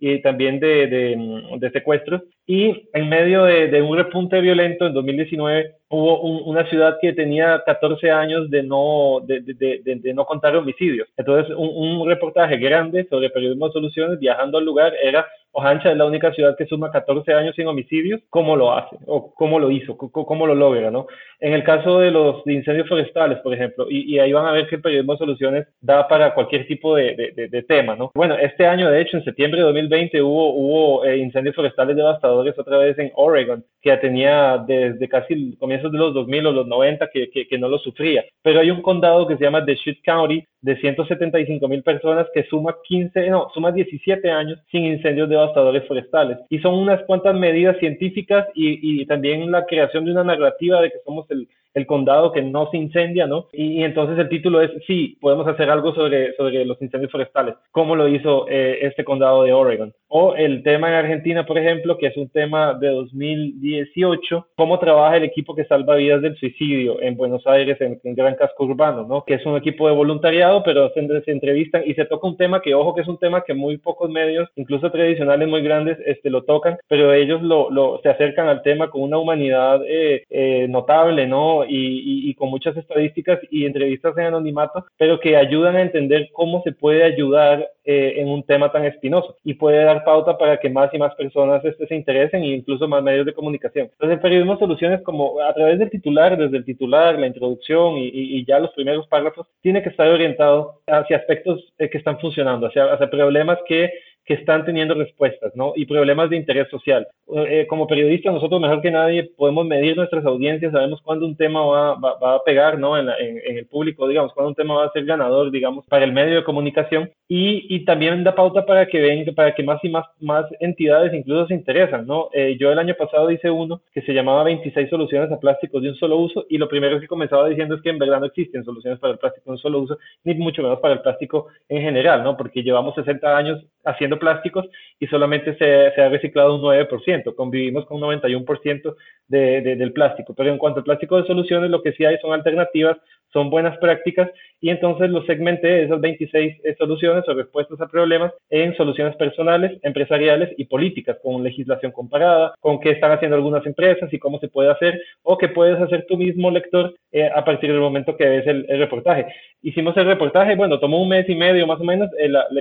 y 0.00 0.20
también 0.20 0.58
de, 0.58 1.70
secuestros. 1.72 2.22
Y 2.46 2.88
en 2.92 3.08
medio 3.08 3.44
de, 3.44 3.80
un 3.82 3.96
repunte 3.96 4.40
violento 4.40 4.86
en 4.86 4.94
2019 4.94 5.74
hubo 5.88 6.20
una 6.20 6.68
ciudad 6.68 6.98
que 7.00 7.12
tenía 7.12 7.62
14 7.64 8.10
años 8.10 8.50
de 8.50 8.62
no, 8.62 9.20
de, 9.24 10.12
no 10.14 10.24
contar 10.24 10.56
homicidios. 10.56 11.08
Entonces, 11.16 11.54
un, 11.56 12.00
un 12.00 12.08
reportaje 12.08 12.56
grande 12.56 13.06
sobre 13.08 13.30
periodismo 13.30 13.66
de 13.66 13.72
soluciones 13.72 14.18
viajando 14.18 14.58
al 14.58 14.64
lugar 14.64 14.92
era 15.02 15.26
Ojancha 15.56 15.92
es 15.92 15.96
la 15.96 16.04
única 16.04 16.32
ciudad 16.32 16.56
que 16.58 16.66
suma 16.66 16.90
14 16.90 17.32
años 17.32 17.54
sin 17.54 17.68
homicidios. 17.68 18.20
¿Cómo 18.28 18.56
lo 18.56 18.76
hace? 18.76 18.96
¿O 19.06 19.32
cómo 19.34 19.60
lo 19.60 19.70
hizo? 19.70 19.96
¿Cómo, 19.96 20.46
lo 20.48 20.54
logra? 20.54 20.90
¿no? 20.90 21.06
En 21.38 21.52
el 21.52 21.62
caso 21.62 22.00
de 22.00 22.10
los 22.10 22.44
incendios 22.46 22.88
forestales, 22.88 23.38
por 23.38 23.54
ejemplo, 23.54 23.86
y, 23.88 24.18
ahí 24.18 24.32
van 24.32 24.46
a 24.46 24.52
ver 24.52 24.66
que 24.66 24.76
el 24.76 24.82
periodismo 24.82 25.12
de 25.12 25.18
soluciones 25.18 25.66
da 25.80 26.08
para 26.08 26.34
cualquier 26.34 26.66
tipo 26.66 26.96
de, 26.96 27.64
tema. 27.68 27.94
¿no? 27.94 28.10
Bueno, 28.14 28.36
este 28.36 28.66
año, 28.66 28.90
de 28.90 29.00
hecho, 29.00 29.16
en 29.16 29.24
septiembre 29.24 29.60
de 29.60 29.66
2020 29.66 30.22
hubo, 30.22 31.04
eh, 31.04 31.18
incendios 31.18 31.54
forestales 31.54 31.96
devastadores 31.96 32.58
otra 32.58 32.78
vez 32.78 32.98
en 32.98 33.12
Oregon, 33.14 33.64
que 33.80 33.90
ya 33.90 34.00
tenía 34.00 34.58
desde 34.66 35.08
casi 35.08 35.56
comienzos 35.58 35.92
de 35.92 35.98
los 35.98 36.14
2000 36.14 36.46
o 36.46 36.52
los 36.52 36.66
90 36.66 37.10
que, 37.12 37.30
que, 37.30 37.58
no 37.58 37.68
lo 37.68 37.78
sufría. 37.78 38.24
Pero 38.42 38.58
hay 38.58 38.70
un 38.70 38.82
condado 38.82 39.28
que 39.28 39.36
se 39.36 39.44
llama 39.44 39.60
Deschutes 39.60 40.02
County, 40.02 40.44
de 40.64 40.80
175 40.80 41.68
mil 41.68 41.82
personas 41.82 42.26
que 42.32 42.44
suma 42.44 42.74
15, 42.88 43.28
no, 43.28 43.50
suma 43.52 43.70
17 43.70 44.30
años 44.30 44.58
sin 44.72 44.86
incendios 44.86 45.28
devastadores 45.28 45.86
forestales. 45.86 46.38
Y 46.48 46.58
son 46.60 46.74
unas 46.74 47.02
cuantas 47.02 47.34
medidas 47.36 47.76
científicas 47.80 48.46
y, 48.54 49.02
y 49.02 49.04
también 49.04 49.50
la 49.50 49.66
creación 49.66 50.06
de 50.06 50.12
una 50.12 50.24
narrativa 50.24 50.80
de 50.80 50.90
que 50.90 51.00
somos 51.04 51.30
el, 51.30 51.46
el 51.74 51.86
condado 51.86 52.32
que 52.32 52.42
no 52.42 52.70
se 52.70 52.76
incendia, 52.76 53.26
¿no? 53.26 53.48
Y, 53.52 53.82
entonces 53.82 54.18
el 54.18 54.28
título 54.28 54.62
es, 54.62 54.70
sí, 54.86 55.18
podemos 55.20 55.46
hacer 55.46 55.70
algo 55.70 55.94
sobre, 55.94 56.34
sobre 56.36 56.64
los 56.64 56.80
incendios 56.80 57.12
forestales, 57.12 57.56
como 57.72 57.96
lo 57.96 58.08
hizo 58.08 58.46
eh, 58.48 58.78
este 58.82 59.04
condado 59.04 59.42
de 59.42 59.52
Oregon. 59.52 59.92
O 60.08 60.36
el 60.36 60.62
tema 60.62 60.88
en 60.88 60.94
Argentina, 60.94 61.44
por 61.44 61.58
ejemplo, 61.58 61.98
que 61.98 62.06
es 62.06 62.16
un 62.16 62.28
tema 62.28 62.74
de 62.74 62.88
2018, 62.88 64.46
cómo 64.54 64.78
trabaja 64.78 65.16
el 65.16 65.24
equipo 65.24 65.56
que 65.56 65.64
salva 65.64 65.96
vidas 65.96 66.22
del 66.22 66.36
suicidio 66.36 67.02
en 67.02 67.16
Buenos 67.16 67.44
Aires, 67.46 67.80
en, 67.80 67.98
Gran 68.14 68.36
Casco 68.36 68.64
Urbano, 68.64 69.04
¿no? 69.08 69.24
Que 69.24 69.34
es 69.34 69.44
un 69.44 69.56
equipo 69.56 69.88
de 69.88 69.94
voluntariado, 69.94 70.62
pero 70.62 70.90
se, 70.90 71.04
se, 71.22 71.30
entrevistan 71.32 71.82
y 71.84 71.94
se 71.94 72.04
toca 72.04 72.28
un 72.28 72.36
tema 72.36 72.62
que, 72.62 72.74
ojo, 72.74 72.94
que 72.94 73.00
es 73.00 73.08
un 73.08 73.18
tema 73.18 73.42
que 73.42 73.54
muy 73.54 73.76
pocos 73.76 74.08
medios, 74.08 74.48
incluso 74.54 74.92
tradicionales 74.92 75.48
muy 75.48 75.62
grandes, 75.62 75.98
este, 76.06 76.30
lo 76.30 76.44
tocan, 76.44 76.78
pero 76.88 77.12
ellos 77.12 77.42
lo, 77.42 77.68
lo 77.70 78.00
se 78.02 78.08
acercan 78.08 78.46
al 78.46 78.62
tema 78.62 78.90
con 78.90 79.02
una 79.02 79.18
humanidad 79.18 79.80
eh, 79.84 80.22
eh, 80.30 80.66
notable, 80.68 81.26
¿no? 81.26 81.63
Y, 81.68 82.34
con 82.34 82.50
muchas 82.50 82.76
estadísticas 82.76 83.38
y 83.50 83.64
entrevistas 83.64 84.16
en 84.18 84.24
anonimato, 84.24 84.84
pero 84.96 85.20
que 85.20 85.36
ayudan 85.36 85.76
a 85.76 85.82
entender 85.82 86.28
cómo 86.32 86.62
se 86.62 86.72
puede 86.72 87.04
ayudar 87.04 87.68
eh, 87.84 88.14
en 88.16 88.28
un 88.28 88.42
tema 88.42 88.72
tan 88.72 88.84
espinoso 88.84 89.36
y 89.44 89.54
puede 89.54 89.84
dar 89.84 90.04
pauta 90.04 90.36
para 90.36 90.58
que 90.58 90.68
más 90.68 90.92
y 90.92 90.98
más 90.98 91.14
personas 91.14 91.64
este, 91.64 91.86
se 91.86 91.94
interesen 91.94 92.42
e 92.42 92.56
incluso 92.56 92.88
más 92.88 93.02
medios 93.02 93.26
de 93.26 93.34
comunicación. 93.34 93.88
Entonces, 93.92 94.16
el 94.16 94.22
periodismo 94.22 94.58
soluciones 94.58 95.02
como 95.02 95.40
a 95.40 95.52
través 95.54 95.78
del 95.78 95.90
titular, 95.90 96.36
desde 96.36 96.56
el 96.56 96.64
titular, 96.64 97.18
la 97.18 97.26
introducción 97.26 97.94
y, 97.96 98.44
ya 98.46 98.58
los 98.58 98.72
primeros 98.72 99.06
párrafos, 99.08 99.46
tiene 99.60 99.82
que 99.82 99.90
estar 99.90 100.08
orientado 100.08 100.80
hacia 100.86 101.18
aspectos 101.18 101.72
eh, 101.78 101.88
que 101.88 101.98
están 101.98 102.18
funcionando, 102.18 102.66
hacia, 102.66 102.92
hacia 102.92 103.10
problemas 103.10 103.58
que 103.66 103.90
que 104.24 104.34
están 104.34 104.64
teniendo 104.64 104.94
respuestas, 104.94 105.52
¿no? 105.54 105.72
Y 105.76 105.86
problemas 105.86 106.30
de 106.30 106.36
interés 106.36 106.68
social. 106.70 107.06
Eh, 107.36 107.66
como 107.68 107.88
periodistas, 107.88 108.32
nosotros 108.32 108.60
mejor 108.60 108.80
que 108.80 108.92
nadie 108.92 109.24
podemos 109.24 109.66
medir 109.66 109.96
nuestras 109.96 110.24
audiencias, 110.24 110.70
sabemos 110.70 111.00
cuándo 111.02 111.26
un 111.26 111.36
tema 111.36 111.64
va, 111.64 111.94
va, 111.96 112.34
a 112.36 112.44
pegar, 112.44 112.78
¿no? 112.78 112.96
En, 112.96 113.08
en, 113.08 113.58
el 113.58 113.66
público, 113.66 114.06
digamos, 114.06 114.32
cuándo 114.32 114.50
un 114.50 114.54
tema 114.54 114.74
va 114.74 114.84
a 114.84 114.92
ser 114.92 115.04
ganador, 115.04 115.50
digamos, 115.50 115.84
para 115.86 116.04
el 116.04 116.12
medio 116.12 116.36
de 116.36 116.44
comunicación. 116.44 117.10
Y, 117.26 117.66
y 117.74 117.84
también 117.84 118.22
da 118.22 118.34
pauta 118.34 118.66
para 118.66 118.86
que 118.86 119.00
ven, 119.00 119.34
para 119.34 119.54
que 119.54 119.62
más 119.62 119.82
y 119.82 119.88
más, 119.88 120.04
más 120.20 120.44
entidades 120.60 121.14
incluso 121.14 121.46
se 121.46 121.54
interesan, 121.54 122.06
¿no? 122.06 122.28
Eh, 122.32 122.56
yo 122.60 122.70
el 122.70 122.78
año 122.78 122.94
pasado 122.94 123.30
hice 123.30 123.50
uno 123.50 123.80
que 123.92 124.02
se 124.02 124.12
llamaba 124.12 124.44
26 124.44 124.90
soluciones 124.90 125.32
a 125.32 125.40
plásticos 125.40 125.82
de 125.82 125.88
un 125.88 125.96
solo 125.96 126.18
uso 126.18 126.44
y 126.48 126.58
lo 126.58 126.68
primero 126.68 127.00
que 127.00 127.08
comenzaba 127.08 127.48
diciendo 127.48 127.74
es 127.74 127.82
que 127.82 127.90
en 127.90 127.98
verdad 127.98 128.20
no 128.20 128.26
existen 128.26 128.64
soluciones 128.64 129.00
para 129.00 129.14
el 129.14 129.18
plástico 129.18 129.50
de 129.50 129.52
un 129.52 129.58
solo 129.58 129.78
uso, 129.80 129.98
ni 130.22 130.34
mucho 130.34 130.62
menos 130.62 130.80
para 130.80 130.94
el 130.94 131.00
plástico 131.00 131.48
en 131.68 131.82
general, 131.82 132.22
¿no? 132.22 132.36
Porque 132.36 132.62
llevamos 132.62 132.94
60 132.94 133.36
años 133.36 133.64
haciendo 133.84 134.18
plásticos 134.18 134.66
y 135.00 135.06
solamente 135.06 135.56
se, 135.56 135.92
se 135.94 136.02
ha 136.02 136.08
reciclado 136.08 136.54
un 136.54 136.62
9%, 136.62 137.23
convivimos 137.32 137.86
con 137.86 138.02
un 138.02 138.20
91% 138.20 138.96
de, 139.28 139.60
de, 139.62 139.76
del 139.76 139.92
plástico. 139.92 140.34
Pero 140.34 140.50
en 140.50 140.58
cuanto 140.58 140.80
al 140.80 140.84
plástico 140.84 141.16
de 141.16 141.26
soluciones, 141.26 141.70
lo 141.70 141.82
que 141.82 141.92
sí 141.92 142.04
hay 142.04 142.18
son 142.18 142.32
alternativas, 142.32 142.98
son 143.34 143.50
buenas 143.50 143.76
prácticas 143.78 144.30
y 144.60 144.70
entonces 144.70 145.10
los 145.10 145.26
segmenté 145.26 145.82
esas 145.82 146.00
26 146.00 146.60
eh, 146.64 146.74
soluciones 146.78 147.28
o 147.28 147.34
respuestas 147.34 147.78
a 147.80 147.88
problemas 147.88 148.32
en 148.48 148.74
soluciones 148.76 149.14
personales, 149.16 149.78
empresariales 149.82 150.54
y 150.56 150.64
políticas, 150.64 151.18
con 151.22 151.42
legislación 151.42 151.92
comparada, 151.92 152.54
con 152.60 152.80
qué 152.80 152.90
están 152.90 153.10
haciendo 153.10 153.36
algunas 153.36 153.66
empresas 153.66 154.10
y 154.12 154.18
cómo 154.18 154.38
se 154.38 154.48
puede 154.48 154.70
hacer 154.70 154.98
o 155.22 155.36
qué 155.36 155.48
puedes 155.48 155.78
hacer 155.80 156.06
tú 156.08 156.16
mismo, 156.16 156.50
lector, 156.50 156.94
eh, 157.12 157.28
a 157.34 157.44
partir 157.44 157.72
del 157.72 157.80
momento 157.80 158.16
que 158.16 158.26
ves 158.26 158.46
el, 158.46 158.66
reportaje. 158.78 159.26
Hicimos 159.62 159.96
el 159.96 160.06
reportaje, 160.06 160.54
bueno, 160.54 160.78
tomó 160.78 161.02
un 161.02 161.08
mes 161.08 161.28
y 161.28 161.34
medio 161.34 161.66
más 161.66 161.80
o 161.80 161.84
menos, 161.84 162.08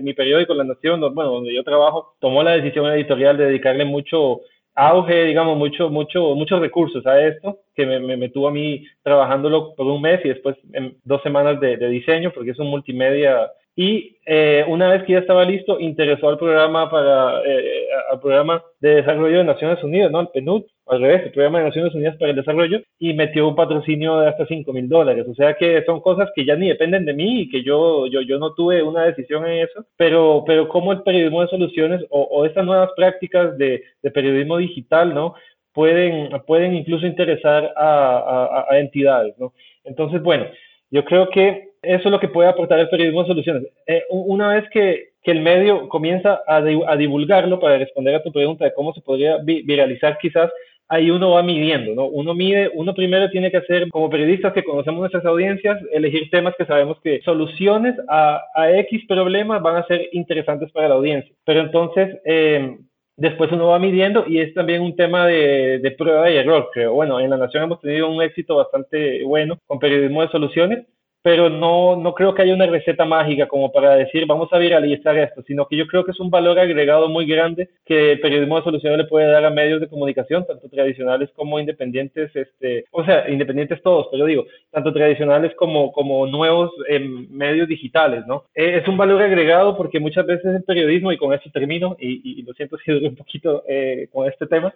mi 0.02 0.13
periódico, 0.13 0.54
La 0.56 0.63
Nación, 0.63 1.02
bueno, 1.13 1.32
donde 1.32 1.54
yo 1.54 1.63
trabajo, 1.63 2.15
tomó 2.19 2.41
la 2.43 2.52
decisión 2.52 2.91
editorial 2.91 3.38
de 3.38 3.45
dedicarle 3.45 3.86
mucho 3.86 4.41
auge, 4.76 5.26
digamos, 5.26 5.58
mucho, 5.58 5.90
mucho, 5.90 6.36
muchos 6.36 6.60
recursos 6.60 7.06
a 7.06 7.22
esto, 7.22 7.60
que 7.76 7.86
me, 7.86 8.00
me, 8.18 8.30
tuvo 8.30 8.48
a 8.48 8.52
mí 8.52 8.86
trabajándolo 9.04 9.76
por 9.76 9.86
un 9.88 10.02
mes 10.02 10.20
y 10.24 10.30
después 10.30 10.56
en 10.74 10.98
dos 11.04 11.22
semanas 11.22 11.60
de, 11.60 11.78
de, 11.78 11.88
diseño, 11.90 12.32
porque 12.34 12.52
es 12.52 12.60
un 12.60 12.70
multimedia 12.70 13.52
y 13.76 14.18
eh, 14.26 14.64
una 14.68 14.88
vez 14.88 15.04
que 15.04 15.14
ya 15.14 15.20
estaba 15.20 15.44
listo, 15.46 15.80
interesó 15.80 16.30
al 16.30 16.38
programa 16.38 16.92
para 16.92 17.42
eh, 17.44 17.88
al 18.12 18.20
programa 18.20 18.64
de 18.80 18.96
desarrollo 18.96 19.40
de 19.40 19.44
Naciones 19.44 19.84
Unidas, 19.84 20.12
¿no? 20.12 20.20
Al 20.20 20.30
PNUD, 20.30 20.64
al 20.86 21.02
revés, 21.02 21.24
el 21.24 21.32
programa 21.32 21.60
de 21.60 21.66
Naciones 21.66 21.96
Unidas 21.96 22.16
para 22.18 22.30
el 22.30 22.36
Desarrollo, 22.36 22.82
y 23.00 23.14
metió 23.14 23.48
un 23.48 23.56
patrocinio 23.56 24.20
de 24.20 24.30
hasta 24.30 24.46
5 24.46 24.72
mil 24.74 24.88
dólares. 24.88 25.26
O 25.28 25.34
sea 25.34 25.56
que 25.56 25.84
son 25.86 26.02
cosas 26.02 26.30
que 26.36 26.46
ya 26.46 26.56
ni 26.56 26.68
dependen 26.68 27.06
de 27.06 27.14
mí 27.16 27.42
y 27.42 27.50
que 27.50 27.64
yo, 27.64 28.06
yo, 28.08 28.22
yo 28.22 28.38
no 28.38 28.54
tuve 28.54 28.84
una 28.84 29.06
decisión 29.06 29.48
en 29.48 29.63
eso, 29.63 29.86
pero, 29.98 30.44
pero 30.46 30.67
como 30.67 30.92
el 30.92 31.02
periodismo 31.02 31.42
de 31.42 31.48
soluciones 31.48 32.02
o, 32.12 32.21
o 32.21 32.46
estas 32.46 32.65
nuevas 32.65 32.92
prácticas 32.96 33.58
de, 33.58 33.84
periodismo 34.13 34.58
digital, 34.58 35.15
¿no? 35.15 35.34
Pueden, 35.74 36.30
pueden 36.46 36.76
incluso 36.76 37.08
interesar 37.08 37.74
a, 37.76 38.67
a 38.69 38.80
entidades, 38.80 39.36
¿no? 39.40 39.54
Entonces, 39.84 40.21
bueno, 40.21 40.46
yo 40.94 41.04
creo 41.04 41.27
que 41.29 41.69
eso 41.81 42.04
es 42.06 42.12
lo 42.12 42.19
que 42.19 42.27
puede 42.27 42.48
aportar 42.48 42.79
el 42.79 42.87
periodismo 42.87 43.23
de 43.23 43.27
soluciones. 43.27 43.63
Eh, 43.87 44.04
una 44.10 44.54
vez 44.54 44.69
que, 44.71 45.10
que, 45.23 45.31
el 45.31 45.41
medio 45.41 45.89
comienza 45.89 46.39
a, 46.48 46.58
a, 46.58 46.96
divulgarlo, 46.96 47.60
para 47.60 47.79
responder 47.79 48.13
a 48.15 48.23
tu 48.23 48.31
pregunta 48.31 48.63
de 48.63 48.73
cómo 48.73 48.94
se 48.94 49.02
podría 49.02 49.37
viralizar 49.44 50.19
quizás, 50.19 50.52
ahí 50.87 51.10
uno 51.10 51.31
va 51.31 51.41
midiendo, 51.41 51.96
¿no? 51.96 52.06
Uno 52.06 52.35
mide, 52.35 52.69
uno 52.75 52.94
primero 52.94 53.27
tiene 53.31 53.50
que 53.50 53.58
hacer, 53.58 53.89
como 53.89 54.12
periodistas 54.12 54.54
que 54.54 54.63
conocemos 54.63 55.00
nuestras 55.00 55.25
audiencias, 55.25 55.81
elegir 55.91 56.29
temas 56.29 56.54
que 56.58 56.65
sabemos 56.65 57.00
que 57.04 57.21
soluciones 57.21 57.96
a, 58.08 58.44
a 58.54 58.71
X 58.81 59.04
problemas 59.08 59.63
van 59.63 59.77
a 59.77 59.87
ser 59.87 60.08
interesantes 60.12 60.71
para 60.71 60.89
la 60.89 60.96
audiencia. 60.96 61.33
Pero 61.44 61.62
entonces, 61.62 62.15
eh, 62.23 62.77
después 63.16 63.52
uno 63.52 63.68
va 63.68 63.80
midiendo 63.80 64.26
y 64.28 64.40
es 64.40 64.54
también 64.54 64.82
un 64.82 64.96
tema 64.96 65.28
de, 65.28 65.96
prueba 65.98 66.30
y 66.30 66.38
error, 66.38 66.70
creo. 66.74 66.94
Bueno, 66.94 67.20
en 67.20 67.30
la 67.30 67.38
Nación 67.38 67.64
hemos 67.64 67.80
tenido 67.80 68.10
un 68.10 68.22
éxito 68.22 68.56
bastante 68.58 69.24
bueno 69.24 69.60
con 69.68 69.80
periodismo 69.80 70.22
de 70.22 70.30
soluciones, 70.30 70.86
pero 71.24 71.50
no, 71.50 71.96
no 71.96 72.13
creo 72.13 72.36
que 72.36 72.44
haya 72.44 72.54
una 72.54 72.67
receta 72.67 73.06
mágica 73.06 73.48
como 73.48 73.71
para 73.71 73.96
decir 73.96 74.26
vamos 74.28 74.50
a 74.52 74.60
viralizar 74.60 75.17
esto, 75.17 75.42
sino 75.48 75.67
que 75.67 75.78
yo 75.78 75.88
creo 75.88 76.04
que 76.06 76.12
es 76.12 76.19
un 76.19 76.30
valor 76.30 76.60
agregado 76.60 77.10
muy 77.10 77.26
grande 77.26 77.69
que 77.86 78.12
el 78.12 78.19
periodismo 78.19 78.58
de 78.58 78.63
soluciones 78.63 78.98
le 79.00 79.06
puede 79.06 79.28
dar 79.32 79.46
a 79.46 79.50
medios 79.50 79.82
de 79.82 79.88
comunicación, 79.88 80.46
tanto 80.46 80.69
tradicionales 80.69 81.30
como 81.36 81.60
independientes, 81.60 82.36
este, 82.36 82.86
o 82.92 83.04
sea, 83.04 83.30
independientes 83.30 83.82
todos, 83.82 84.08
pero 84.12 84.26
digo, 84.26 84.46
tanto 84.69 84.94
tradicionales 84.94 85.56
como, 85.56 85.92
como 85.92 86.28
nuevos 86.28 86.71
eh, 86.90 87.00
medios 87.00 87.67
digitales, 87.67 88.26
¿no? 88.28 88.44
Eh, 88.54 88.80
es 88.82 88.88
un 88.88 88.98
valor 88.98 89.21
agregado 89.21 89.78
porque 89.78 90.00
muchas 90.00 90.26
veces 90.26 90.54
el 90.54 90.63
periodismo, 90.63 91.12
y 91.12 91.17
con 91.17 91.34
eso 91.34 91.50
termino, 91.54 91.96
y, 92.00 92.40
y 92.40 92.44
lo 92.44 92.54
siento 92.54 92.78
si 92.78 92.92
duro 92.92 93.08
un 93.08 93.15
poquito 93.15 93.63
eh, 93.67 94.08
con 94.12 94.28
este 94.28 94.46
tema, 94.46 94.74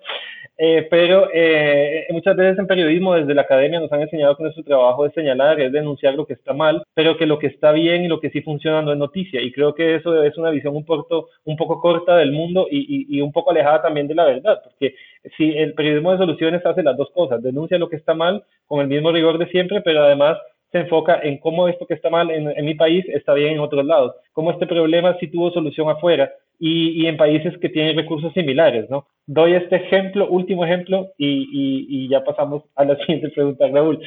eh, 0.57 0.87
pero 0.89 1.29
eh, 1.33 2.07
muchas 2.11 2.35
veces 2.35 2.57
en 2.57 2.67
periodismo 2.67 3.13
desde 3.13 3.33
la 3.33 3.43
academia 3.43 3.79
nos 3.79 3.91
han 3.91 4.01
enseñado 4.01 4.35
que 4.35 4.43
nuestro 4.43 4.63
trabajo 4.63 5.05
es 5.05 5.13
señalar, 5.13 5.59
es 5.59 5.71
denunciar 5.71 6.15
lo 6.15 6.25
que 6.25 6.36
está 6.37 6.53
mal, 6.53 6.83
pero 6.93 7.17
que 7.17 7.25
lo 7.25 7.39
que 7.39 7.47
está 7.47 7.71
bien 7.71 8.03
y 8.03 8.07
lo 8.07 8.19
que 8.19 8.29
sí 8.29 8.41
funciona 8.41 8.81
no 8.81 8.93
es 8.93 8.97
noticia. 8.97 9.41
Y 9.41 9.51
creo 9.51 9.75
que 9.75 9.95
eso 9.95 10.23
es 10.23 10.37
una 10.37 10.49
visión 10.49 10.75
un 10.75 10.85
poco, 10.85 11.29
un 11.45 11.57
poco 11.57 11.81
corta 11.81 12.15
del 12.17 12.31
mundo 12.31 12.67
y, 12.71 12.79
y, 12.79 13.17
y 13.17 13.21
un 13.21 13.31
poco 13.31 13.51
alejada 13.51 13.81
también 13.81 14.07
de 14.07 14.15
la 14.15 14.25
verdad, 14.25 14.61
porque 14.63 14.95
si 15.37 15.57
el 15.57 15.73
periodismo 15.73 16.11
de 16.11 16.17
soluciones 16.19 16.65
hace 16.65 16.83
las 16.83 16.97
dos 16.97 17.09
cosas, 17.11 17.43
denuncia 17.43 17.77
lo 17.77 17.89
que 17.89 17.97
está 17.97 18.13
mal 18.13 18.43
con 18.65 18.81
el 18.81 18.87
mismo 18.87 19.11
rigor 19.11 19.37
de 19.37 19.47
siempre, 19.49 19.81
pero 19.81 20.03
además 20.03 20.37
se 20.71 20.79
enfoca 20.79 21.19
en 21.23 21.37
cómo 21.37 21.67
esto 21.67 21.85
que 21.85 21.93
está 21.93 22.09
mal 22.09 22.29
en, 22.29 22.49
en 22.49 22.65
mi 22.65 22.75
país 22.75 23.05
está 23.09 23.33
bien 23.33 23.53
en 23.53 23.59
otros 23.59 23.85
lados, 23.85 24.15
cómo 24.33 24.51
este 24.51 24.67
problema 24.67 25.17
sí 25.19 25.27
tuvo 25.27 25.51
solución 25.51 25.89
afuera 25.89 26.31
y, 26.59 27.03
y, 27.03 27.07
en 27.07 27.17
países 27.17 27.55
que 27.59 27.69
tienen 27.69 27.95
recursos 27.95 28.33
similares, 28.33 28.89
¿no? 28.89 29.05
Doy 29.27 29.53
este 29.53 29.75
ejemplo, 29.75 30.27
último 30.27 30.65
ejemplo, 30.65 31.11
y, 31.17 31.27
y, 31.27 32.05
y 32.05 32.09
ya 32.09 32.23
pasamos 32.23 32.63
a 32.75 32.83
la 32.83 32.95
siguiente 33.05 33.29
pregunta, 33.29 33.67
Raúl. 33.67 33.99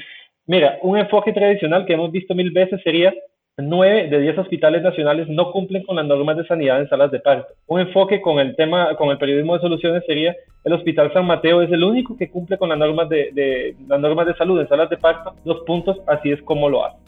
Mira, 0.51 0.81
un 0.83 0.99
enfoque 0.99 1.33
tradicional 1.33 1.87
que 1.87 1.93
hemos 1.93 2.11
visto 2.11 2.35
mil 2.35 2.51
veces 2.51 2.81
sería 2.83 3.15
9 3.57 4.09
de 4.09 4.19
10 4.19 4.39
hospitales 4.39 4.83
nacionales 4.83 5.29
no 5.29 5.53
cumplen 5.53 5.85
con 5.85 5.95
las 5.95 6.05
normas 6.05 6.37
de 6.39 6.45
sanidad 6.45 6.81
en 6.81 6.89
salas 6.89 7.13
de 7.13 7.21
parto. 7.21 7.55
Un 7.69 7.79
enfoque 7.79 8.21
con 8.21 8.41
el 8.41 8.57
tema, 8.57 8.97
con 8.97 9.11
el 9.11 9.19
periodismo 9.19 9.55
de 9.55 9.61
soluciones 9.61 10.03
sería 10.09 10.35
el 10.65 10.73
Hospital 10.73 11.13
San 11.13 11.29
Mateo 11.29 11.63
es 11.63 11.71
el 11.71 11.85
único 11.85 12.17
que 12.17 12.29
cumple 12.33 12.59
con 12.59 12.69
las 12.69 12.79
normas 12.79 13.09
de, 13.09 13.77
las 13.87 14.01
normas 14.01 14.27
de 14.27 14.35
salud 14.35 14.61
en 14.61 14.69
salas 14.69 14.91
de 14.91 14.97
parto. 14.97 15.37
Dos 15.45 15.61
puntos, 15.69 16.01
así 16.09 16.33
es 16.33 16.43
como 16.43 16.69
lo 16.69 16.85
hace. 16.85 16.99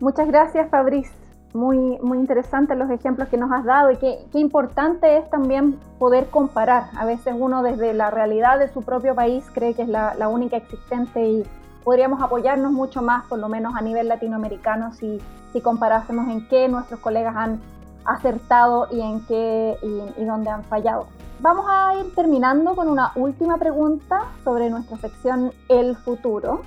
Muchas 0.00 0.26
gracias, 0.26 0.68
Fabriz. 0.70 1.16
Muy, 1.52 1.78
muy 2.02 2.18
interesantes 2.18 2.76
los 2.76 2.90
ejemplos 2.90 3.28
que 3.28 3.36
nos 3.36 3.52
has 3.52 3.64
dado 3.64 3.92
y 3.92 3.98
qué, 3.98 4.16
qué 4.32 4.40
importante 4.40 5.18
es 5.18 5.30
también 5.30 5.76
poder 6.00 6.24
comparar. 6.26 6.86
A 6.98 7.06
veces 7.06 7.34
uno 7.38 7.62
desde 7.62 7.94
la 7.94 8.10
realidad 8.10 8.58
de 8.58 8.66
su 8.66 8.82
propio 8.82 9.14
país 9.14 9.48
cree 9.54 9.74
que 9.74 9.82
es 9.82 9.88
la, 9.88 10.16
la 10.18 10.26
única 10.26 10.56
existente 10.56 11.24
y 11.24 11.44
podríamos 11.84 12.20
apoyarnos 12.22 12.72
mucho 12.72 13.02
más, 13.02 13.24
por 13.26 13.38
lo 13.38 13.48
menos 13.48 13.76
a 13.76 13.82
nivel 13.82 14.08
latinoamericano, 14.08 14.92
si, 14.94 15.20
si 15.52 15.60
comparásemos 15.60 16.28
en 16.28 16.48
qué 16.48 16.68
nuestros 16.68 16.98
colegas 17.00 17.36
han 17.36 17.60
acertado 18.04 18.88
y 18.90 19.00
en 19.00 19.24
qué 19.26 19.76
y, 19.82 20.22
y 20.22 20.24
dónde 20.24 20.50
han 20.50 20.64
fallado. 20.64 21.06
Vamos 21.40 21.66
a 21.68 21.94
ir 21.96 22.14
terminando 22.14 22.74
con 22.74 22.88
una 22.88 23.12
última 23.16 23.58
pregunta 23.58 24.32
sobre 24.44 24.70
nuestra 24.70 24.96
sección 24.96 25.52
El 25.68 25.96
futuro. 25.96 26.62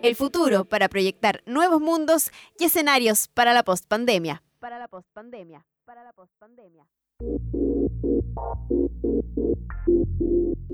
El 0.00 0.14
futuro 0.14 0.64
para 0.64 0.88
proyectar 0.88 1.42
nuevos 1.44 1.80
mundos 1.80 2.30
y 2.58 2.64
escenarios 2.64 3.26
para 3.28 3.52
la 3.52 3.64
postpandemia. 3.64 4.42
Para 4.60 4.78
la 4.78 4.86
postpandemia. 4.86 5.66
Para 5.84 6.04
la 6.04 6.12
postpandemia. 6.12 6.86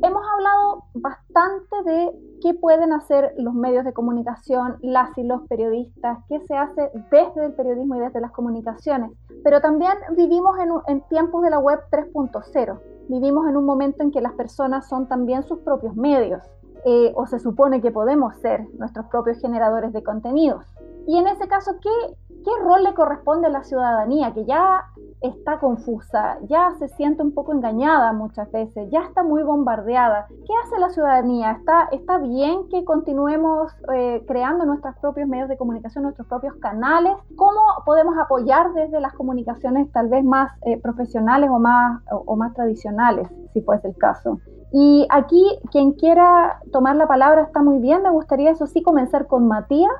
Hemos 0.03 0.23
hablado 0.35 0.85
bastante 0.93 1.83
de 1.87 2.13
qué 2.43 2.53
pueden 2.53 2.93
hacer 2.93 3.33
los 3.39 3.55
medios 3.55 3.87
de 3.87 3.95
comunicación, 3.95 4.77
las 4.83 5.17
y 5.17 5.23
los 5.23 5.49
periodistas, 5.49 6.19
qué 6.29 6.41
se 6.41 6.55
hace 6.55 6.91
desde 7.11 7.47
el 7.47 7.55
periodismo 7.55 7.97
y 7.97 8.01
desde 8.01 8.21
las 8.21 8.33
comunicaciones, 8.33 9.13
pero 9.43 9.63
también 9.63 9.95
vivimos 10.15 10.59
en, 10.59 10.71
en 10.87 11.01
tiempos 11.09 11.43
de 11.43 11.49
la 11.49 11.61
web 11.61 11.81
3.0. 11.91 12.79
Vivimos 13.09 13.49
en 13.49 13.57
un 13.57 13.65
momento 13.65 14.03
en 14.03 14.11
que 14.11 14.21
las 14.21 14.35
personas 14.35 14.87
son 14.87 15.09
también 15.09 15.45
sus 15.45 15.61
propios 15.61 15.97
medios, 15.97 16.43
eh, 16.85 17.13
o 17.15 17.27
se 17.27 17.39
supone 17.39 17.81
que 17.81 17.91
podemos 17.91 18.37
ser 18.37 18.67
nuestros 18.79 19.07
propios 19.07 19.39
generadores 19.41 19.93
de 19.93 20.03
contenidos. 20.03 20.65
Y 21.07 21.19
en 21.19 21.27
ese 21.27 21.49
caso, 21.49 21.73
¿qué, 21.81 22.17
¿qué 22.29 22.51
rol 22.63 22.83
le 22.83 22.95
corresponde 22.95 23.49
a 23.49 23.51
la 23.51 23.63
ciudadanía 23.63 24.33
que 24.33 24.45
ya 24.45 24.85
está 25.21 25.59
confusa, 25.59 26.39
ya 26.49 26.73
se 26.79 26.89
siente 26.89 27.23
un 27.23 27.33
poco 27.33 27.53
engañada 27.53 28.13
muchas 28.13 28.51
veces, 28.51 28.91
ya 28.91 29.01
está 29.01 29.23
muy 29.23 29.43
bombardeada? 29.43 30.27
¿Qué 30.29 30.53
hace 30.65 30.79
la 30.79 30.91
ciudadanía? 30.91 31.53
¿Está, 31.53 31.89
está 31.93 32.19
bien 32.19 32.69
que 32.69 32.85
continuemos 32.85 33.73
eh, 33.95 34.25
creando 34.27 34.65
nuestros 34.65 34.97
propios 34.97 35.29
medios 35.29 35.49
de 35.49 35.59
comunicación, 35.59 36.05
nuestros 36.05 36.27
propios 36.27 36.55
canales? 36.57 37.15
¿Cómo 37.37 37.61
podemos 37.85 38.17
apoyar 38.19 38.73
desde 38.73 39.01
las 39.01 39.13
comunicaciones 39.15 39.91
tal 39.93 40.09
vez 40.09 40.25
más 40.25 40.53
eh, 40.63 40.79
profesionales 40.81 41.51
o 41.51 41.59
más, 41.59 42.03
o, 42.11 42.25
o 42.27 42.37
más 42.37 42.55
tradicionales, 42.55 43.29
si 43.53 43.61
fuese 43.61 43.89
el 43.89 43.97
caso? 43.97 44.41
Y 44.77 45.07
aquí, 45.09 45.47
quien 45.71 45.93
quiera 45.93 46.59
tomar 46.73 46.97
la 46.97 47.07
palabra 47.07 47.43
está 47.43 47.63
muy 47.63 47.79
bien. 47.79 48.03
Me 48.03 48.11
gustaría, 48.11 48.51
eso 48.51 48.67
sí, 48.67 48.83
comenzar 48.83 49.29
con 49.29 49.47
Matías. 49.47 49.93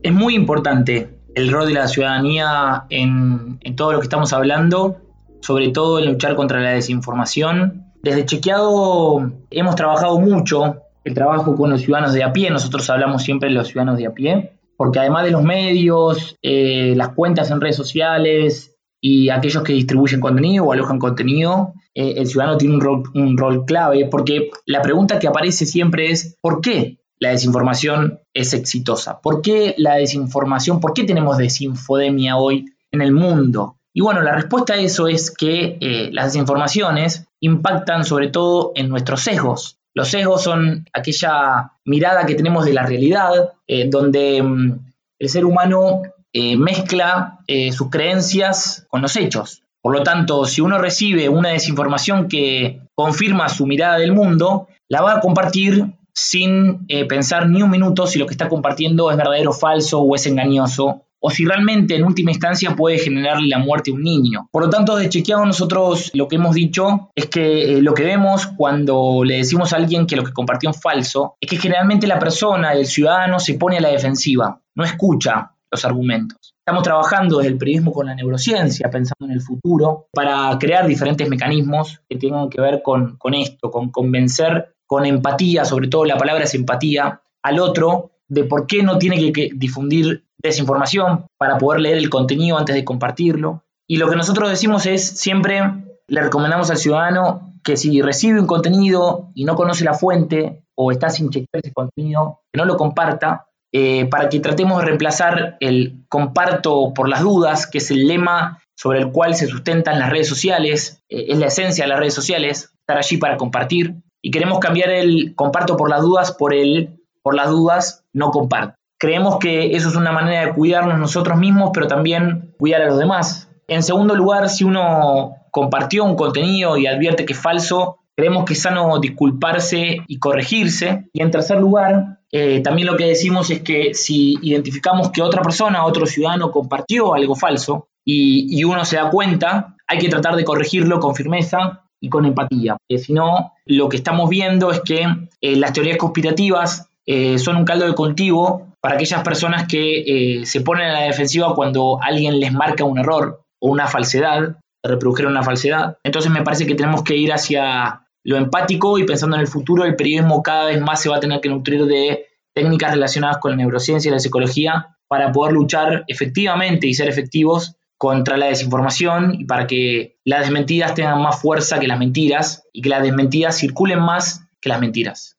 Es 0.00 0.14
muy 0.14 0.36
importante 0.36 1.18
el 1.34 1.50
rol 1.50 1.66
de 1.66 1.74
la 1.74 1.88
ciudadanía 1.88 2.84
en, 2.88 3.58
todo 3.74 3.90
lo 3.90 3.98
que 3.98 4.04
estamos 4.04 4.32
hablando, 4.32 4.98
sobre 5.40 5.70
todo 5.70 5.98
en 5.98 6.06
luchar 6.06 6.36
contra 6.36 6.60
la 6.60 6.70
desinformación. 6.70 7.86
Desde 8.00 8.24
Chequeado 8.24 9.32
hemos 9.50 9.74
trabajado 9.74 10.20
mucho 10.20 10.76
el 11.02 11.12
trabajo 11.12 11.56
con 11.56 11.70
los 11.70 11.80
ciudadanos 11.80 12.12
de 12.12 12.22
a 12.22 12.32
pie, 12.32 12.48
nosotros 12.50 12.88
hablamos 12.88 13.24
siempre 13.24 13.48
de 13.48 13.56
los 13.56 13.66
ciudadanos 13.66 13.98
de 13.98 14.06
a 14.06 14.14
pie, 14.14 14.52
porque 14.76 15.00
además 15.00 15.24
de 15.24 15.32
los 15.32 15.42
medios, 15.42 16.38
eh, 16.42 16.94
las 16.96 17.08
cuentas 17.08 17.50
en 17.50 17.60
redes 17.60 17.76
sociales 17.76 18.75
y 19.08 19.30
aquellos 19.30 19.62
que 19.62 19.72
distribuyen 19.72 20.18
contenido 20.18 20.64
o 20.64 20.72
alojan 20.72 20.98
contenido, 20.98 21.74
eh, 21.94 22.14
el 22.16 22.26
ciudadano 22.26 22.58
tiene 22.58 22.74
un 22.74 23.38
rol, 23.38 23.64
clave, 23.64 24.08
porque 24.10 24.50
la 24.64 24.82
pregunta 24.82 25.20
que 25.20 25.28
aparece 25.28 25.64
siempre 25.64 26.10
es, 26.10 26.36
¿por 26.40 26.60
qué 26.60 26.98
la 27.20 27.30
desinformación 27.30 28.18
es 28.34 28.52
exitosa? 28.52 29.20
¿Por 29.20 29.42
qué 29.42 29.76
la 29.78 29.94
desinformación, 29.94 30.80
por 30.80 30.92
qué 30.92 31.04
tenemos 31.04 31.38
desinfodemia 31.38 32.36
hoy 32.36 32.64
en 32.90 33.00
el 33.00 33.12
mundo? 33.12 33.76
Y 33.94 34.00
bueno, 34.00 34.22
la 34.22 34.34
respuesta 34.34 34.74
a 34.74 34.78
eso 34.78 35.06
es 35.06 35.30
que 35.30 35.78
eh, 35.80 36.10
las 36.10 36.32
desinformaciones 36.32 37.28
impactan 37.38 38.04
sobre 38.04 38.26
todo 38.26 38.72
en 38.74 38.88
nuestros 38.88 39.20
sesgos. 39.20 39.78
Los 39.94 40.08
sesgos 40.08 40.42
son 40.42 40.84
aquella 40.92 41.74
mirada 41.84 42.26
que 42.26 42.34
tenemos 42.34 42.64
de 42.64 42.72
la 42.72 42.84
realidad, 42.84 43.52
eh, 43.68 43.88
donde 43.88 44.42
mm, 44.42 44.78
el 45.20 45.28
ser 45.28 45.44
humano 45.44 46.02
eh, 46.38 46.54
mezcla 46.58 47.38
eh, 47.46 47.72
sus 47.72 47.88
creencias 47.88 48.86
con 48.90 49.00
los 49.00 49.16
hechos. 49.16 49.62
Por 49.80 49.94
lo 49.94 50.02
tanto, 50.02 50.44
si 50.44 50.60
uno 50.60 50.76
recibe 50.76 51.30
una 51.30 51.48
desinformación 51.48 52.28
que 52.28 52.82
confirma 52.94 53.48
su 53.48 53.66
mirada 53.66 53.96
del 53.96 54.12
mundo, 54.12 54.68
la 54.86 55.00
va 55.00 55.14
a 55.14 55.20
compartir 55.20 55.94
sin 56.12 56.84
eh, 56.88 57.06
pensar 57.06 57.48
ni 57.48 57.62
un 57.62 57.70
minuto 57.70 58.06
si 58.06 58.18
lo 58.18 58.26
que 58.26 58.34
está 58.34 58.50
compartiendo 58.50 59.10
es 59.10 59.16
verdadero 59.16 59.54
falso 59.54 60.02
o 60.02 60.14
es 60.14 60.26
engañoso 60.26 61.04
o 61.20 61.30
si 61.30 61.46
realmente 61.46 61.96
en 61.96 62.04
última 62.04 62.32
instancia 62.32 62.76
puede 62.76 62.98
generarle 62.98 63.48
la 63.48 63.58
muerte 63.58 63.90
a 63.90 63.94
un 63.94 64.02
niño. 64.02 64.50
Por 64.52 64.64
lo 64.64 64.68
tanto, 64.68 64.94
de 64.94 65.08
chequeado 65.08 65.46
nosotros 65.46 66.10
lo 66.12 66.28
que 66.28 66.36
hemos 66.36 66.54
dicho 66.54 67.12
es 67.14 67.30
que 67.30 67.80
lo 67.80 67.94
que 67.94 68.04
vemos 68.04 68.46
cuando 68.46 69.24
le 69.24 69.38
decimos 69.38 69.72
a 69.72 69.76
alguien 69.76 70.06
que 70.06 70.16
lo 70.16 70.24
que 70.24 70.34
compartió 70.34 70.68
es 70.68 70.78
falso, 70.78 71.36
es 71.40 71.48
que 71.48 71.56
generalmente 71.56 72.06
la 72.06 72.18
persona, 72.18 72.74
el 72.74 72.84
ciudadano, 72.84 73.40
se 73.40 73.54
pone 73.54 73.78
a 73.78 73.80
la 73.80 73.88
defensiva, 73.88 74.60
no 74.74 74.84
escucha 74.84 75.52
los 75.70 75.84
argumentos. 75.84 76.54
Estamos 76.66 76.82
trabajando 76.82 77.38
desde 77.38 77.52
el 77.52 77.58
periodismo 77.58 77.92
con 77.92 78.06
la 78.06 78.14
neurociencia, 78.14 78.90
pensando 78.90 79.26
en 79.26 79.32
el 79.32 79.40
futuro, 79.40 80.08
para 80.12 80.56
crear 80.58 80.86
diferentes 80.86 81.28
mecanismos 81.28 82.00
que 82.08 82.16
tengan 82.16 82.48
que 82.48 82.60
ver 82.60 82.82
con, 82.82 83.16
con 83.16 83.34
esto, 83.34 83.70
con 83.70 83.90
convencer 83.90 84.76
con 84.86 85.04
empatía, 85.04 85.64
sobre 85.64 85.88
todo 85.88 86.04
la 86.04 86.16
palabra 86.16 86.44
es 86.44 86.54
empatía, 86.54 87.20
al 87.42 87.60
otro 87.60 88.12
de 88.28 88.44
por 88.44 88.66
qué 88.66 88.82
no 88.82 88.98
tiene 88.98 89.32
que, 89.32 89.50
difundir 89.54 90.24
desinformación 90.38 91.26
para 91.38 91.58
poder 91.58 91.80
leer 91.80 91.98
el 91.98 92.10
contenido 92.10 92.58
antes 92.58 92.74
de 92.74 92.84
compartirlo. 92.84 93.64
Y 93.88 93.96
lo 93.96 94.08
que 94.08 94.16
nosotros 94.16 94.48
decimos 94.48 94.86
es 94.86 95.06
siempre 95.06 95.60
le 96.08 96.22
recomendamos 96.22 96.70
al 96.70 96.76
ciudadano 96.76 97.54
que 97.64 97.76
si 97.76 98.00
recibe 98.00 98.40
un 98.40 98.46
contenido 98.46 99.30
y 99.34 99.44
no 99.44 99.56
conoce 99.56 99.84
la 99.84 99.94
fuente 99.94 100.64
o 100.76 100.92
está 100.92 101.10
sin 101.10 101.30
chequear 101.30 101.62
ese 101.64 101.72
contenido, 101.72 102.42
que 102.52 102.58
no 102.58 102.64
lo 102.64 102.76
comparta, 102.76 103.45
eh, 103.78 104.06
para 104.06 104.30
que 104.30 104.40
tratemos 104.40 104.78
de 104.78 104.86
reemplazar 104.86 105.58
el 105.60 106.06
comparto 106.08 106.94
por 106.94 107.10
las 107.10 107.20
dudas, 107.20 107.66
que 107.66 107.76
es 107.76 107.90
el 107.90 108.08
lema 108.08 108.62
sobre 108.74 109.00
el 109.00 109.12
cual 109.12 109.34
se 109.34 109.46
sustentan 109.46 109.98
las 109.98 110.08
redes 110.08 110.26
sociales, 110.26 111.04
eh, 111.10 111.26
es 111.28 111.38
la 111.38 111.48
esencia 111.48 111.84
de 111.84 111.88
las 111.90 111.98
redes 111.98 112.14
sociales, 112.14 112.72
estar 112.80 112.96
allí 112.96 113.18
para 113.18 113.36
compartir, 113.36 113.96
y 114.22 114.30
queremos 114.30 114.60
cambiar 114.60 114.88
el 114.88 115.34
comparto 115.34 115.76
por 115.76 115.90
las 115.90 116.00
dudas 116.00 116.32
por 116.32 116.54
el 116.54 117.02
por 117.22 117.34
las 117.34 117.50
dudas 117.50 118.02
no 118.14 118.30
comparto. 118.30 118.76
Creemos 118.98 119.36
que 119.38 119.76
eso 119.76 119.90
es 119.90 119.96
una 119.96 120.10
manera 120.10 120.46
de 120.46 120.54
cuidarnos 120.54 120.98
nosotros 120.98 121.36
mismos, 121.36 121.68
pero 121.74 121.86
también 121.86 122.54
cuidar 122.58 122.80
a 122.80 122.86
los 122.86 122.98
demás. 122.98 123.50
En 123.68 123.82
segundo 123.82 124.14
lugar, 124.14 124.48
si 124.48 124.64
uno 124.64 125.34
compartió 125.50 126.02
un 126.04 126.16
contenido 126.16 126.78
y 126.78 126.86
advierte 126.86 127.26
que 127.26 127.34
es 127.34 127.38
falso, 127.38 127.98
creemos 128.16 128.46
que 128.46 128.54
es 128.54 128.62
sano 128.62 128.98
disculparse 129.00 129.98
y 130.06 130.18
corregirse. 130.18 131.10
Y 131.12 131.20
en 131.20 131.30
tercer 131.30 131.58
lugar, 131.58 132.15
eh, 132.32 132.60
también 132.60 132.86
lo 132.86 132.96
que 132.96 133.06
decimos 133.06 133.50
es 133.50 133.62
que 133.62 133.94
si 133.94 134.36
identificamos 134.42 135.10
que 135.10 135.22
otra 135.22 135.42
persona, 135.42 135.84
otro 135.84 136.06
ciudadano 136.06 136.50
compartió 136.50 137.14
algo 137.14 137.34
falso 137.34 137.88
y, 138.04 138.62
uno 138.64 138.84
se 138.84 138.96
da 138.96 139.10
cuenta, 139.10 139.76
hay 139.86 139.98
que 139.98 140.08
tratar 140.08 140.36
de 140.36 140.44
corregirlo 140.44 141.00
con 141.00 141.14
firmeza 141.14 141.84
y 142.00 142.08
con 142.08 142.24
empatía. 142.24 142.76
si 142.88 143.12
no, 143.12 143.52
lo 143.64 143.88
que 143.88 143.96
estamos 143.96 144.28
viendo 144.28 144.70
es 144.70 144.80
que 144.80 145.06
eh, 145.40 145.56
las 145.56 145.72
teorías 145.72 145.96
conspirativas 145.96 146.88
eh, 147.04 147.38
son 147.38 147.56
un 147.56 147.64
caldo 147.64 147.86
de 147.86 147.94
cultivo 147.94 148.68
para 148.80 148.94
aquellas 148.94 149.22
personas 149.22 149.66
que 149.66 150.42
se 150.44 150.60
ponen 150.60 150.86
a 150.86 150.92
la 150.92 151.00
defensiva 151.02 151.54
cuando 151.54 151.98
alguien 152.00 152.38
les 152.38 152.52
marca 152.52 152.84
un 152.84 152.98
error 152.98 153.40
o 153.60 153.70
una 153.70 153.88
falsedad, 153.88 154.58
reprodujeron 154.84 155.32
una 155.32 155.42
falsedad. 155.42 155.96
Entonces 156.04 156.30
me 156.30 156.42
parece 156.42 156.66
que 156.66 156.76
tenemos 156.76 157.02
que 157.02 157.16
ir 157.16 157.32
hacia 157.32 158.05
lo 158.26 158.36
empático 158.36 158.98
y 158.98 159.04
pensando 159.04 159.36
en 159.36 159.42
el 159.42 159.46
futuro, 159.46 159.84
el 159.84 159.94
periodismo 159.94 160.42
cada 160.42 160.66
vez 160.66 160.80
más 160.80 161.00
se 161.00 161.08
va 161.08 161.16
a 161.16 161.20
tener 161.20 161.40
que 161.40 161.48
nutrir 161.48 161.86
de 161.86 162.26
técnicas 162.52 162.92
relacionadas 162.92 163.38
con 163.38 163.52
la 163.52 163.56
neurociencia 163.58 164.08
y 164.08 164.12
la 164.12 164.18
psicología 164.18 164.96
para 165.06 165.30
poder 165.30 165.52
luchar 165.52 166.04
efectivamente 166.08 166.88
y 166.88 166.94
ser 166.94 167.08
efectivos 167.08 167.76
contra 167.96 168.36
la 168.36 168.46
desinformación 168.46 169.34
y 169.34 169.44
para 169.44 169.68
que 169.68 170.18
las 170.24 170.40
desmentidas 170.40 170.94
tengan 170.94 171.22
más 171.22 171.40
fuerza 171.40 171.78
que 171.78 171.86
las 171.86 172.00
mentiras 172.00 172.68
y 172.72 172.82
que 172.82 172.88
las 172.88 173.02
desmentidas 173.02 173.58
circulen 173.58 174.00
más 174.00 174.44
que 174.60 174.70
las 174.70 174.80
mentiras. 174.80 175.38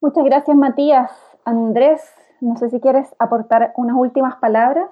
Muchas 0.00 0.24
gracias 0.24 0.56
Matías. 0.56 1.10
Andrés, 1.44 2.02
no 2.40 2.56
sé 2.56 2.70
si 2.70 2.78
quieres 2.78 3.08
aportar 3.18 3.72
unas 3.76 3.96
últimas 3.96 4.36
palabras. 4.36 4.86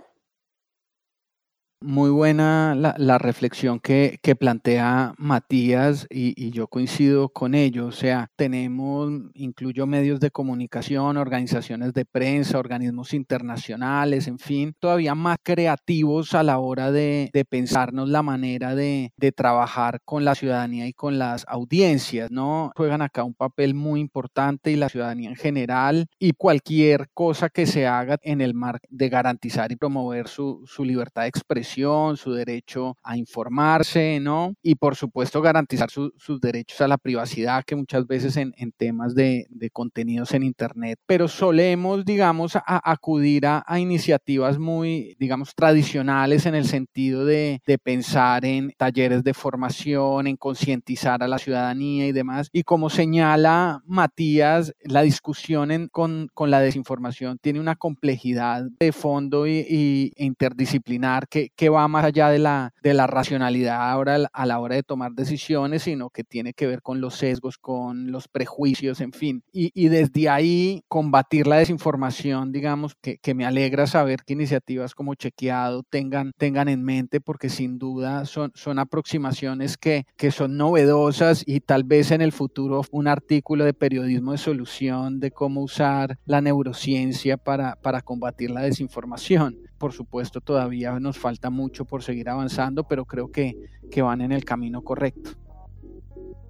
Muy 1.83 2.11
buena 2.11 2.75
la, 2.75 3.17
reflexión 3.17 3.81
que, 3.81 4.19
plantea 4.39 5.15
Matías 5.17 6.07
y, 6.11 6.51
yo 6.51 6.67
coincido 6.67 7.31
con 7.31 7.55
ello. 7.55 7.87
O 7.87 7.93
sea, 7.93 8.29
tenemos, 8.37 9.11
incluyo 9.33 9.87
medios 9.87 10.21
de 10.21 10.31
comunicación, 10.31 11.17
organizaciones 11.17 11.95
de 11.95 12.05
prensa, 12.05 12.59
organismos 12.59 13.15
internacionales, 13.15 14.29
en 14.29 14.39
fin, 14.39 14.75
todavía 14.79 15.15
más 15.15 15.39
creativos 15.43 16.35
a 16.35 16.43
la 16.43 16.59
hora 16.59 16.93
de, 16.93 17.31
pensarnos 17.49 18.11
la 18.11 18.23
manera 18.23 18.75
de, 18.75 19.11
trabajar 19.35 20.01
con 20.05 20.27
la 20.27 20.35
ciudadanía 20.35 20.87
y 20.87 20.93
con 20.93 21.19
las 21.19 21.47
audiencias, 21.49 22.31
¿no? 22.31 22.73
Juegan 22.77 23.01
acá 23.01 23.25
un 23.25 23.33
papel 23.33 23.73
muy 23.75 24.01
importante 24.01 24.71
y 24.71 24.77
la 24.77 24.91
ciudadanía 24.91 25.31
en 25.31 25.37
general 25.37 26.09
y 26.19 26.33
cualquier 26.33 27.09
cosa 27.15 27.49
que 27.49 27.65
se 27.65 27.87
haga 27.87 28.19
en 28.23 28.43
el 28.43 28.53
marco 28.53 28.87
de 28.91 29.09
garantizar 29.09 29.73
y 29.73 29.77
promover 29.77 30.29
su 30.29 30.67
libertad 30.85 31.23
de 31.23 31.29
expresión 31.29 31.70
su 31.75 32.33
derecho 32.33 32.97
a 33.03 33.17
informarse, 33.17 34.19
¿no? 34.21 34.55
Y 34.63 34.75
por 34.75 34.97
supuesto 34.97 35.41
garantizar 35.41 35.91
sus 35.91 36.41
derechos 36.41 36.81
a 36.81 36.89
la 36.89 36.99
privacidad, 36.99 37.65
que 37.65 37.77
muchas 37.77 38.07
veces 38.07 38.37
en, 38.37 38.53
temas 38.77 39.15
de, 39.15 39.47
contenidos 39.73 40.33
en 40.33 40.43
Internet, 40.43 40.99
pero 41.07 41.29
solemos, 41.29 42.05
digamos, 42.05 42.57
a, 42.57 42.63
acudir 42.67 43.47
a, 43.47 43.65
iniciativas 43.79 44.59
muy, 44.59 45.17
digamos, 45.19 45.55
tradicionales 45.55 46.47
en 46.47 46.55
el 46.55 46.65
sentido 46.65 47.25
de, 47.25 47.61
pensar 47.83 48.45
en 48.45 48.73
talleres 48.77 49.23
de 49.25 49.33
formación, 49.33 50.27
en 50.27 50.37
concientizar 50.37 51.23
a 51.23 51.29
la 51.29 51.39
ciudadanía 51.39 52.07
y 52.07 52.13
demás. 52.13 52.49
Y 52.53 52.63
como 52.65 52.91
señala 52.91 53.83
Matías, 53.87 54.75
la 54.83 55.03
discusión 55.03 55.89
con, 55.91 56.31
la 56.47 56.61
desinformación 56.61 57.39
tiene 57.41 57.61
una 57.61 57.77
complejidad 57.77 58.65
de 58.79 58.93
fondo 58.93 59.47
y, 59.47 60.13
interdisciplinar 60.17 61.29
que, 61.29 61.51
que 61.61 61.69
va 61.69 61.87
más 61.89 62.07
allá 62.07 62.31
de 62.31 62.39
la, 62.39 62.73
de 62.83 62.95
la 62.95 63.07
racionalidad 63.07 63.91
ahora 63.91 64.31
a 64.33 64.47
la 64.47 64.59
hora 64.61 64.77
de 64.77 64.83
tomar 64.83 65.13
decisiones, 65.13 65.83
sino 65.83 66.09
que 66.09 66.25
tiene 66.25 66.55
que 66.55 66.67
ver 66.67 66.81
con 66.81 67.03
los 67.03 67.17
sesgos, 67.17 67.59
con 67.59 68.11
los 68.11 68.29
prejuicios, 68.29 69.03
en 69.03 69.13
fin. 69.13 69.45
Y, 69.53 69.89
desde 69.89 70.31
ahí 70.31 70.83
combatir 70.89 71.47
la 71.47 71.57
desinformación, 71.57 72.51
digamos, 72.51 72.95
que, 72.95 73.19
que, 73.19 73.35
me 73.35 73.45
alegra 73.45 73.87
saber 73.87 74.21
que 74.25 74.33
iniciativas 74.33 74.95
como 74.95 75.15
Chequeado 75.15 75.83
tengan, 75.83 76.33
tengan 76.39 76.71
en 76.71 76.83
mente, 76.83 77.21
porque 77.21 77.51
sin 77.51 77.79
duda 77.79 78.25
son, 78.25 78.53
son 78.55 78.79
aproximaciones 78.79 79.77
que, 79.77 80.07
que 80.17 80.31
son 80.31 80.57
novedosas 80.57 81.45
y 81.47 81.61
tal 81.61 81.85
vez 81.85 82.11
en 82.11 82.23
el 82.23 82.33
futuro 82.33 82.81
un 82.91 83.07
artículo 83.07 83.67
de 83.67 83.75
periodismo 83.75 84.33
de 84.33 84.39
solución 84.39 85.21
de 85.21 85.31
cómo 85.31 85.61
usar 85.61 86.19
la 86.25 86.41
neurociencia 86.41 87.37
para, 87.37 87.77
para 87.83 88.01
combatir 88.01 88.51
la 88.51 88.63
desinformación 88.63 89.70
por 89.81 89.95
supuesto 89.95 90.43
todavía 90.43 91.01
nos 91.01 91.19
falta 91.19 91.49
mucho 91.49 91.87
por 91.87 92.03
seguir 92.03 92.29
avanzando, 92.29 92.85
pero 92.85 93.07
creo 93.07 93.33
que, 93.33 93.57
que 93.91 94.03
van 94.03 94.21
en 94.21 94.31
el 94.31 94.45
camino 94.45 94.83
correcto. 94.83 95.31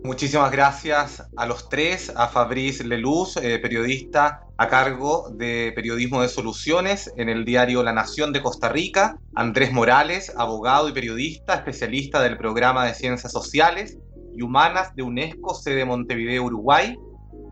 Muchísimas 0.02 0.50
gracias 0.50 1.22
a 1.36 1.46
los 1.46 1.68
tres, 1.68 2.12
a 2.16 2.26
Fabrice 2.26 2.82
Leluz, 2.82 3.36
eh, 3.36 3.58
periodista 3.60 4.40
a 4.56 4.66
cargo 4.66 5.30
de 5.30 5.72
Periodismo 5.76 6.22
de 6.22 6.28
Soluciones 6.28 7.12
en 7.16 7.28
el 7.28 7.44
diario 7.44 7.84
La 7.84 7.92
Nación 7.92 8.32
de 8.32 8.42
Costa 8.42 8.68
Rica, 8.68 9.16
Andrés 9.34 9.72
Morales, 9.72 10.32
abogado 10.36 10.88
y 10.88 10.92
periodista, 10.92 11.54
especialista 11.54 12.20
del 12.22 12.36
programa 12.36 12.84
de 12.84 12.94
Ciencias 12.94 13.30
Sociales 13.30 13.96
y 14.34 14.42
Humanas 14.42 14.96
de 14.96 15.04
UNESCO, 15.04 15.54
sede 15.54 15.84
Montevideo, 15.84 16.44
Uruguay, 16.44 16.98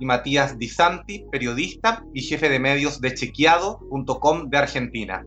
y 0.00 0.06
Matías 0.06 0.58
Di 0.58 0.68
Santi, 0.68 1.24
periodista 1.30 2.04
y 2.14 2.22
jefe 2.22 2.48
de 2.48 2.58
medios 2.58 3.00
de 3.00 3.14
chequeado.com 3.14 4.48
de 4.48 4.58
Argentina. 4.58 5.24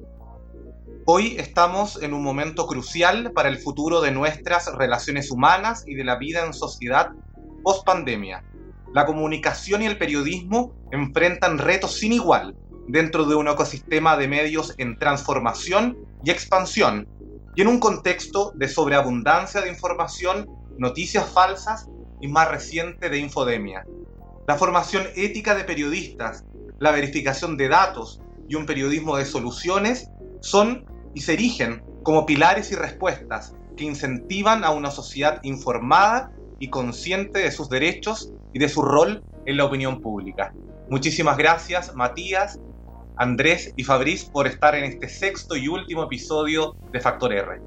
Hoy 1.06 1.36
estamos 1.39 2.02
en 2.04 2.14
un 2.14 2.22
momento 2.22 2.68
crucial 2.68 3.32
para 3.34 3.49
el 3.49 3.58
futuro 3.58 4.02
de 4.02 4.12
nuestras 4.12 4.72
relaciones 4.76 5.32
humanas 5.32 5.84
y 5.88 5.95
de 5.95 6.04
la 6.04 6.18
vida 6.18 6.45
en 6.45 6.54
sociedad 6.54 7.10
post 7.64 7.84
pandemia. 7.84 8.43
La 8.93 9.08
comunicación 9.08 9.82
y 9.82 9.88
el 9.88 9.97
periodismo 9.97 10.76
enfrentan 10.91 11.58
retos 11.58 11.95
sin 11.97 12.14
igual 12.14 12.56
dentro 12.88 13.26
de 13.26 13.34
un 13.34 13.47
ecosistema 13.47 14.16
de 14.16 14.28
medios 14.28 14.76
en 14.78 14.99
transformación 14.99 15.97
y 16.24 16.30
expansión, 16.30 17.08
y 17.56 17.62
en 17.64 17.68
un 17.68 17.80
contexto 17.80 18.54
de 18.56 18.68
sobreabundancia 18.68 19.62
de 19.62 19.70
información, 19.70 20.47
noticias 20.78 21.28
falsas 21.28 21.88
y 22.22 22.28
más 22.28 22.47
reciente 22.47 23.10
de 23.10 23.18
infodemia. 23.18 23.86
La 24.47 24.56
formación 24.56 25.08
ética 25.16 25.56
de 25.56 25.64
periodistas, 25.64 26.45
la 26.78 26.91
verificación 26.91 27.58
de 27.58 27.70
datos 27.70 28.22
y 28.47 28.54
un 28.54 28.68
periodismo 28.68 29.18
de 29.18 29.26
soluciones 29.26 30.08
son 30.41 30.86
y 31.14 31.22
se 31.22 31.34
erigen 31.34 31.84
como 32.03 32.26
pilares 32.26 32.72
y 32.72 32.76
respuestas 32.76 33.55
que 33.76 33.86
incentivan 33.86 34.64
a 34.64 34.72
una 34.72 34.91
sociedad 34.91 35.39
informada 35.43 36.32
y 36.59 36.70
consciente 36.70 37.39
de 37.39 37.51
sus 37.51 37.70
derechos 37.70 38.32
y 38.53 38.59
de 38.59 38.70
su 38.70 38.82
rol 38.82 39.24
en 39.45 39.57
la 39.57 39.66
opinión 39.66 40.01
pública. 40.01 40.53
Muchísimas 40.89 41.38
gracias 41.38 41.95
Matías, 41.95 42.59
Andrés 43.16 43.74
y 43.76 43.84
Fabriz 43.84 44.26
por 44.26 44.47
estar 44.47 44.76
en 44.76 44.84
este 44.84 45.09
sexto 45.09 45.55
y 45.55 45.68
último 45.68 46.03
episodio 46.03 46.76
de 46.91 46.99
Factor 46.99 47.34
R. 47.34 47.62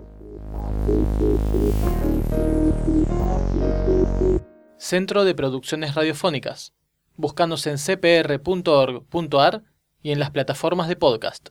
Centro 4.78 5.24
de 5.24 5.34
Producciones 5.34 5.94
Radiofónicas. 5.94 6.74
Búscanos 7.16 7.66
en 7.66 7.78
cpr.org.ar 7.78 9.62
y 10.02 10.10
en 10.10 10.18
las 10.18 10.30
plataformas 10.30 10.88
de 10.88 10.96
podcast. 10.96 11.50